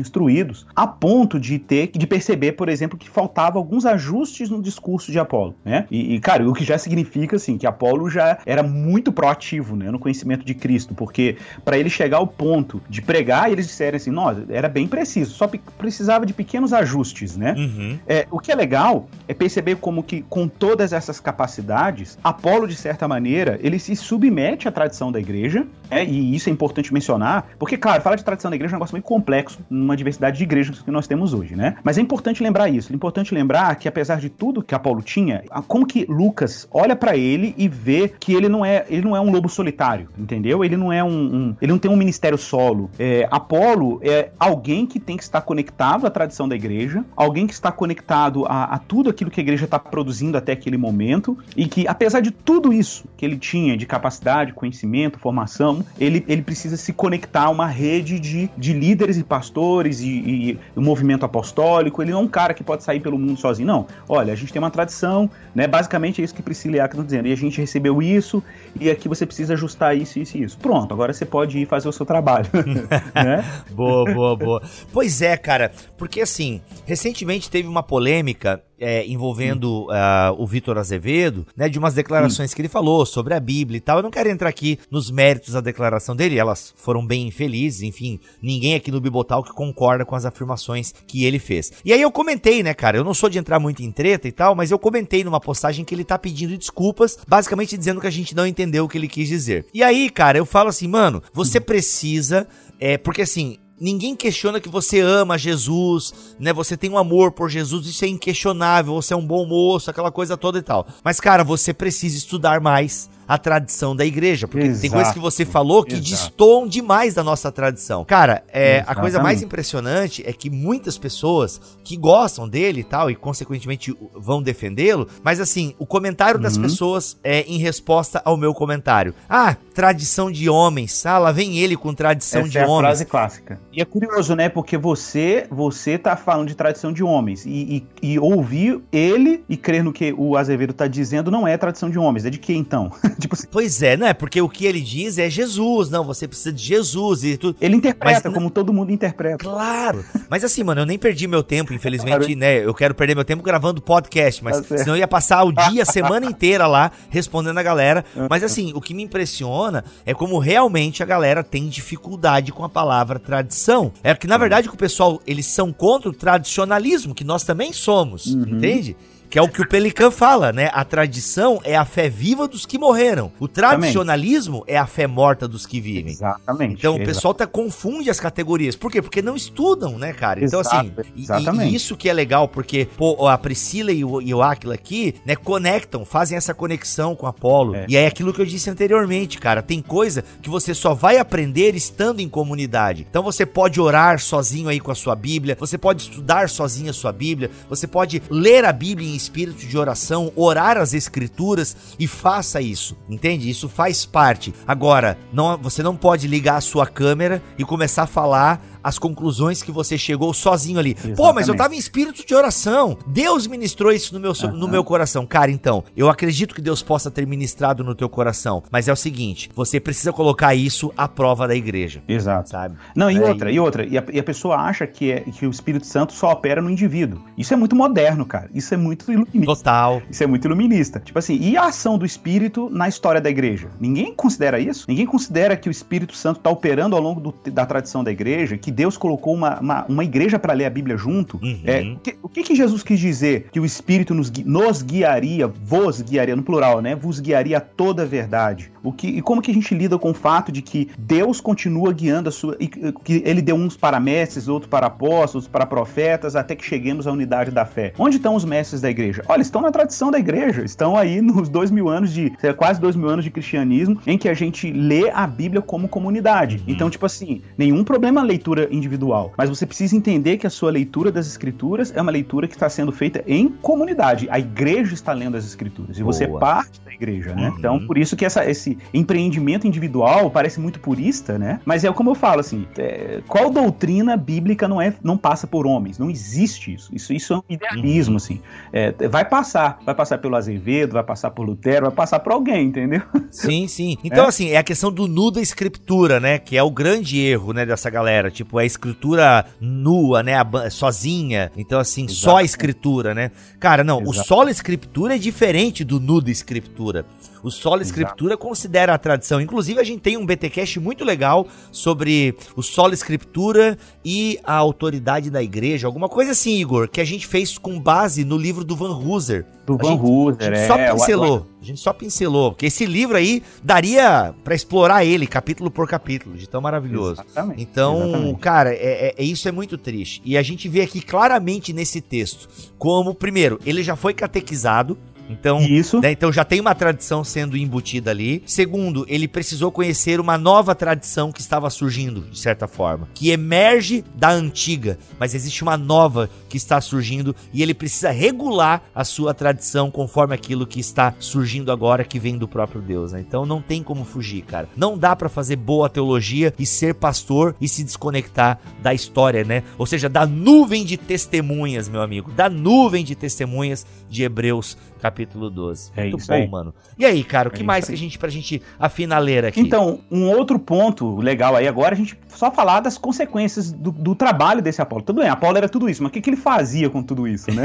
instruídos 0.00 0.66
a 0.74 0.86
ponto 0.86 1.38
de 1.38 1.58
ter 1.58 1.90
de 1.90 2.06
perceber, 2.06 2.52
por 2.52 2.68
exemplo, 2.68 2.96
que 2.96 3.10
faltava 3.10 3.58
alguns 3.58 3.84
ajustes 3.84 4.48
no 4.48 4.62
discurso 4.62 5.12
de 5.12 5.18
Apolo, 5.18 5.54
né? 5.64 5.86
E, 5.90 6.14
e 6.14 6.20
cara, 6.20 6.48
o 6.48 6.52
que 6.52 6.64
já 6.64 6.78
significa 6.78 7.36
assim 7.36 7.58
que 7.58 7.66
Apolo 7.66 8.08
já 8.08 8.38
era 8.46 8.62
muito 8.62 9.12
proativo, 9.12 9.76
né, 9.76 9.90
no 9.90 9.98
conhecimento 9.98 10.44
de 10.44 10.54
Cristo, 10.54 10.94
porque 10.94 11.36
para 11.64 11.76
ele 11.76 11.90
chegar 11.90 12.18
ao 12.18 12.26
ponto 12.26 12.80
de 12.88 13.02
pregar, 13.02 13.50
eles 13.50 13.66
disseram 13.66 13.96
assim, 13.96 14.10
nossa, 14.10 14.44
era 14.48 14.68
bem 14.68 14.86
preciso, 14.86 15.32
só 15.32 15.50
precisava 15.76 16.24
de 16.24 16.32
pequenos 16.32 16.72
ajustes, 16.72 17.36
né? 17.36 17.54
Uhum. 17.56 17.98
É, 18.06 18.26
o 18.30 18.38
que 18.38 18.52
é 18.52 18.54
legal 18.54 19.08
é 19.28 19.34
perceber 19.34 19.76
como 19.76 20.02
que 20.02 20.22
com 20.22 20.48
todas 20.48 20.92
essas 20.92 21.20
capacidades, 21.20 22.18
Apolo 22.22 22.66
de 22.66 22.76
certa 22.76 23.06
maneira 23.06 23.58
ele 23.62 23.78
se 23.78 23.89
se 23.96 24.04
submete 24.04 24.68
à 24.68 24.72
tradição 24.72 25.10
da 25.12 25.20
igreja, 25.20 25.66
é, 25.90 26.04
e 26.04 26.34
isso 26.34 26.48
é 26.48 26.52
importante 26.52 26.92
mencionar, 26.92 27.48
porque, 27.58 27.76
claro, 27.76 28.02
falar 28.02 28.16
de 28.16 28.24
tradição 28.24 28.50
da 28.50 28.56
igreja 28.56 28.74
é 28.74 28.76
um 28.76 28.78
negócio 28.78 28.94
muito 28.94 29.04
complexo 29.04 29.58
numa 29.68 29.96
diversidade 29.96 30.38
de 30.38 30.44
igrejas 30.44 30.80
que 30.80 30.90
nós 30.90 31.06
temos 31.06 31.34
hoje, 31.34 31.56
né? 31.56 31.76
Mas 31.82 31.98
é 31.98 32.00
importante 32.00 32.42
lembrar 32.42 32.68
isso. 32.68 32.92
É 32.92 32.96
importante 32.96 33.34
lembrar 33.34 33.74
que, 33.76 33.88
apesar 33.88 34.20
de 34.20 34.28
tudo 34.28 34.62
que 34.62 34.74
Apolo 34.74 35.02
tinha, 35.02 35.42
como 35.66 35.86
que 35.86 36.06
Lucas 36.08 36.68
olha 36.72 36.94
para 36.94 37.16
ele 37.16 37.54
e 37.56 37.68
vê 37.68 38.08
que 38.08 38.32
ele 38.32 38.48
não 38.48 38.64
é 38.64 38.84
ele 38.88 39.02
não 39.02 39.16
é 39.16 39.20
um 39.20 39.30
lobo 39.30 39.48
solitário, 39.48 40.08
entendeu? 40.18 40.64
Ele 40.64 40.76
não 40.76 40.92
é 40.92 41.02
um, 41.02 41.08
um 41.08 41.56
ele 41.60 41.72
não 41.72 41.78
tem 41.78 41.90
um 41.90 41.96
ministério 41.96 42.38
solo. 42.38 42.90
É, 42.98 43.26
Apolo 43.30 44.00
é 44.02 44.30
alguém 44.38 44.86
que 44.86 44.98
tem 44.98 45.16
que 45.16 45.22
estar 45.22 45.40
conectado 45.40 46.06
à 46.06 46.10
tradição 46.10 46.48
da 46.48 46.54
igreja, 46.54 47.04
alguém 47.16 47.46
que 47.46 47.52
está 47.52 47.72
conectado 47.72 48.44
a, 48.46 48.64
a 48.64 48.78
tudo 48.78 49.10
aquilo 49.10 49.30
que 49.30 49.40
a 49.40 49.42
igreja 49.42 49.64
está 49.64 49.78
produzindo 49.78 50.36
até 50.36 50.52
aquele 50.52 50.76
momento 50.76 51.36
e 51.56 51.66
que, 51.66 51.86
apesar 51.86 52.20
de 52.20 52.30
tudo 52.30 52.72
isso 52.72 53.04
que 53.16 53.24
ele 53.24 53.36
tinha 53.36 53.76
de 53.80 53.86
capacidade, 53.86 54.52
conhecimento, 54.52 55.18
formação, 55.18 55.84
ele, 55.98 56.24
ele 56.28 56.42
precisa 56.42 56.76
se 56.76 56.92
conectar 56.92 57.44
a 57.44 57.50
uma 57.50 57.66
rede 57.66 58.20
de, 58.20 58.50
de 58.56 58.72
líderes 58.72 59.16
e 59.16 59.24
pastores 59.24 60.00
e, 60.00 60.58
o 60.76 60.80
movimento 60.80 61.24
apostólico. 61.24 62.02
Ele 62.02 62.12
não 62.12 62.20
é 62.20 62.22
um 62.22 62.28
cara 62.28 62.54
que 62.54 62.62
pode 62.62 62.84
sair 62.84 63.00
pelo 63.00 63.18
mundo 63.18 63.38
sozinho, 63.38 63.66
não. 63.66 63.86
Olha, 64.08 64.32
a 64.32 64.36
gente 64.36 64.52
tem 64.52 64.60
uma 64.60 64.70
tradição, 64.70 65.30
né? 65.54 65.66
Basicamente 65.66 66.20
é 66.20 66.24
isso 66.24 66.34
que 66.34 66.42
Priscila 66.42 66.76
e 66.76 66.80
estão 66.80 67.04
dizendo. 67.04 67.26
E 67.28 67.32
a 67.32 67.36
gente 67.36 67.60
recebeu 67.60 68.02
isso, 68.02 68.42
e 68.78 68.90
aqui 68.90 69.08
você 69.08 69.24
precisa 69.24 69.54
ajustar 69.54 69.96
isso, 69.96 70.18
isso 70.18 70.36
e 70.36 70.42
isso. 70.42 70.58
Pronto, 70.58 70.92
agora 70.92 71.12
você 71.12 71.24
pode 71.24 71.58
ir 71.58 71.66
fazer 71.66 71.88
o 71.88 71.92
seu 71.92 72.04
trabalho. 72.04 72.46
né? 73.14 73.44
Boa, 73.70 74.04
boa, 74.12 74.36
boa. 74.36 74.62
Pois 74.92 75.22
é, 75.22 75.36
cara, 75.36 75.72
porque 75.96 76.20
assim, 76.20 76.60
recentemente 76.84 77.50
teve 77.50 77.68
uma 77.68 77.82
polêmica 77.82 78.62
é, 78.80 79.06
envolvendo 79.06 79.84
uh, 79.84 80.34
o 80.38 80.46
Vitor 80.46 80.78
Azevedo, 80.78 81.46
né, 81.56 81.68
de 81.68 81.78
umas 81.78 81.94
declarações 81.94 82.54
que 82.54 82.60
ele 82.60 82.68
falou 82.68 83.04
sobre 83.04 83.34
a 83.34 83.40
Bíblia 83.40 83.78
e 83.78 83.80
tal. 83.80 83.98
Eu 83.98 84.02
não 84.02 84.10
quero 84.10 84.30
entrar 84.30 84.48
aqui 84.48 84.78
nos 84.90 85.10
méritos 85.10 85.54
da 85.54 85.60
declaração 85.60 86.16
dele, 86.16 86.38
elas 86.38 86.72
foram 86.76 87.06
bem 87.06 87.28
infelizes, 87.28 87.82
enfim, 87.82 88.18
ninguém 88.42 88.74
aqui 88.74 88.90
no 88.90 89.00
Bibotal 89.00 89.44
que 89.44 89.52
concorda 89.52 90.04
com 90.04 90.16
as 90.16 90.24
afirmações 90.24 90.92
que 91.06 91.24
ele 91.24 91.38
fez. 91.38 91.72
E 91.84 91.92
aí 91.92 92.00
eu 92.00 92.10
comentei, 92.10 92.62
né, 92.62 92.72
cara, 92.74 92.96
eu 92.96 93.04
não 93.04 93.14
sou 93.14 93.28
de 93.28 93.38
entrar 93.38 93.60
muito 93.60 93.82
em 93.82 93.92
treta 93.92 94.26
e 94.26 94.32
tal, 94.32 94.54
mas 94.54 94.70
eu 94.70 94.78
comentei 94.78 95.22
numa 95.22 95.40
postagem 95.40 95.84
que 95.84 95.94
ele 95.94 96.04
tá 96.04 96.18
pedindo 96.18 96.56
desculpas, 96.56 97.18
basicamente 97.28 97.76
dizendo 97.76 98.00
que 98.00 98.06
a 98.06 98.10
gente 98.10 98.34
não 98.34 98.46
entendeu 98.46 98.84
o 98.84 98.88
que 98.88 98.96
ele 98.96 99.08
quis 99.08 99.28
dizer. 99.28 99.66
E 99.74 99.82
aí, 99.82 100.08
cara, 100.08 100.38
eu 100.38 100.46
falo 100.46 100.68
assim, 100.68 100.88
mano, 100.88 101.22
você 101.32 101.60
precisa, 101.60 102.46
é, 102.78 102.96
porque 102.96 103.22
assim, 103.22 103.58
Ninguém 103.80 104.14
questiona 104.14 104.60
que 104.60 104.68
você 104.68 105.00
ama 105.00 105.38
Jesus, 105.38 106.12
né? 106.38 106.52
Você 106.52 106.76
tem 106.76 106.90
um 106.90 106.98
amor 106.98 107.32
por 107.32 107.48
Jesus, 107.48 107.86
isso 107.86 108.04
é 108.04 108.08
inquestionável, 108.08 108.92
você 108.92 109.14
é 109.14 109.16
um 109.16 109.26
bom 109.26 109.46
moço, 109.46 109.90
aquela 109.90 110.12
coisa 110.12 110.36
toda 110.36 110.58
e 110.58 110.62
tal. 110.62 110.86
Mas, 111.02 111.18
cara, 111.18 111.42
você 111.42 111.72
precisa 111.72 112.18
estudar 112.18 112.60
mais 112.60 113.08
a 113.30 113.38
tradição 113.38 113.94
da 113.94 114.04
igreja. 114.04 114.48
Porque 114.48 114.66
Exato. 114.66 114.80
tem 114.80 114.90
coisas 114.90 115.12
que 115.12 115.20
você 115.20 115.44
falou 115.44 115.84
que 115.84 115.94
Exato. 115.94 116.10
destoam 116.10 116.66
demais 116.66 117.14
da 117.14 117.22
nossa 117.22 117.52
tradição. 117.52 118.04
Cara, 118.04 118.42
é, 118.52 118.82
a 118.84 118.92
coisa 118.96 119.22
mais 119.22 119.40
impressionante 119.40 120.20
é 120.26 120.32
que 120.32 120.50
muitas 120.50 120.98
pessoas 120.98 121.60
que 121.84 121.96
gostam 121.96 122.48
dele 122.48 122.80
e 122.80 122.84
tal, 122.84 123.08
e 123.08 123.14
consequentemente 123.14 123.96
vão 124.16 124.42
defendê-lo, 124.42 125.06
mas 125.22 125.38
assim, 125.38 125.76
o 125.78 125.86
comentário 125.86 126.40
das 126.40 126.56
uhum. 126.56 126.62
pessoas 126.62 127.16
é 127.22 127.42
em 127.42 127.58
resposta 127.58 128.20
ao 128.24 128.36
meu 128.36 128.52
comentário. 128.52 129.14
Ah, 129.28 129.54
tradição 129.72 130.28
de 130.28 130.50
homens. 130.50 131.06
Ah, 131.06 131.18
lá 131.18 131.30
vem 131.30 131.56
ele 131.58 131.76
com 131.76 131.94
tradição 131.94 132.40
Essa 132.40 132.50
de 132.50 132.58
é 132.58 132.66
homens. 132.66 132.80
frase 132.80 133.04
clássica. 133.04 133.60
E 133.72 133.80
é 133.80 133.84
curioso, 133.84 134.34
né? 134.34 134.48
Porque 134.48 134.76
você 134.76 135.46
você 135.48 135.96
tá 135.96 136.16
falando 136.16 136.48
de 136.48 136.56
tradição 136.56 136.92
de 136.92 137.04
homens 137.04 137.46
e, 137.46 137.86
e, 138.02 138.14
e 138.14 138.18
ouvir 138.18 138.80
ele 138.90 139.44
e 139.48 139.56
crer 139.56 139.84
no 139.84 139.92
que 139.92 140.12
o 140.18 140.36
Azevedo 140.36 140.72
tá 140.72 140.88
dizendo 140.88 141.30
não 141.30 141.46
é 141.46 141.56
tradição 141.56 141.88
de 141.88 141.98
homens. 141.98 142.26
É 142.26 142.30
de 142.30 142.38
que 142.38 142.52
então? 142.52 142.90
tipo 143.20 143.34
assim. 143.34 143.46
Pois 143.50 143.82
é, 143.82 143.96
né? 143.96 144.14
Porque 144.14 144.40
o 144.40 144.48
que 144.48 144.66
ele 144.66 144.80
diz 144.80 145.18
é 145.18 145.28
Jesus. 145.28 145.90
Não, 145.90 146.04
você 146.04 146.26
precisa 146.26 146.52
de 146.52 146.62
Jesus 146.62 147.24
e 147.24 147.36
tudo. 147.36 147.56
Ele 147.60 147.76
interpreta 147.76 148.22
Mas, 148.24 148.34
como 148.34 148.50
todo 148.50 148.72
mundo 148.72 148.90
interpreta. 148.90 149.38
Claro. 149.38 150.04
Mas 150.28 150.44
assim, 150.44 150.62
mano, 150.62 150.82
eu 150.82 150.86
nem 150.86 150.98
perdi 150.98 151.26
meu 151.26 151.42
tempo, 151.42 151.72
infelizmente, 151.72 152.26
claro. 152.26 152.38
né? 152.38 152.64
Eu 152.64 152.74
quero 152.74 152.94
perder 152.94 153.14
meu 153.14 153.24
tempo 153.24 153.42
gravando 153.42 153.80
podcast, 153.80 154.42
mas 154.42 154.60
tá 154.60 154.78
senão 154.78 154.94
eu 154.94 155.00
ia 155.00 155.08
passar 155.08 155.44
o 155.44 155.52
dia, 155.52 155.82
a 155.82 155.86
semana 155.86 156.26
inteira 156.26 156.66
lá 156.66 156.90
respondendo 157.08 157.58
a 157.58 157.62
galera. 157.62 158.04
Mas 158.28 158.42
assim, 158.42 158.72
o 158.74 158.80
que 158.80 158.94
me 158.94 159.02
impressiona 159.02 159.84
é 160.04 160.14
como 160.14 160.38
realmente 160.38 161.02
a 161.02 161.06
galera 161.06 161.42
tem 161.42 161.68
dificuldade 161.68 162.52
com 162.52 162.64
a 162.64 162.68
palavra 162.68 163.18
tradição. 163.18 163.92
É 164.02 164.14
que 164.14 164.26
na 164.26 164.38
verdade 164.38 164.68
que 164.68 164.74
o 164.74 164.78
pessoal, 164.78 165.20
eles 165.26 165.46
são 165.46 165.72
contra 165.72 166.08
o 166.08 166.12
tradicionalismo, 166.12 167.14
que 167.14 167.24
nós 167.24 167.44
também 167.44 167.72
somos, 167.72 168.26
uhum. 168.26 168.56
entende? 168.56 168.96
Que 169.30 169.38
é 169.38 169.42
o 169.42 169.48
que 169.48 169.62
o 169.62 169.68
Pelican 169.68 170.10
fala, 170.10 170.52
né? 170.52 170.70
A 170.72 170.84
tradição 170.84 171.60
é 171.62 171.76
a 171.76 171.84
fé 171.84 172.08
viva 172.08 172.48
dos 172.48 172.66
que 172.66 172.76
morreram. 172.76 173.30
O 173.38 173.46
tradicionalismo 173.46 174.64
é 174.66 174.76
a 174.76 174.86
fé 174.86 175.06
morta 175.06 175.46
dos 175.46 175.64
que 175.64 175.80
vivem. 175.80 176.12
Exatamente. 176.12 176.74
Então 176.74 176.96
o 176.96 177.04
pessoal 177.04 177.32
tá 177.32 177.46
confunde 177.46 178.10
as 178.10 178.18
categorias. 178.18 178.74
Por 178.74 178.90
quê? 178.90 179.00
Porque 179.00 179.22
não 179.22 179.36
estudam, 179.36 179.96
né, 179.96 180.12
cara? 180.12 180.44
Então 180.44 180.58
assim, 180.58 180.92
exatamente. 181.16 181.70
E, 181.70 181.72
e 181.72 181.76
isso 181.76 181.96
que 181.96 182.08
é 182.08 182.12
legal, 182.12 182.48
porque 182.48 182.88
pô, 182.96 183.28
a 183.28 183.38
Priscila 183.38 183.92
e 183.92 184.04
o, 184.04 184.20
e 184.20 184.34
o 184.34 184.42
Aquila 184.42 184.74
aqui, 184.74 185.14
né, 185.24 185.36
conectam, 185.36 186.04
fazem 186.04 186.36
essa 186.36 186.52
conexão 186.52 187.14
com 187.14 187.28
Apolo. 187.28 187.76
É. 187.76 187.86
E 187.88 187.96
é 187.96 188.08
aquilo 188.08 188.32
que 188.32 188.40
eu 188.40 188.46
disse 188.46 188.68
anteriormente, 188.68 189.38
cara. 189.38 189.62
Tem 189.62 189.80
coisa 189.80 190.24
que 190.42 190.50
você 190.50 190.74
só 190.74 190.92
vai 190.92 191.18
aprender 191.18 191.76
estando 191.76 192.18
em 192.18 192.28
comunidade. 192.28 193.06
Então 193.08 193.22
você 193.22 193.46
pode 193.46 193.80
orar 193.80 194.18
sozinho 194.18 194.68
aí 194.68 194.80
com 194.80 194.90
a 194.90 194.94
sua 194.96 195.14
Bíblia, 195.14 195.56
você 195.58 195.78
pode 195.78 196.02
estudar 196.02 196.48
sozinho 196.48 196.90
a 196.90 196.94
sua 196.94 197.12
Bíblia, 197.12 197.48
você 197.68 197.86
pode 197.86 198.20
ler 198.28 198.64
a 198.64 198.72
Bíblia 198.72 199.08
em 199.08 199.19
espírito 199.20 199.66
de 199.66 199.78
oração, 199.78 200.32
orar 200.34 200.76
as 200.76 200.94
escrituras 200.94 201.76
e 201.98 202.06
faça 202.06 202.60
isso. 202.60 202.96
Entende? 203.08 203.50
Isso 203.50 203.68
faz 203.68 204.04
parte. 204.04 204.54
Agora, 204.66 205.18
não, 205.32 205.56
você 205.58 205.82
não 205.82 205.96
pode 205.96 206.26
ligar 206.26 206.56
a 206.56 206.60
sua 206.60 206.86
câmera 206.86 207.42
e 207.58 207.64
começar 207.64 208.04
a 208.04 208.06
falar 208.06 208.79
as 208.82 208.98
conclusões 208.98 209.62
que 209.62 209.72
você 209.72 209.96
chegou 209.96 210.32
sozinho 210.32 210.78
ali. 210.78 210.90
Exatamente. 210.92 211.16
Pô, 211.16 211.32
mas 211.32 211.48
eu 211.48 211.56
tava 211.56 211.74
em 211.74 211.78
espírito 211.78 212.26
de 212.26 212.34
oração. 212.34 212.96
Deus 213.06 213.46
ministrou 213.46 213.92
isso 213.92 214.14
no 214.14 214.20
meu, 214.20 214.32
uhum. 214.32 214.52
no 214.52 214.68
meu 214.68 214.84
coração. 214.84 215.26
Cara, 215.26 215.50
então, 215.50 215.84
eu 215.96 216.08
acredito 216.08 216.54
que 216.54 216.60
Deus 216.60 216.82
possa 216.82 217.10
ter 217.10 217.26
ministrado 217.26 217.84
no 217.84 217.94
teu 217.94 218.08
coração. 218.08 218.62
Mas 218.70 218.88
é 218.88 218.92
o 218.92 218.96
seguinte: 218.96 219.50
você 219.54 219.80
precisa 219.80 220.12
colocar 220.12 220.54
isso 220.54 220.92
à 220.96 221.06
prova 221.08 221.46
da 221.46 221.54
igreja. 221.54 222.02
Exato. 222.08 222.50
Sabe? 222.50 222.76
Não, 222.94 223.10
e 223.10 223.16
é, 223.16 223.20
outra, 223.20 223.50
e 223.50 223.60
outra. 223.60 223.84
E 223.84 223.98
a, 223.98 224.04
e 224.12 224.18
a, 224.18 224.22
pessoa 224.22 224.56
acha 224.56 224.86
que, 224.86 225.12
é, 225.12 225.20
que 225.20 225.46
o 225.46 225.50
Espírito 225.50 225.86
Santo 225.86 226.12
só 226.12 226.30
opera 226.30 226.60
no 226.60 226.70
indivíduo. 226.70 227.20
Isso 227.36 227.52
é 227.52 227.56
muito 227.56 227.76
moderno, 227.76 228.24
cara. 228.24 228.50
Isso 228.54 228.72
é 228.74 228.76
muito 228.76 229.10
iluminista. 229.10 229.54
Total. 229.54 230.02
Isso 230.10 230.22
é 230.22 230.26
muito 230.26 230.46
iluminista. 230.46 231.00
Tipo 231.00 231.18
assim, 231.18 231.36
e 231.40 231.56
a 231.56 231.66
ação 231.66 231.98
do 231.98 232.06
Espírito 232.06 232.68
na 232.70 232.88
história 232.88 233.20
da 233.20 233.30
igreja? 233.30 233.68
Ninguém 233.80 234.14
considera 234.14 234.58
isso? 234.58 234.84
Ninguém 234.88 235.06
considera 235.06 235.56
que 235.56 235.68
o 235.68 235.70
Espírito 235.70 236.14
Santo 236.14 236.38
está 236.38 236.50
operando 236.50 236.96
ao 236.96 237.02
longo 237.02 237.20
do, 237.20 237.50
da 237.50 237.66
tradição 237.66 238.02
da 238.02 238.10
igreja, 238.10 238.56
que 238.56 238.69
Deus 238.70 238.96
colocou 238.96 239.34
uma, 239.34 239.60
uma, 239.60 239.84
uma 239.86 240.04
igreja 240.04 240.38
para 240.38 240.52
ler 240.52 240.64
a 240.64 240.70
Bíblia 240.70 240.96
junto. 240.96 241.38
Uhum. 241.42 241.62
É, 241.64 241.96
que, 242.02 242.16
que, 242.32 242.42
que 242.42 242.54
Jesus 242.54 242.82
quis 242.82 242.98
dizer? 242.98 243.48
Que 243.50 243.60
o 243.60 243.64
Espírito 243.64 244.14
nos, 244.14 244.30
nos 244.30 244.82
guiaria, 244.82 245.46
vos 245.46 246.00
guiaria, 246.00 246.36
no 246.36 246.42
plural, 246.42 246.80
né? 246.80 246.94
Vos 246.94 247.20
guiaria 247.20 247.58
a 247.58 247.60
toda 247.60 248.02
a 248.02 248.06
verdade. 248.06 248.70
O 248.82 248.92
que, 248.92 249.08
e 249.08 249.22
como 249.22 249.42
que 249.42 249.50
a 249.50 249.54
gente 249.54 249.74
lida 249.74 249.98
com 249.98 250.10
o 250.10 250.14
fato 250.14 250.50
de 250.50 250.62
que 250.62 250.88
Deus 250.98 251.40
continua 251.40 251.92
guiando 251.92 252.28
a 252.28 252.32
sua. 252.32 252.56
que 252.56 253.22
ele 253.24 253.42
deu 253.42 253.56
uns 253.56 253.76
para 253.76 254.00
mestres, 254.00 254.48
outros 254.48 254.70
para 254.70 254.86
apóstolos, 254.86 255.46
para 255.48 255.66
profetas, 255.66 256.36
até 256.36 256.54
que 256.54 256.64
cheguemos 256.64 257.06
à 257.06 257.12
unidade 257.12 257.50
da 257.50 257.66
fé. 257.66 257.92
Onde 257.98 258.16
estão 258.16 258.34
os 258.34 258.44
mestres 258.44 258.80
da 258.80 258.88
igreja? 258.88 259.22
Olha, 259.28 259.42
estão 259.42 259.60
na 259.60 259.70
tradição 259.70 260.10
da 260.10 260.18
igreja, 260.18 260.64
estão 260.64 260.96
aí 260.96 261.20
nos 261.20 261.48
dois 261.48 261.70
mil 261.70 261.88
anos 261.88 262.12
de. 262.12 262.32
quase 262.56 262.80
dois 262.80 262.96
mil 262.96 263.08
anos 263.08 263.24
de 263.24 263.30
cristianismo, 263.30 263.98
em 264.06 264.16
que 264.16 264.28
a 264.28 264.34
gente 264.34 264.70
lê 264.70 265.10
a 265.10 265.26
Bíblia 265.26 265.60
como 265.60 265.88
comunidade. 265.88 266.56
Uhum. 266.56 266.64
Então, 266.68 266.88
tipo 266.88 267.04
assim, 267.04 267.42
nenhum 267.58 267.84
problema 267.84 268.20
a 268.20 268.24
leitura 268.24 268.68
individual. 268.70 269.32
Mas 269.36 269.48
você 269.48 269.66
precisa 269.66 269.96
entender 269.96 270.38
que 270.38 270.46
a 270.46 270.50
sua 270.50 270.70
leitura 270.70 271.10
das 271.10 271.26
escrituras 271.26 271.92
é 271.94 272.00
uma 272.00 272.10
leitura 272.10 272.19
que 272.24 272.54
está 272.54 272.68
sendo 272.68 272.92
feita 272.92 273.22
em 273.26 273.48
comunidade. 273.48 274.28
A 274.30 274.38
igreja 274.38 274.94
está 274.94 275.12
lendo 275.12 275.36
as 275.36 275.44
escrituras. 275.44 275.98
E 275.98 276.02
Boa. 276.02 276.12
você 276.12 276.24
é 276.24 276.28
parte 276.28 276.80
da 276.80 276.92
igreja, 276.92 277.34
né? 277.34 277.50
Uhum. 277.50 277.58
Então, 277.58 277.86
por 277.86 277.98
isso 277.98 278.16
que 278.16 278.24
essa, 278.24 278.48
esse 278.48 278.78
empreendimento 278.92 279.66
individual 279.66 280.30
parece 280.30 280.60
muito 280.60 280.80
purista, 280.80 281.38
né? 281.38 281.60
Mas 281.64 281.84
é 281.84 281.92
como 281.92 282.10
eu 282.10 282.14
falo, 282.14 282.40
assim, 282.40 282.66
é, 282.78 283.20
qual 283.26 283.50
doutrina 283.50 284.16
bíblica 284.16 284.68
não 284.68 284.80
é, 284.80 284.94
não 285.02 285.16
passa 285.16 285.46
por 285.46 285.66
homens? 285.66 285.98
Não 285.98 286.10
existe 286.10 286.74
isso. 286.74 286.90
Isso, 286.94 287.12
isso 287.12 287.34
é 287.34 287.36
um 287.36 287.42
idealismo, 287.48 288.12
uhum. 288.12 288.16
assim. 288.16 288.40
É, 288.72 288.92
vai 289.08 289.24
passar, 289.24 289.78
vai 289.84 289.94
passar 289.94 290.18
pelo 290.18 290.36
Azevedo, 290.36 290.92
vai 290.92 291.04
passar 291.04 291.30
por 291.30 291.44
Lutero, 291.44 291.86
vai 291.86 291.94
passar 291.94 292.20
por 292.20 292.32
alguém, 292.32 292.66
entendeu? 292.66 293.02
Sim, 293.30 293.66
sim. 293.66 293.96
Então, 294.10 294.24
é? 294.24 294.28
assim, 294.28 294.48
é 294.50 294.56
a 294.56 294.62
questão 294.62 294.90
do 294.90 295.06
nu 295.06 295.30
da 295.30 295.40
escritura, 295.40 296.18
né? 296.18 296.38
Que 296.38 296.56
é 296.56 296.62
o 296.62 296.70
grande 296.70 297.20
erro, 297.20 297.52
né, 297.52 297.64
dessa 297.64 297.88
galera. 297.88 298.30
Tipo, 298.30 298.58
é 298.58 298.64
a 298.64 298.66
escritura 298.66 299.46
nua, 299.60 300.22
né? 300.22 300.34
Sozinha. 300.70 301.50
Então, 301.56 301.78
assim. 301.78 302.08
Só 302.14 302.36
a 302.38 302.42
escritura, 302.42 303.14
né? 303.14 303.30
Cara, 303.58 303.82
não, 303.84 304.00
Exato. 304.00 304.20
o 304.20 304.24
solo 304.24 304.48
escritura 304.50 305.14
é 305.14 305.18
diferente 305.18 305.84
do 305.84 306.00
nu 306.00 306.20
da 306.20 306.30
escritura. 306.30 307.04
O 307.42 307.50
Solo 307.50 307.82
Escritura 307.82 308.36
considera 308.36 308.94
a 308.94 308.98
tradição. 308.98 309.40
Inclusive, 309.40 309.80
a 309.80 309.84
gente 309.84 310.00
tem 310.00 310.16
um 310.16 310.26
BTcast 310.26 310.78
muito 310.78 311.04
legal 311.04 311.46
sobre 311.72 312.34
o 312.56 312.62
Solo 312.62 312.92
Escritura 312.92 313.78
e 314.04 314.38
a 314.44 314.54
autoridade 314.54 315.30
da 315.30 315.42
igreja. 315.42 315.86
Alguma 315.86 316.08
coisa 316.08 316.32
assim, 316.32 316.58
Igor, 316.58 316.88
que 316.88 317.00
a 317.00 317.04
gente 317.04 317.26
fez 317.26 317.56
com 317.58 317.80
base 317.80 318.24
no 318.24 318.36
livro 318.36 318.64
do 318.64 318.76
Van 318.76 318.96
Hooser. 318.96 319.46
Do 319.66 319.74
a 319.74 319.76
Van 319.76 319.90
gente, 319.90 320.00
Hooser, 320.02 320.52
a 320.52 320.54
gente 320.54 320.64
é. 320.64 320.66
Só 320.66 320.78
pincelou. 320.78 321.46
A 321.60 321.64
gente 321.64 321.80
só 321.80 321.92
pincelou. 321.92 322.52
Porque 322.52 322.66
esse 322.66 322.86
livro 322.86 323.16
aí 323.16 323.42
daria 323.62 324.34
para 324.42 324.54
explorar 324.54 325.04
ele 325.04 325.26
capítulo 325.26 325.70
por 325.70 325.86
capítulo, 325.88 326.36
de 326.36 326.48
tão 326.48 326.60
maravilhoso. 326.60 327.22
Exatamente. 327.22 327.62
Então, 327.62 328.08
Exatamente. 328.08 328.40
cara, 328.40 328.72
é, 328.72 328.76
é, 328.76 329.14
é, 329.16 329.22
isso 329.22 329.48
é 329.48 329.52
muito 329.52 329.76
triste. 329.78 330.20
E 330.24 330.36
a 330.36 330.42
gente 330.42 330.68
vê 330.68 330.82
aqui 330.82 331.00
claramente 331.00 331.72
nesse 331.72 332.00
texto 332.00 332.48
como, 332.78 333.14
primeiro, 333.14 333.60
ele 333.64 333.82
já 333.82 333.94
foi 333.94 334.14
catequizado 334.14 334.98
então, 335.30 335.60
Isso. 335.60 336.00
Né, 336.00 336.12
então 336.12 336.32
já 336.32 336.44
tem 336.44 336.60
uma 336.60 336.74
tradição 336.74 337.22
sendo 337.22 337.56
embutida 337.56 338.10
ali. 338.10 338.42
Segundo, 338.46 339.04
ele 339.08 339.28
precisou 339.28 339.70
conhecer 339.70 340.20
uma 340.20 340.36
nova 340.36 340.74
tradição 340.74 341.32
que 341.32 341.40
estava 341.40 341.70
surgindo, 341.70 342.22
de 342.22 342.38
certa 342.38 342.66
forma, 342.66 343.08
que 343.14 343.30
emerge 343.30 344.04
da 344.14 344.30
antiga, 344.30 344.98
mas 345.18 345.34
existe 345.34 345.62
uma 345.62 345.76
nova 345.76 346.28
que 346.48 346.56
está 346.56 346.80
surgindo 346.80 347.34
e 347.52 347.62
ele 347.62 347.74
precisa 347.74 348.10
regular 348.10 348.82
a 348.94 349.04
sua 349.04 349.32
tradição 349.32 349.90
conforme 349.90 350.34
aquilo 350.34 350.66
que 350.66 350.80
está 350.80 351.14
surgindo 351.18 351.70
agora 351.70 352.04
que 352.04 352.18
vem 352.18 352.36
do 352.36 352.48
próprio 352.48 352.80
Deus, 352.80 353.12
né? 353.12 353.20
Então 353.20 353.46
não 353.46 353.62
tem 353.62 353.82
como 353.82 354.04
fugir, 354.04 354.42
cara. 354.42 354.68
Não 354.76 354.98
dá 354.98 355.14
para 355.14 355.28
fazer 355.28 355.56
boa 355.56 355.88
teologia 355.88 356.52
e 356.58 356.66
ser 356.66 356.94
pastor 356.94 357.54
e 357.60 357.68
se 357.68 357.84
desconectar 357.84 358.58
da 358.82 358.92
história, 358.92 359.44
né? 359.44 359.62
Ou 359.78 359.86
seja, 359.86 360.08
da 360.08 360.26
nuvem 360.26 360.84
de 360.84 360.96
testemunhas, 360.96 361.88
meu 361.88 362.02
amigo, 362.02 362.30
da 362.32 362.48
nuvem 362.48 363.04
de 363.04 363.14
testemunhas 363.14 363.86
de 364.08 364.22
Hebreus 364.22 364.76
capítulo 365.00 365.50
12. 365.50 365.92
É 365.96 366.02
Muito 366.02 366.18
isso 366.18 366.28
bom, 366.28 366.34
aí. 366.34 366.48
mano. 366.48 366.74
E 366.98 367.04
aí, 367.04 367.24
cara, 367.24 367.48
o 367.48 367.52
que 367.52 367.62
é 367.62 367.64
mais 367.64 367.86
que 367.86 367.94
a 367.94 367.96
gente, 367.96 368.18
pra 368.18 368.28
gente 368.28 368.62
afinar 368.78 369.16
a 369.16 369.18
ler 369.18 369.44
aqui? 369.46 369.60
Então, 369.60 370.00
um 370.10 370.28
outro 370.28 370.58
ponto 370.58 371.16
legal 371.16 371.56
aí 371.56 371.66
agora, 371.66 371.94
a 371.94 371.98
gente 371.98 372.18
só 372.28 372.50
falar 372.50 372.80
das 372.80 372.96
consequências 372.98 373.72
do, 373.72 373.90
do 373.90 374.14
trabalho 374.14 374.62
desse 374.62 374.80
Apolo. 374.80 375.02
Tudo 375.02 375.20
bem, 375.20 375.28
Apolo 375.28 375.56
era 375.56 375.68
tudo 375.68 375.88
isso, 375.88 376.02
mas 376.02 376.10
o 376.10 376.12
que, 376.12 376.20
que 376.20 376.30
ele 376.30 376.36
fazia 376.36 376.88
com 376.90 377.02
tudo 377.02 377.26
isso, 377.26 377.50
né? 377.52 377.64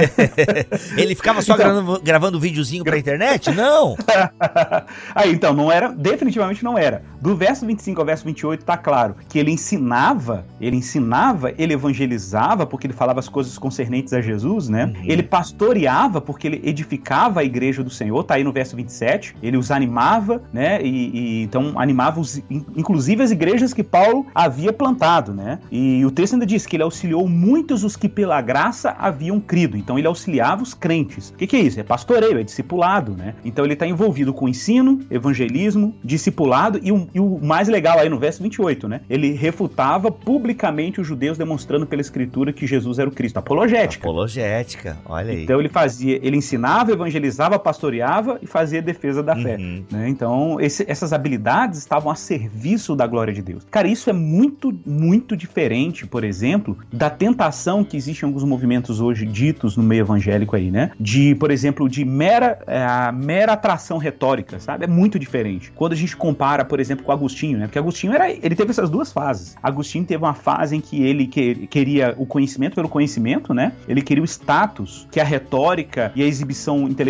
ele 0.97 1.15
ficava 1.15 1.41
só 1.41 1.53
então, 1.53 1.65
gravando, 1.65 2.01
gravando 2.01 2.39
videozinho 2.39 2.83
pra 2.83 2.97
internet? 2.97 3.51
Não! 3.51 3.95
aí, 5.13 5.31
então, 5.31 5.53
não 5.53 5.71
era, 5.71 5.89
definitivamente 5.89 6.63
não 6.63 6.77
era. 6.77 7.03
Do 7.21 7.35
verso 7.35 7.65
25 7.65 7.99
ao 7.99 8.05
verso 8.05 8.23
28 8.25 8.63
tá 8.63 8.77
claro 8.77 9.15
que 9.27 9.39
ele 9.39 9.51
ensinava, 9.51 10.45
ele 10.59 10.77
ensinava, 10.77 11.53
ele 11.57 11.73
evangelizava, 11.73 12.65
porque 12.65 12.87
ele 12.87 12.93
falava 12.93 13.19
as 13.19 13.27
coisas 13.27 13.57
concernentes 13.57 14.13
a 14.13 14.21
Jesus, 14.21 14.69
né? 14.69 14.85
Uhum. 14.85 15.03
Ele 15.05 15.23
pastoreava, 15.23 16.21
porque 16.21 16.47
ele 16.47 16.61
edificava 16.63 17.24
animava 17.25 17.39
a 17.39 17.43
igreja 17.43 17.83
do 17.83 17.89
Senhor, 17.89 18.23
tá 18.23 18.35
aí 18.35 18.43
no 18.43 18.51
verso 18.51 18.75
27, 18.75 19.35
ele 19.41 19.57
os 19.57 19.71
animava, 19.71 20.41
né? 20.53 20.81
E, 20.81 21.11
e 21.13 21.43
então 21.43 21.73
animava 21.75 22.19
os, 22.19 22.41
inclusive 22.49 23.23
as 23.23 23.31
igrejas 23.31 23.73
que 23.73 23.83
Paulo 23.83 24.25
havia 24.33 24.71
plantado, 24.71 25.33
né? 25.33 25.59
E 25.71 26.05
o 26.05 26.11
texto 26.11 26.33
ainda 26.33 26.45
diz 26.45 26.65
que 26.65 26.75
ele 26.75 26.83
auxiliou 26.83 27.27
muitos 27.27 27.83
os 27.83 27.95
que 27.95 28.07
pela 28.07 28.39
graça 28.41 28.95
haviam 28.99 29.39
crido. 29.39 29.77
Então 29.77 29.97
ele 29.97 30.07
auxiliava 30.07 30.61
os 30.61 30.73
crentes. 30.73 31.29
O 31.29 31.33
que, 31.33 31.47
que 31.47 31.55
é 31.55 31.61
isso? 31.61 31.79
É 31.79 31.83
pastoreio, 31.83 32.37
é 32.37 32.43
discipulado, 32.43 33.13
né? 33.13 33.33
Então 33.43 33.65
ele 33.65 33.73
está 33.73 33.87
envolvido 33.87 34.33
com 34.33 34.47
ensino, 34.47 35.01
evangelismo, 35.09 35.95
discipulado 36.03 36.79
e 36.81 36.91
o, 36.91 37.07
e 37.13 37.19
o 37.19 37.39
mais 37.41 37.67
legal 37.67 37.99
aí 37.99 38.09
no 38.09 38.19
verso 38.19 38.43
28, 38.43 38.87
né? 38.87 39.01
Ele 39.09 39.31
refutava 39.31 40.11
publicamente 40.11 41.01
os 41.01 41.07
judeus 41.07 41.37
demonstrando 41.37 41.85
pela 41.85 42.01
escritura 42.01 42.53
que 42.53 42.67
Jesus 42.67 42.99
era 42.99 43.09
o 43.09 43.11
Cristo. 43.11 43.37
Apologética. 43.37 44.07
Apologética, 44.07 44.97
olha 45.05 45.31
aí. 45.31 45.43
Então 45.43 45.59
ele 45.59 45.69
fazia, 45.69 46.19
ele 46.21 46.37
ensinava, 46.37 46.91
evangelizava, 47.15 47.57
pastoreava 47.57 48.39
e 48.41 48.47
fazia 48.47 48.81
defesa 48.81 49.23
da 49.23 49.35
fé. 49.35 49.57
Uhum. 49.57 49.83
Né? 49.91 50.09
Então 50.09 50.59
esse, 50.59 50.85
essas 50.87 51.13
habilidades 51.13 51.79
estavam 51.79 52.11
a 52.11 52.15
serviço 52.15 52.95
da 52.95 53.07
glória 53.07 53.33
de 53.33 53.41
Deus. 53.41 53.65
Cara, 53.71 53.87
isso 53.87 54.09
é 54.09 54.13
muito, 54.13 54.77
muito 54.85 55.35
diferente, 55.35 56.05
por 56.05 56.23
exemplo, 56.23 56.77
da 56.91 57.09
tentação 57.09 57.83
que 57.83 57.97
existe 57.97 58.23
em 58.23 58.25
alguns 58.25 58.43
movimentos 58.43 58.99
hoje 58.99 59.25
ditos 59.25 59.77
no 59.77 59.83
meio 59.83 60.01
evangélico 60.01 60.55
aí, 60.55 60.71
né? 60.71 60.91
De, 60.99 61.35
por 61.35 61.51
exemplo, 61.51 61.87
de 61.89 62.03
mera, 62.05 62.59
é, 62.67 63.11
mera 63.11 63.53
atração 63.53 63.97
retórica, 63.97 64.59
sabe? 64.59 64.85
É 64.85 64.87
muito 64.87 65.17
diferente. 65.17 65.71
Quando 65.75 65.93
a 65.93 65.95
gente 65.95 66.15
compara, 66.15 66.65
por 66.65 66.79
exemplo, 66.79 67.05
com 67.05 67.11
Agostinho, 67.11 67.57
né? 67.57 67.65
Porque 67.67 67.79
Agostinho 67.79 68.13
era, 68.13 68.29
ele 68.29 68.55
teve 68.55 68.71
essas 68.71 68.89
duas 68.89 69.11
fases. 69.11 69.55
Agostinho 69.61 70.05
teve 70.05 70.23
uma 70.23 70.33
fase 70.33 70.75
em 70.75 70.81
que 70.81 71.03
ele 71.03 71.27
que, 71.27 71.67
queria 71.67 72.13
o 72.17 72.25
conhecimento 72.25 72.75
pelo 72.75 72.89
conhecimento, 72.89 73.53
né? 73.53 73.73
Ele 73.87 74.01
queria 74.01 74.23
o 74.23 74.25
status 74.25 75.07
que 75.11 75.19
a 75.19 75.23
retórica 75.23 76.11
e 76.15 76.23
a 76.23 76.25
exibição 76.25 76.87
intelectual 76.87 77.04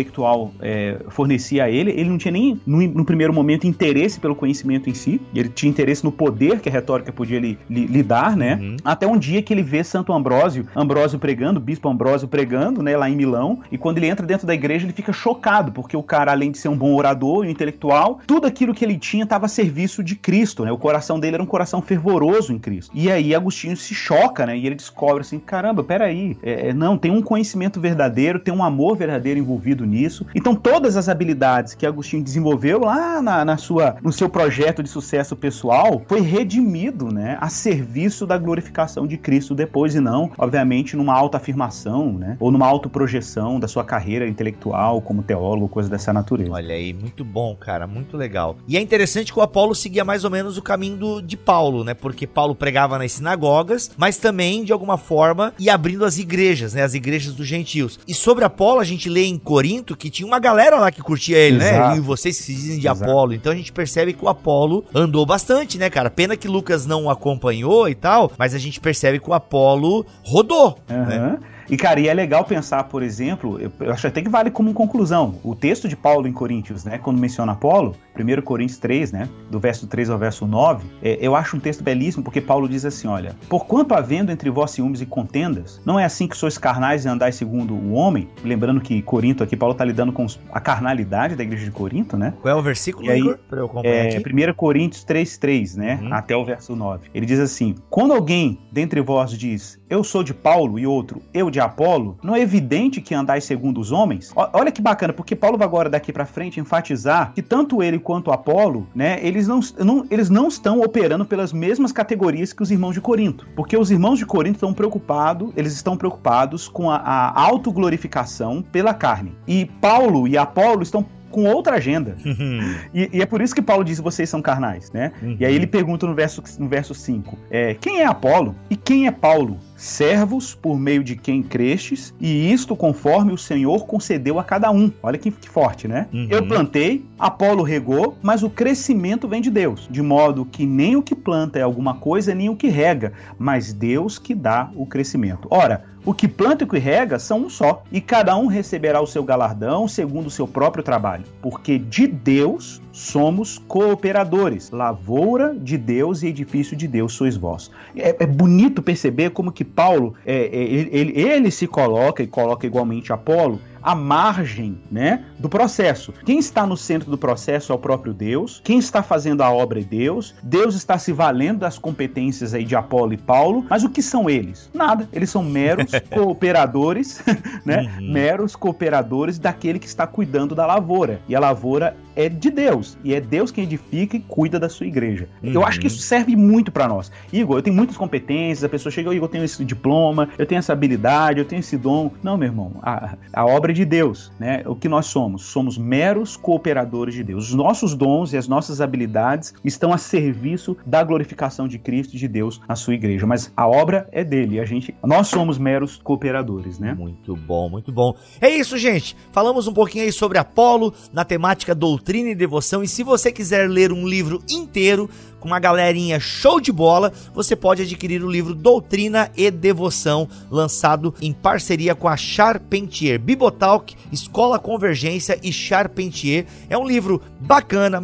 é, 0.60 0.98
fornecia 1.08 1.64
a 1.64 1.70
ele. 1.70 1.90
Ele 1.90 2.08
não 2.08 2.18
tinha 2.18 2.32
nem, 2.32 2.60
no, 2.66 2.86
no, 2.88 3.04
primeiro 3.04 3.32
momento, 3.32 3.66
interesse 3.66 4.18
pelo 4.20 4.34
conhecimento 4.34 4.88
em 4.90 4.94
si. 4.94 5.20
Ele 5.34 5.48
tinha 5.48 5.70
interesse 5.70 6.04
no 6.04 6.12
poder 6.12 6.60
que 6.60 6.68
a 6.68 6.72
retórica 6.72 7.12
podia 7.12 7.38
lhe, 7.38 7.58
lhe, 7.68 7.86
lhe 7.86 8.02
dar, 8.02 8.36
né? 8.36 8.58
Uhum. 8.60 8.76
Até 8.84 9.06
um 9.06 9.18
dia 9.18 9.42
que 9.42 9.52
ele 9.52 9.62
vê 9.62 9.82
Santo 9.82 10.12
Ambrósio, 10.12 10.66
Ambrósio 10.74 11.18
pregando, 11.18 11.60
Bispo 11.60 11.88
Ambrósio 11.88 12.28
pregando, 12.28 12.82
né? 12.82 12.96
Lá 12.96 13.08
em 13.08 13.16
Milão. 13.16 13.60
E 13.70 13.78
quando 13.78 13.98
ele 13.98 14.08
entra 14.08 14.26
dentro 14.26 14.46
da 14.46 14.54
igreja, 14.54 14.86
ele 14.86 14.92
fica 14.92 15.12
chocado, 15.12 15.72
porque 15.72 15.96
o 15.96 16.02
cara, 16.02 16.32
além 16.32 16.50
de 16.50 16.58
ser 16.58 16.68
um 16.68 16.76
bom 16.76 16.94
orador 16.94 17.44
e 17.44 17.48
um 17.48 17.50
intelectual, 17.50 18.20
tudo 18.26 18.46
aquilo 18.46 18.74
que 18.74 18.84
ele 18.84 18.98
tinha 18.98 19.24
estava 19.24 19.46
a 19.46 19.48
serviço 19.48 20.02
de 20.02 20.14
Cristo, 20.14 20.64
né? 20.64 20.72
O 20.72 20.78
coração 20.78 21.18
dele 21.18 21.36
era 21.36 21.42
um 21.42 21.46
coração 21.46 21.80
fervoroso 21.80 22.52
em 22.52 22.58
Cristo. 22.58 22.90
E 22.94 23.10
aí 23.10 23.34
Agostinho 23.34 23.76
se 23.76 23.94
choca, 23.94 24.46
né? 24.46 24.56
E 24.56 24.66
ele 24.66 24.74
descobre 24.74 25.20
assim, 25.20 25.38
caramba, 25.38 25.82
peraí, 25.82 26.36
é, 26.42 26.68
é, 26.68 26.72
não, 26.74 26.98
tem 26.98 27.10
um 27.10 27.22
conhecimento 27.22 27.80
verdadeiro, 27.80 28.38
tem 28.38 28.52
um 28.52 28.62
amor 28.62 28.96
verdadeiro 28.96 29.38
envolvido 29.38 29.85
nisso. 29.86 30.26
Então 30.34 30.54
todas 30.54 30.96
as 30.96 31.08
habilidades 31.08 31.74
que 31.74 31.86
Agostinho 31.86 32.22
desenvolveu 32.22 32.80
lá 32.80 33.22
na, 33.22 33.44
na 33.44 33.56
sua, 33.56 33.96
no 34.02 34.12
seu 34.12 34.28
projeto 34.28 34.82
de 34.82 34.88
sucesso 34.88 35.36
pessoal 35.36 36.02
foi 36.06 36.20
redimido, 36.20 37.12
né? 37.12 37.36
A 37.40 37.48
serviço 37.48 38.26
da 38.26 38.36
glorificação 38.38 39.06
de 39.06 39.16
Cristo 39.16 39.54
depois 39.54 39.94
e 39.94 40.00
não, 40.00 40.30
obviamente, 40.36 40.96
numa 40.96 41.14
autoafirmação, 41.14 42.12
né? 42.12 42.36
Ou 42.40 42.50
numa 42.50 42.66
autoprojeção 42.66 43.60
da 43.60 43.68
sua 43.68 43.84
carreira 43.84 44.28
intelectual 44.28 45.00
como 45.00 45.22
teólogo, 45.22 45.68
coisa 45.68 45.88
dessa 45.88 46.12
natureza. 46.12 46.52
Olha 46.52 46.74
aí, 46.74 46.92
muito 46.92 47.24
bom, 47.24 47.54
cara, 47.54 47.86
muito 47.86 48.16
legal. 48.16 48.56
E 48.66 48.76
é 48.76 48.80
interessante 48.80 49.32
que 49.32 49.38
o 49.38 49.42
Apolo 49.42 49.74
seguia 49.74 50.04
mais 50.04 50.24
ou 50.24 50.30
menos 50.30 50.56
o 50.56 50.62
caminho 50.62 50.96
do, 50.96 51.20
de 51.20 51.36
Paulo, 51.36 51.84
né? 51.84 51.94
Porque 51.94 52.26
Paulo 52.26 52.54
pregava 52.54 52.98
nas 52.98 53.12
sinagogas, 53.12 53.90
mas 53.96 54.16
também, 54.16 54.64
de 54.64 54.72
alguma 54.72 54.96
forma, 54.96 55.52
ia 55.58 55.74
abrindo 55.74 56.04
as 56.04 56.18
igrejas, 56.18 56.74
né? 56.74 56.82
As 56.82 56.94
igrejas 56.94 57.34
dos 57.34 57.46
gentios. 57.46 57.98
E 58.06 58.14
sobre 58.14 58.44
Apolo, 58.44 58.80
a 58.80 58.84
gente 58.84 59.08
lê 59.08 59.24
em 59.24 59.38
Corinto 59.76 59.96
que 59.96 60.10
tinha 60.10 60.26
uma 60.26 60.38
galera 60.38 60.76
lá 60.76 60.90
que 60.90 61.02
curtia 61.02 61.36
ele, 61.36 61.58
né? 61.58 61.70
Exato. 61.70 61.90
né? 61.90 61.96
E 61.96 62.00
vocês 62.00 62.36
se 62.36 62.54
dizem 62.54 62.78
de 62.78 62.86
Exato. 62.86 63.04
Apolo. 63.04 63.34
Então 63.34 63.52
a 63.52 63.56
gente 63.56 63.72
percebe 63.72 64.12
que 64.12 64.24
o 64.24 64.28
Apolo 64.28 64.84
andou 64.94 65.26
bastante, 65.26 65.78
né, 65.78 65.90
cara? 65.90 66.10
Pena 66.10 66.36
que 66.36 66.48
Lucas 66.48 66.86
não 66.86 67.10
acompanhou 67.10 67.88
e 67.88 67.94
tal, 67.94 68.32
mas 68.38 68.54
a 68.54 68.58
gente 68.58 68.80
percebe 68.80 69.18
que 69.18 69.28
o 69.28 69.34
Apolo 69.34 70.06
rodou, 70.22 70.78
uhum. 70.88 71.06
né? 71.06 71.38
E, 71.68 71.76
cara, 71.76 71.98
e 71.98 72.06
é 72.06 72.14
legal 72.14 72.44
pensar, 72.44 72.84
por 72.84 73.02
exemplo, 73.02 73.58
eu 73.80 73.92
acho 73.92 74.06
até 74.06 74.22
que 74.22 74.28
vale 74.28 74.52
como 74.52 74.72
conclusão, 74.72 75.34
o 75.42 75.52
texto 75.52 75.88
de 75.88 75.96
Paulo 75.96 76.28
em 76.28 76.32
Coríntios, 76.32 76.84
né, 76.84 76.96
quando 76.96 77.18
menciona 77.18 77.52
Apolo, 77.52 77.96
1 78.22 78.42
Coríntios 78.42 78.78
3, 78.78 79.12
né, 79.12 79.28
do 79.50 79.58
verso 79.60 79.86
3 79.86 80.10
ao 80.10 80.18
verso 80.18 80.46
9, 80.46 80.86
é, 81.02 81.18
eu 81.20 81.34
acho 81.36 81.56
um 81.56 81.60
texto 81.60 81.82
belíssimo 81.82 82.24
porque 82.24 82.40
Paulo 82.40 82.68
diz 82.68 82.84
assim, 82.84 83.06
olha, 83.08 83.36
porquanto 83.48 83.94
havendo 83.94 84.32
entre 84.32 84.50
vós 84.50 84.70
ciúmes 84.70 85.00
e 85.00 85.06
contendas, 85.06 85.80
não 85.84 85.98
é 85.98 86.04
assim 86.04 86.26
que 86.26 86.36
sois 86.36 86.58
carnais 86.58 87.04
e 87.04 87.08
andais 87.08 87.34
segundo 87.34 87.74
o 87.74 87.92
homem, 87.92 88.28
lembrando 88.42 88.80
que 88.80 89.02
Corinto 89.02 89.42
aqui, 89.42 89.56
Paulo 89.56 89.72
está 89.72 89.84
lidando 89.84 90.12
com 90.12 90.26
a 90.52 90.60
carnalidade 90.60 91.36
da 91.36 91.42
igreja 91.42 91.64
de 91.64 91.70
Corinto, 91.70 92.16
né? 92.16 92.34
Qual 92.40 92.54
é 92.54 92.58
o 92.58 92.62
versículo, 92.62 93.06
e 93.06 93.10
aí, 93.10 93.20
Igor, 93.20 93.38
pra 93.48 93.58
eu 93.60 93.70
é, 93.84 94.16
aqui? 94.16 94.50
1 94.50 94.54
Coríntios 94.54 95.04
3, 95.04 95.38
3, 95.38 95.76
né, 95.76 95.98
uhum. 96.02 96.12
até 96.12 96.36
o 96.36 96.44
verso 96.44 96.74
9. 96.74 97.10
Ele 97.14 97.26
diz 97.26 97.38
assim, 97.38 97.74
quando 97.90 98.12
alguém 98.12 98.58
dentre 98.72 99.00
vós 99.00 99.30
diz, 99.30 99.80
eu 99.88 100.02
sou 100.02 100.22
de 100.22 100.32
Paulo 100.34 100.78
e 100.78 100.86
outro, 100.86 101.20
eu 101.32 101.50
de 101.50 101.60
Apolo, 101.60 102.18
não 102.22 102.34
é 102.34 102.40
evidente 102.40 103.00
que 103.00 103.14
andais 103.14 103.44
segundo 103.44 103.80
os 103.80 103.92
homens? 103.92 104.32
olha 104.34 104.72
que 104.72 104.82
bacana, 104.82 105.12
porque 105.12 105.34
Paulo 105.34 105.58
vai 105.58 105.66
agora 105.66 105.90
daqui 105.90 106.12
para 106.12 106.24
frente 106.24 106.60
enfatizar 106.60 107.32
que 107.34 107.42
tanto 107.42 107.82
ele 107.82 107.98
quanto 108.06 108.30
Apolo, 108.30 108.86
né, 108.94 109.18
eles 109.20 109.48
não, 109.48 109.58
não, 109.78 110.06
eles 110.08 110.30
não 110.30 110.46
estão 110.46 110.80
operando 110.80 111.24
pelas 111.24 111.52
mesmas 111.52 111.90
categorias 111.90 112.52
que 112.52 112.62
os 112.62 112.70
irmãos 112.70 112.92
de 112.92 113.00
Corinto, 113.00 113.48
porque 113.56 113.76
os 113.76 113.90
irmãos 113.90 114.20
de 114.20 114.24
Corinto 114.24 114.58
estão 114.58 114.72
preocupados, 114.72 115.50
eles 115.56 115.72
estão 115.72 115.96
preocupados 115.96 116.68
com 116.68 116.88
a, 116.88 116.98
a 116.98 117.40
autoglorificação 117.40 118.62
pela 118.62 118.94
carne. 118.94 119.32
E 119.44 119.66
Paulo 119.80 120.28
e 120.28 120.38
Apolo 120.38 120.84
estão 120.84 121.04
com 121.32 121.44
outra 121.44 121.76
agenda. 121.76 122.16
Uhum. 122.24 122.76
e, 122.94 123.10
e, 123.12 123.20
é 123.20 123.26
por 123.26 123.42
isso 123.42 123.54
que 123.54 123.60
Paulo 123.60 123.84
diz: 123.84 123.98
vocês 123.98 124.30
são 124.30 124.40
carnais, 124.40 124.92
né? 124.92 125.12
Uhum. 125.20 125.36
E 125.40 125.44
aí 125.44 125.54
ele 125.54 125.66
pergunta 125.66 126.06
no 126.06 126.14
verso, 126.14 126.42
no 126.58 126.68
verso 126.68 126.94
5: 126.94 127.36
é, 127.50 127.74
quem 127.74 128.00
é 128.00 128.06
Apolo 128.06 128.54
e 128.70 128.76
quem 128.76 129.06
é 129.06 129.10
Paulo? 129.10 129.58
Servos 129.76 130.54
por 130.54 130.78
meio 130.78 131.04
de 131.04 131.14
quem 131.14 131.42
crestes, 131.42 132.14
e 132.20 132.52
isto 132.52 132.74
conforme 132.74 133.32
o 133.32 133.38
Senhor 133.38 133.86
concedeu 133.86 134.38
a 134.38 134.44
cada 134.44 134.70
um. 134.70 134.90
Olha 135.02 135.18
que, 135.18 135.30
que 135.30 135.48
forte, 135.48 135.86
né? 135.86 136.08
Uhum. 136.12 136.26
Eu 136.30 136.46
plantei, 136.46 137.04
Apolo 137.18 137.62
regou, 137.62 138.16
mas 138.22 138.42
o 138.42 138.50
crescimento 138.50 139.28
vem 139.28 139.40
de 139.40 139.50
Deus, 139.50 139.86
de 139.90 140.02
modo 140.02 140.44
que 140.44 140.66
nem 140.66 140.96
o 140.96 141.02
que 141.02 141.14
planta 141.14 141.58
é 141.58 141.62
alguma 141.62 141.94
coisa, 141.94 142.34
nem 142.34 142.48
o 142.48 142.56
que 142.56 142.68
rega, 142.68 143.12
mas 143.38 143.72
Deus 143.72 144.18
que 144.18 144.34
dá 144.34 144.70
o 144.74 144.86
crescimento. 144.86 145.46
Ora, 145.50 145.84
o 146.04 146.14
que 146.14 146.28
planta 146.28 146.62
e 146.62 146.66
o 146.66 146.68
que 146.68 146.78
rega 146.78 147.18
são 147.18 147.46
um 147.46 147.50
só, 147.50 147.82
e 147.90 148.00
cada 148.00 148.36
um 148.36 148.46
receberá 148.46 149.00
o 149.00 149.06
seu 149.06 149.24
galardão 149.24 149.88
segundo 149.88 150.28
o 150.28 150.30
seu 150.30 150.46
próprio 150.46 150.84
trabalho, 150.84 151.24
porque 151.42 151.78
de 151.78 152.06
Deus 152.06 152.80
somos 152.96 153.58
cooperadores, 153.58 154.70
lavoura 154.70 155.54
de 155.54 155.76
Deus 155.76 156.22
e 156.22 156.28
edifício 156.28 156.74
de 156.74 156.88
Deus 156.88 157.12
sois 157.12 157.36
vós. 157.36 157.70
É, 157.94 158.24
é 158.24 158.26
bonito 158.26 158.80
perceber 158.80 159.30
como 159.32 159.52
que 159.52 159.64
Paulo 159.64 160.14
é, 160.24 160.34
é, 160.34 160.62
ele, 160.62 161.12
ele 161.14 161.50
se 161.50 161.66
coloca 161.66 162.22
e 162.22 162.26
coloca 162.26 162.66
igualmente 162.66 163.12
Apolo 163.12 163.60
à 163.82 163.94
margem 163.94 164.78
né, 164.90 165.24
do 165.38 165.48
processo. 165.48 166.12
Quem 166.24 166.38
está 166.38 166.66
no 166.66 166.76
centro 166.76 167.10
do 167.10 167.18
processo 167.18 167.72
é 167.72 167.74
o 167.74 167.78
próprio 167.78 168.12
Deus, 168.12 168.60
quem 168.64 168.78
está 168.78 169.02
fazendo 169.02 169.42
a 169.42 169.50
obra 169.50 169.80
é 169.80 169.82
Deus, 169.82 170.34
Deus 170.42 170.74
está 170.74 170.98
se 170.98 171.12
valendo 171.12 171.60
das 171.60 171.78
competências 171.78 172.54
aí 172.54 172.64
de 172.64 172.74
Apolo 172.74 173.12
e 173.12 173.16
Paulo, 173.16 173.64
mas 173.68 173.84
o 173.84 173.88
que 173.88 174.02
são 174.02 174.28
eles? 174.28 174.70
Nada, 174.74 175.08
eles 175.12 175.30
são 175.30 175.42
meros 175.42 175.90
cooperadores, 176.12 177.22
né? 177.64 177.92
Uhum. 177.98 178.12
Meros 178.12 178.56
cooperadores 178.56 179.38
daquele 179.38 179.78
que 179.78 179.86
está 179.86 180.06
cuidando 180.06 180.54
da 180.54 180.66
lavoura. 180.66 181.20
E 181.28 181.34
a 181.34 181.40
lavoura 181.40 181.96
é 182.14 182.28
de 182.28 182.50
Deus, 182.50 182.96
e 183.04 183.14
é 183.14 183.20
Deus 183.20 183.50
quem 183.50 183.64
edifica 183.64 184.16
e 184.16 184.20
cuida 184.20 184.58
da 184.58 184.68
sua 184.68 184.86
igreja. 184.86 185.28
Uhum. 185.42 185.52
Eu 185.52 185.64
acho 185.64 185.78
que 185.78 185.86
isso 185.86 185.98
serve 185.98 186.34
muito 186.34 186.72
para 186.72 186.88
nós. 186.88 187.12
Igor, 187.32 187.58
eu 187.58 187.62
tenho 187.62 187.76
muitas 187.76 187.96
competências, 187.96 188.64
a 188.64 188.68
pessoa 188.68 188.90
chega, 188.90 189.14
Igor, 189.14 189.26
eu 189.26 189.30
tenho 189.30 189.44
esse 189.44 189.64
diploma, 189.64 190.28
eu 190.38 190.46
tenho 190.46 190.58
essa 190.58 190.72
habilidade, 190.72 191.38
eu 191.38 191.44
tenho 191.44 191.60
esse 191.60 191.76
dom. 191.76 192.10
Não, 192.22 192.36
meu 192.36 192.48
irmão, 192.48 192.72
a, 192.82 193.16
a 193.32 193.44
obra 193.44 193.72
de 193.76 193.84
Deus, 193.84 194.32
né? 194.38 194.62
O 194.66 194.74
que 194.74 194.88
nós 194.88 195.06
somos? 195.06 195.44
Somos 195.44 195.78
meros 195.78 196.36
cooperadores 196.36 197.14
de 197.14 197.22
Deus. 197.22 197.48
Os 197.48 197.54
nossos 197.54 197.94
dons 197.94 198.32
e 198.32 198.36
as 198.36 198.48
nossas 198.48 198.80
habilidades 198.80 199.54
estão 199.64 199.92
a 199.92 199.98
serviço 199.98 200.76
da 200.84 201.04
glorificação 201.04 201.68
de 201.68 201.78
Cristo 201.78 202.14
e 202.14 202.18
de 202.18 202.26
Deus 202.26 202.60
na 202.68 202.74
sua 202.74 202.94
igreja, 202.94 203.26
mas 203.26 203.52
a 203.56 203.68
obra 203.68 204.08
é 204.10 204.24
dele. 204.24 204.58
A 204.58 204.64
gente, 204.64 204.94
nós 205.04 205.28
somos 205.28 205.58
meros 205.58 205.96
cooperadores, 205.96 206.78
né? 206.78 206.94
Muito 206.94 207.36
bom, 207.36 207.68
muito 207.68 207.92
bom. 207.92 208.14
É 208.40 208.48
isso, 208.48 208.76
gente. 208.76 209.16
Falamos 209.30 209.66
um 209.66 209.72
pouquinho 209.72 210.04
aí 210.04 210.12
sobre 210.12 210.38
Apolo 210.38 210.92
na 211.12 211.24
temática 211.24 211.74
doutrina 211.74 212.30
e 212.30 212.34
devoção 212.34 212.82
e 212.82 212.88
se 212.88 213.02
você 213.02 213.30
quiser 213.30 213.68
ler 213.68 213.92
um 213.92 214.06
livro 214.06 214.42
inteiro 214.48 215.08
com 215.46 215.50
uma 215.50 215.60
galerinha 215.60 216.18
show 216.18 216.60
de 216.60 216.72
bola, 216.72 217.12
você 217.32 217.54
pode 217.54 217.82
adquirir 217.82 218.20
o 218.22 218.28
livro 218.28 218.52
Doutrina 218.52 219.30
e 219.36 219.48
Devoção, 219.48 220.28
lançado 220.50 221.14
em 221.22 221.32
parceria 221.32 221.94
com 221.94 222.08
a 222.08 222.16
Charpentier 222.16 223.20
Bibotalk, 223.20 223.94
Escola 224.10 224.58
Convergência 224.58 225.38
e 225.40 225.52
Charpentier. 225.52 226.46
É 226.68 226.76
um 226.76 226.84
livro 226.84 227.22
bacana, 227.38 228.02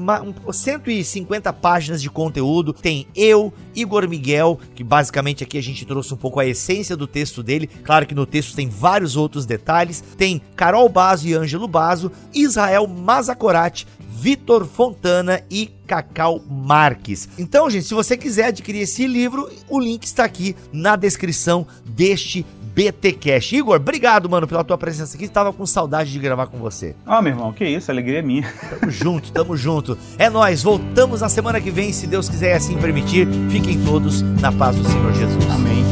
150 0.53 1.53
páginas 1.55 2.01
de 2.01 2.09
conteúdo. 2.09 2.73
Tem 2.73 3.09
eu, 3.17 3.53
Igor 3.75 4.09
Miguel, 4.09 4.61
que 4.77 4.85
basicamente 4.85 5.43
aqui 5.43 5.59
a 5.59 5.63
gente 5.63 5.85
trouxe 5.85 6.15
um 6.15 6.19
pouco 6.19 6.39
a 6.39 6.47
essência 6.47 6.97
do 6.97 7.09
texto 7.09 7.43
dele. 7.43 7.67
Claro 7.67 8.07
que 8.07 8.15
no 8.15 8.25
texto 8.25 8.55
tem 8.55 8.69
vários 8.69 9.17
outros 9.17 9.45
detalhes. 9.45 10.01
Tem 10.17 10.41
Carol 10.55 10.89
Bazo 10.89 11.27
e 11.27 11.35
Ângelo 11.35 11.67
Bazo, 11.67 12.13
Israel 12.33 12.87
Mazacorati, 12.87 13.85
Vitor 14.13 14.67
Fontana 14.67 15.43
e 15.51 15.71
Cacau 15.87 16.41
Marques. 16.49 17.29
Então, 17.39 17.69
gente, 17.69 17.87
se 17.87 17.95
você 17.95 18.17
quiser 18.17 18.47
adquirir 18.47 18.83
esse 18.83 19.07
livro, 19.07 19.51
o 19.69 19.81
link 19.81 20.05
está 20.05 20.25
aqui 20.25 20.55
na 20.73 20.95
descrição 20.97 21.67
deste 21.85 22.47
BT 22.75 23.13
Cash. 23.13 23.53
Igor, 23.53 23.77
obrigado, 23.77 24.29
mano, 24.29 24.47
pela 24.47 24.65
tua 24.65 24.79
presença 24.79 25.17
aqui. 25.17 25.25
Estava 25.25 25.53
com 25.53 25.67
saudade 25.67 26.11
de 26.13 26.19
gravar 26.19 26.47
com 26.47 26.59
você. 26.59 26.95
Ah, 27.07 27.21
meu 27.21 27.33
irmão, 27.33 27.53
que 27.53 27.65
isso, 27.65 27.91
alegria 27.91 28.21
é 28.21 28.23
minha. 28.23 28.51
Tamo 28.71 28.91
junto, 28.91 29.33
tamo 29.33 29.57
junto. 29.57 29.99
É 30.19 30.31
nós, 30.31 30.63
voltamos 30.63 31.21
na 31.21 31.29
semana 31.29 31.61
que 31.61 31.71
vem, 31.71 31.93
se 31.93 32.07
Deus 32.07 32.29
quiser 32.29 32.55
assim 32.55 32.79
permitir. 32.79 33.29
Fiquem 33.51 33.83
todos 33.85 34.23
na 34.23 34.51
paz 34.51 34.77
do 34.77 34.85
Senhor 34.85 35.13
Jesus. 35.13 35.51
Amém. 35.51 35.92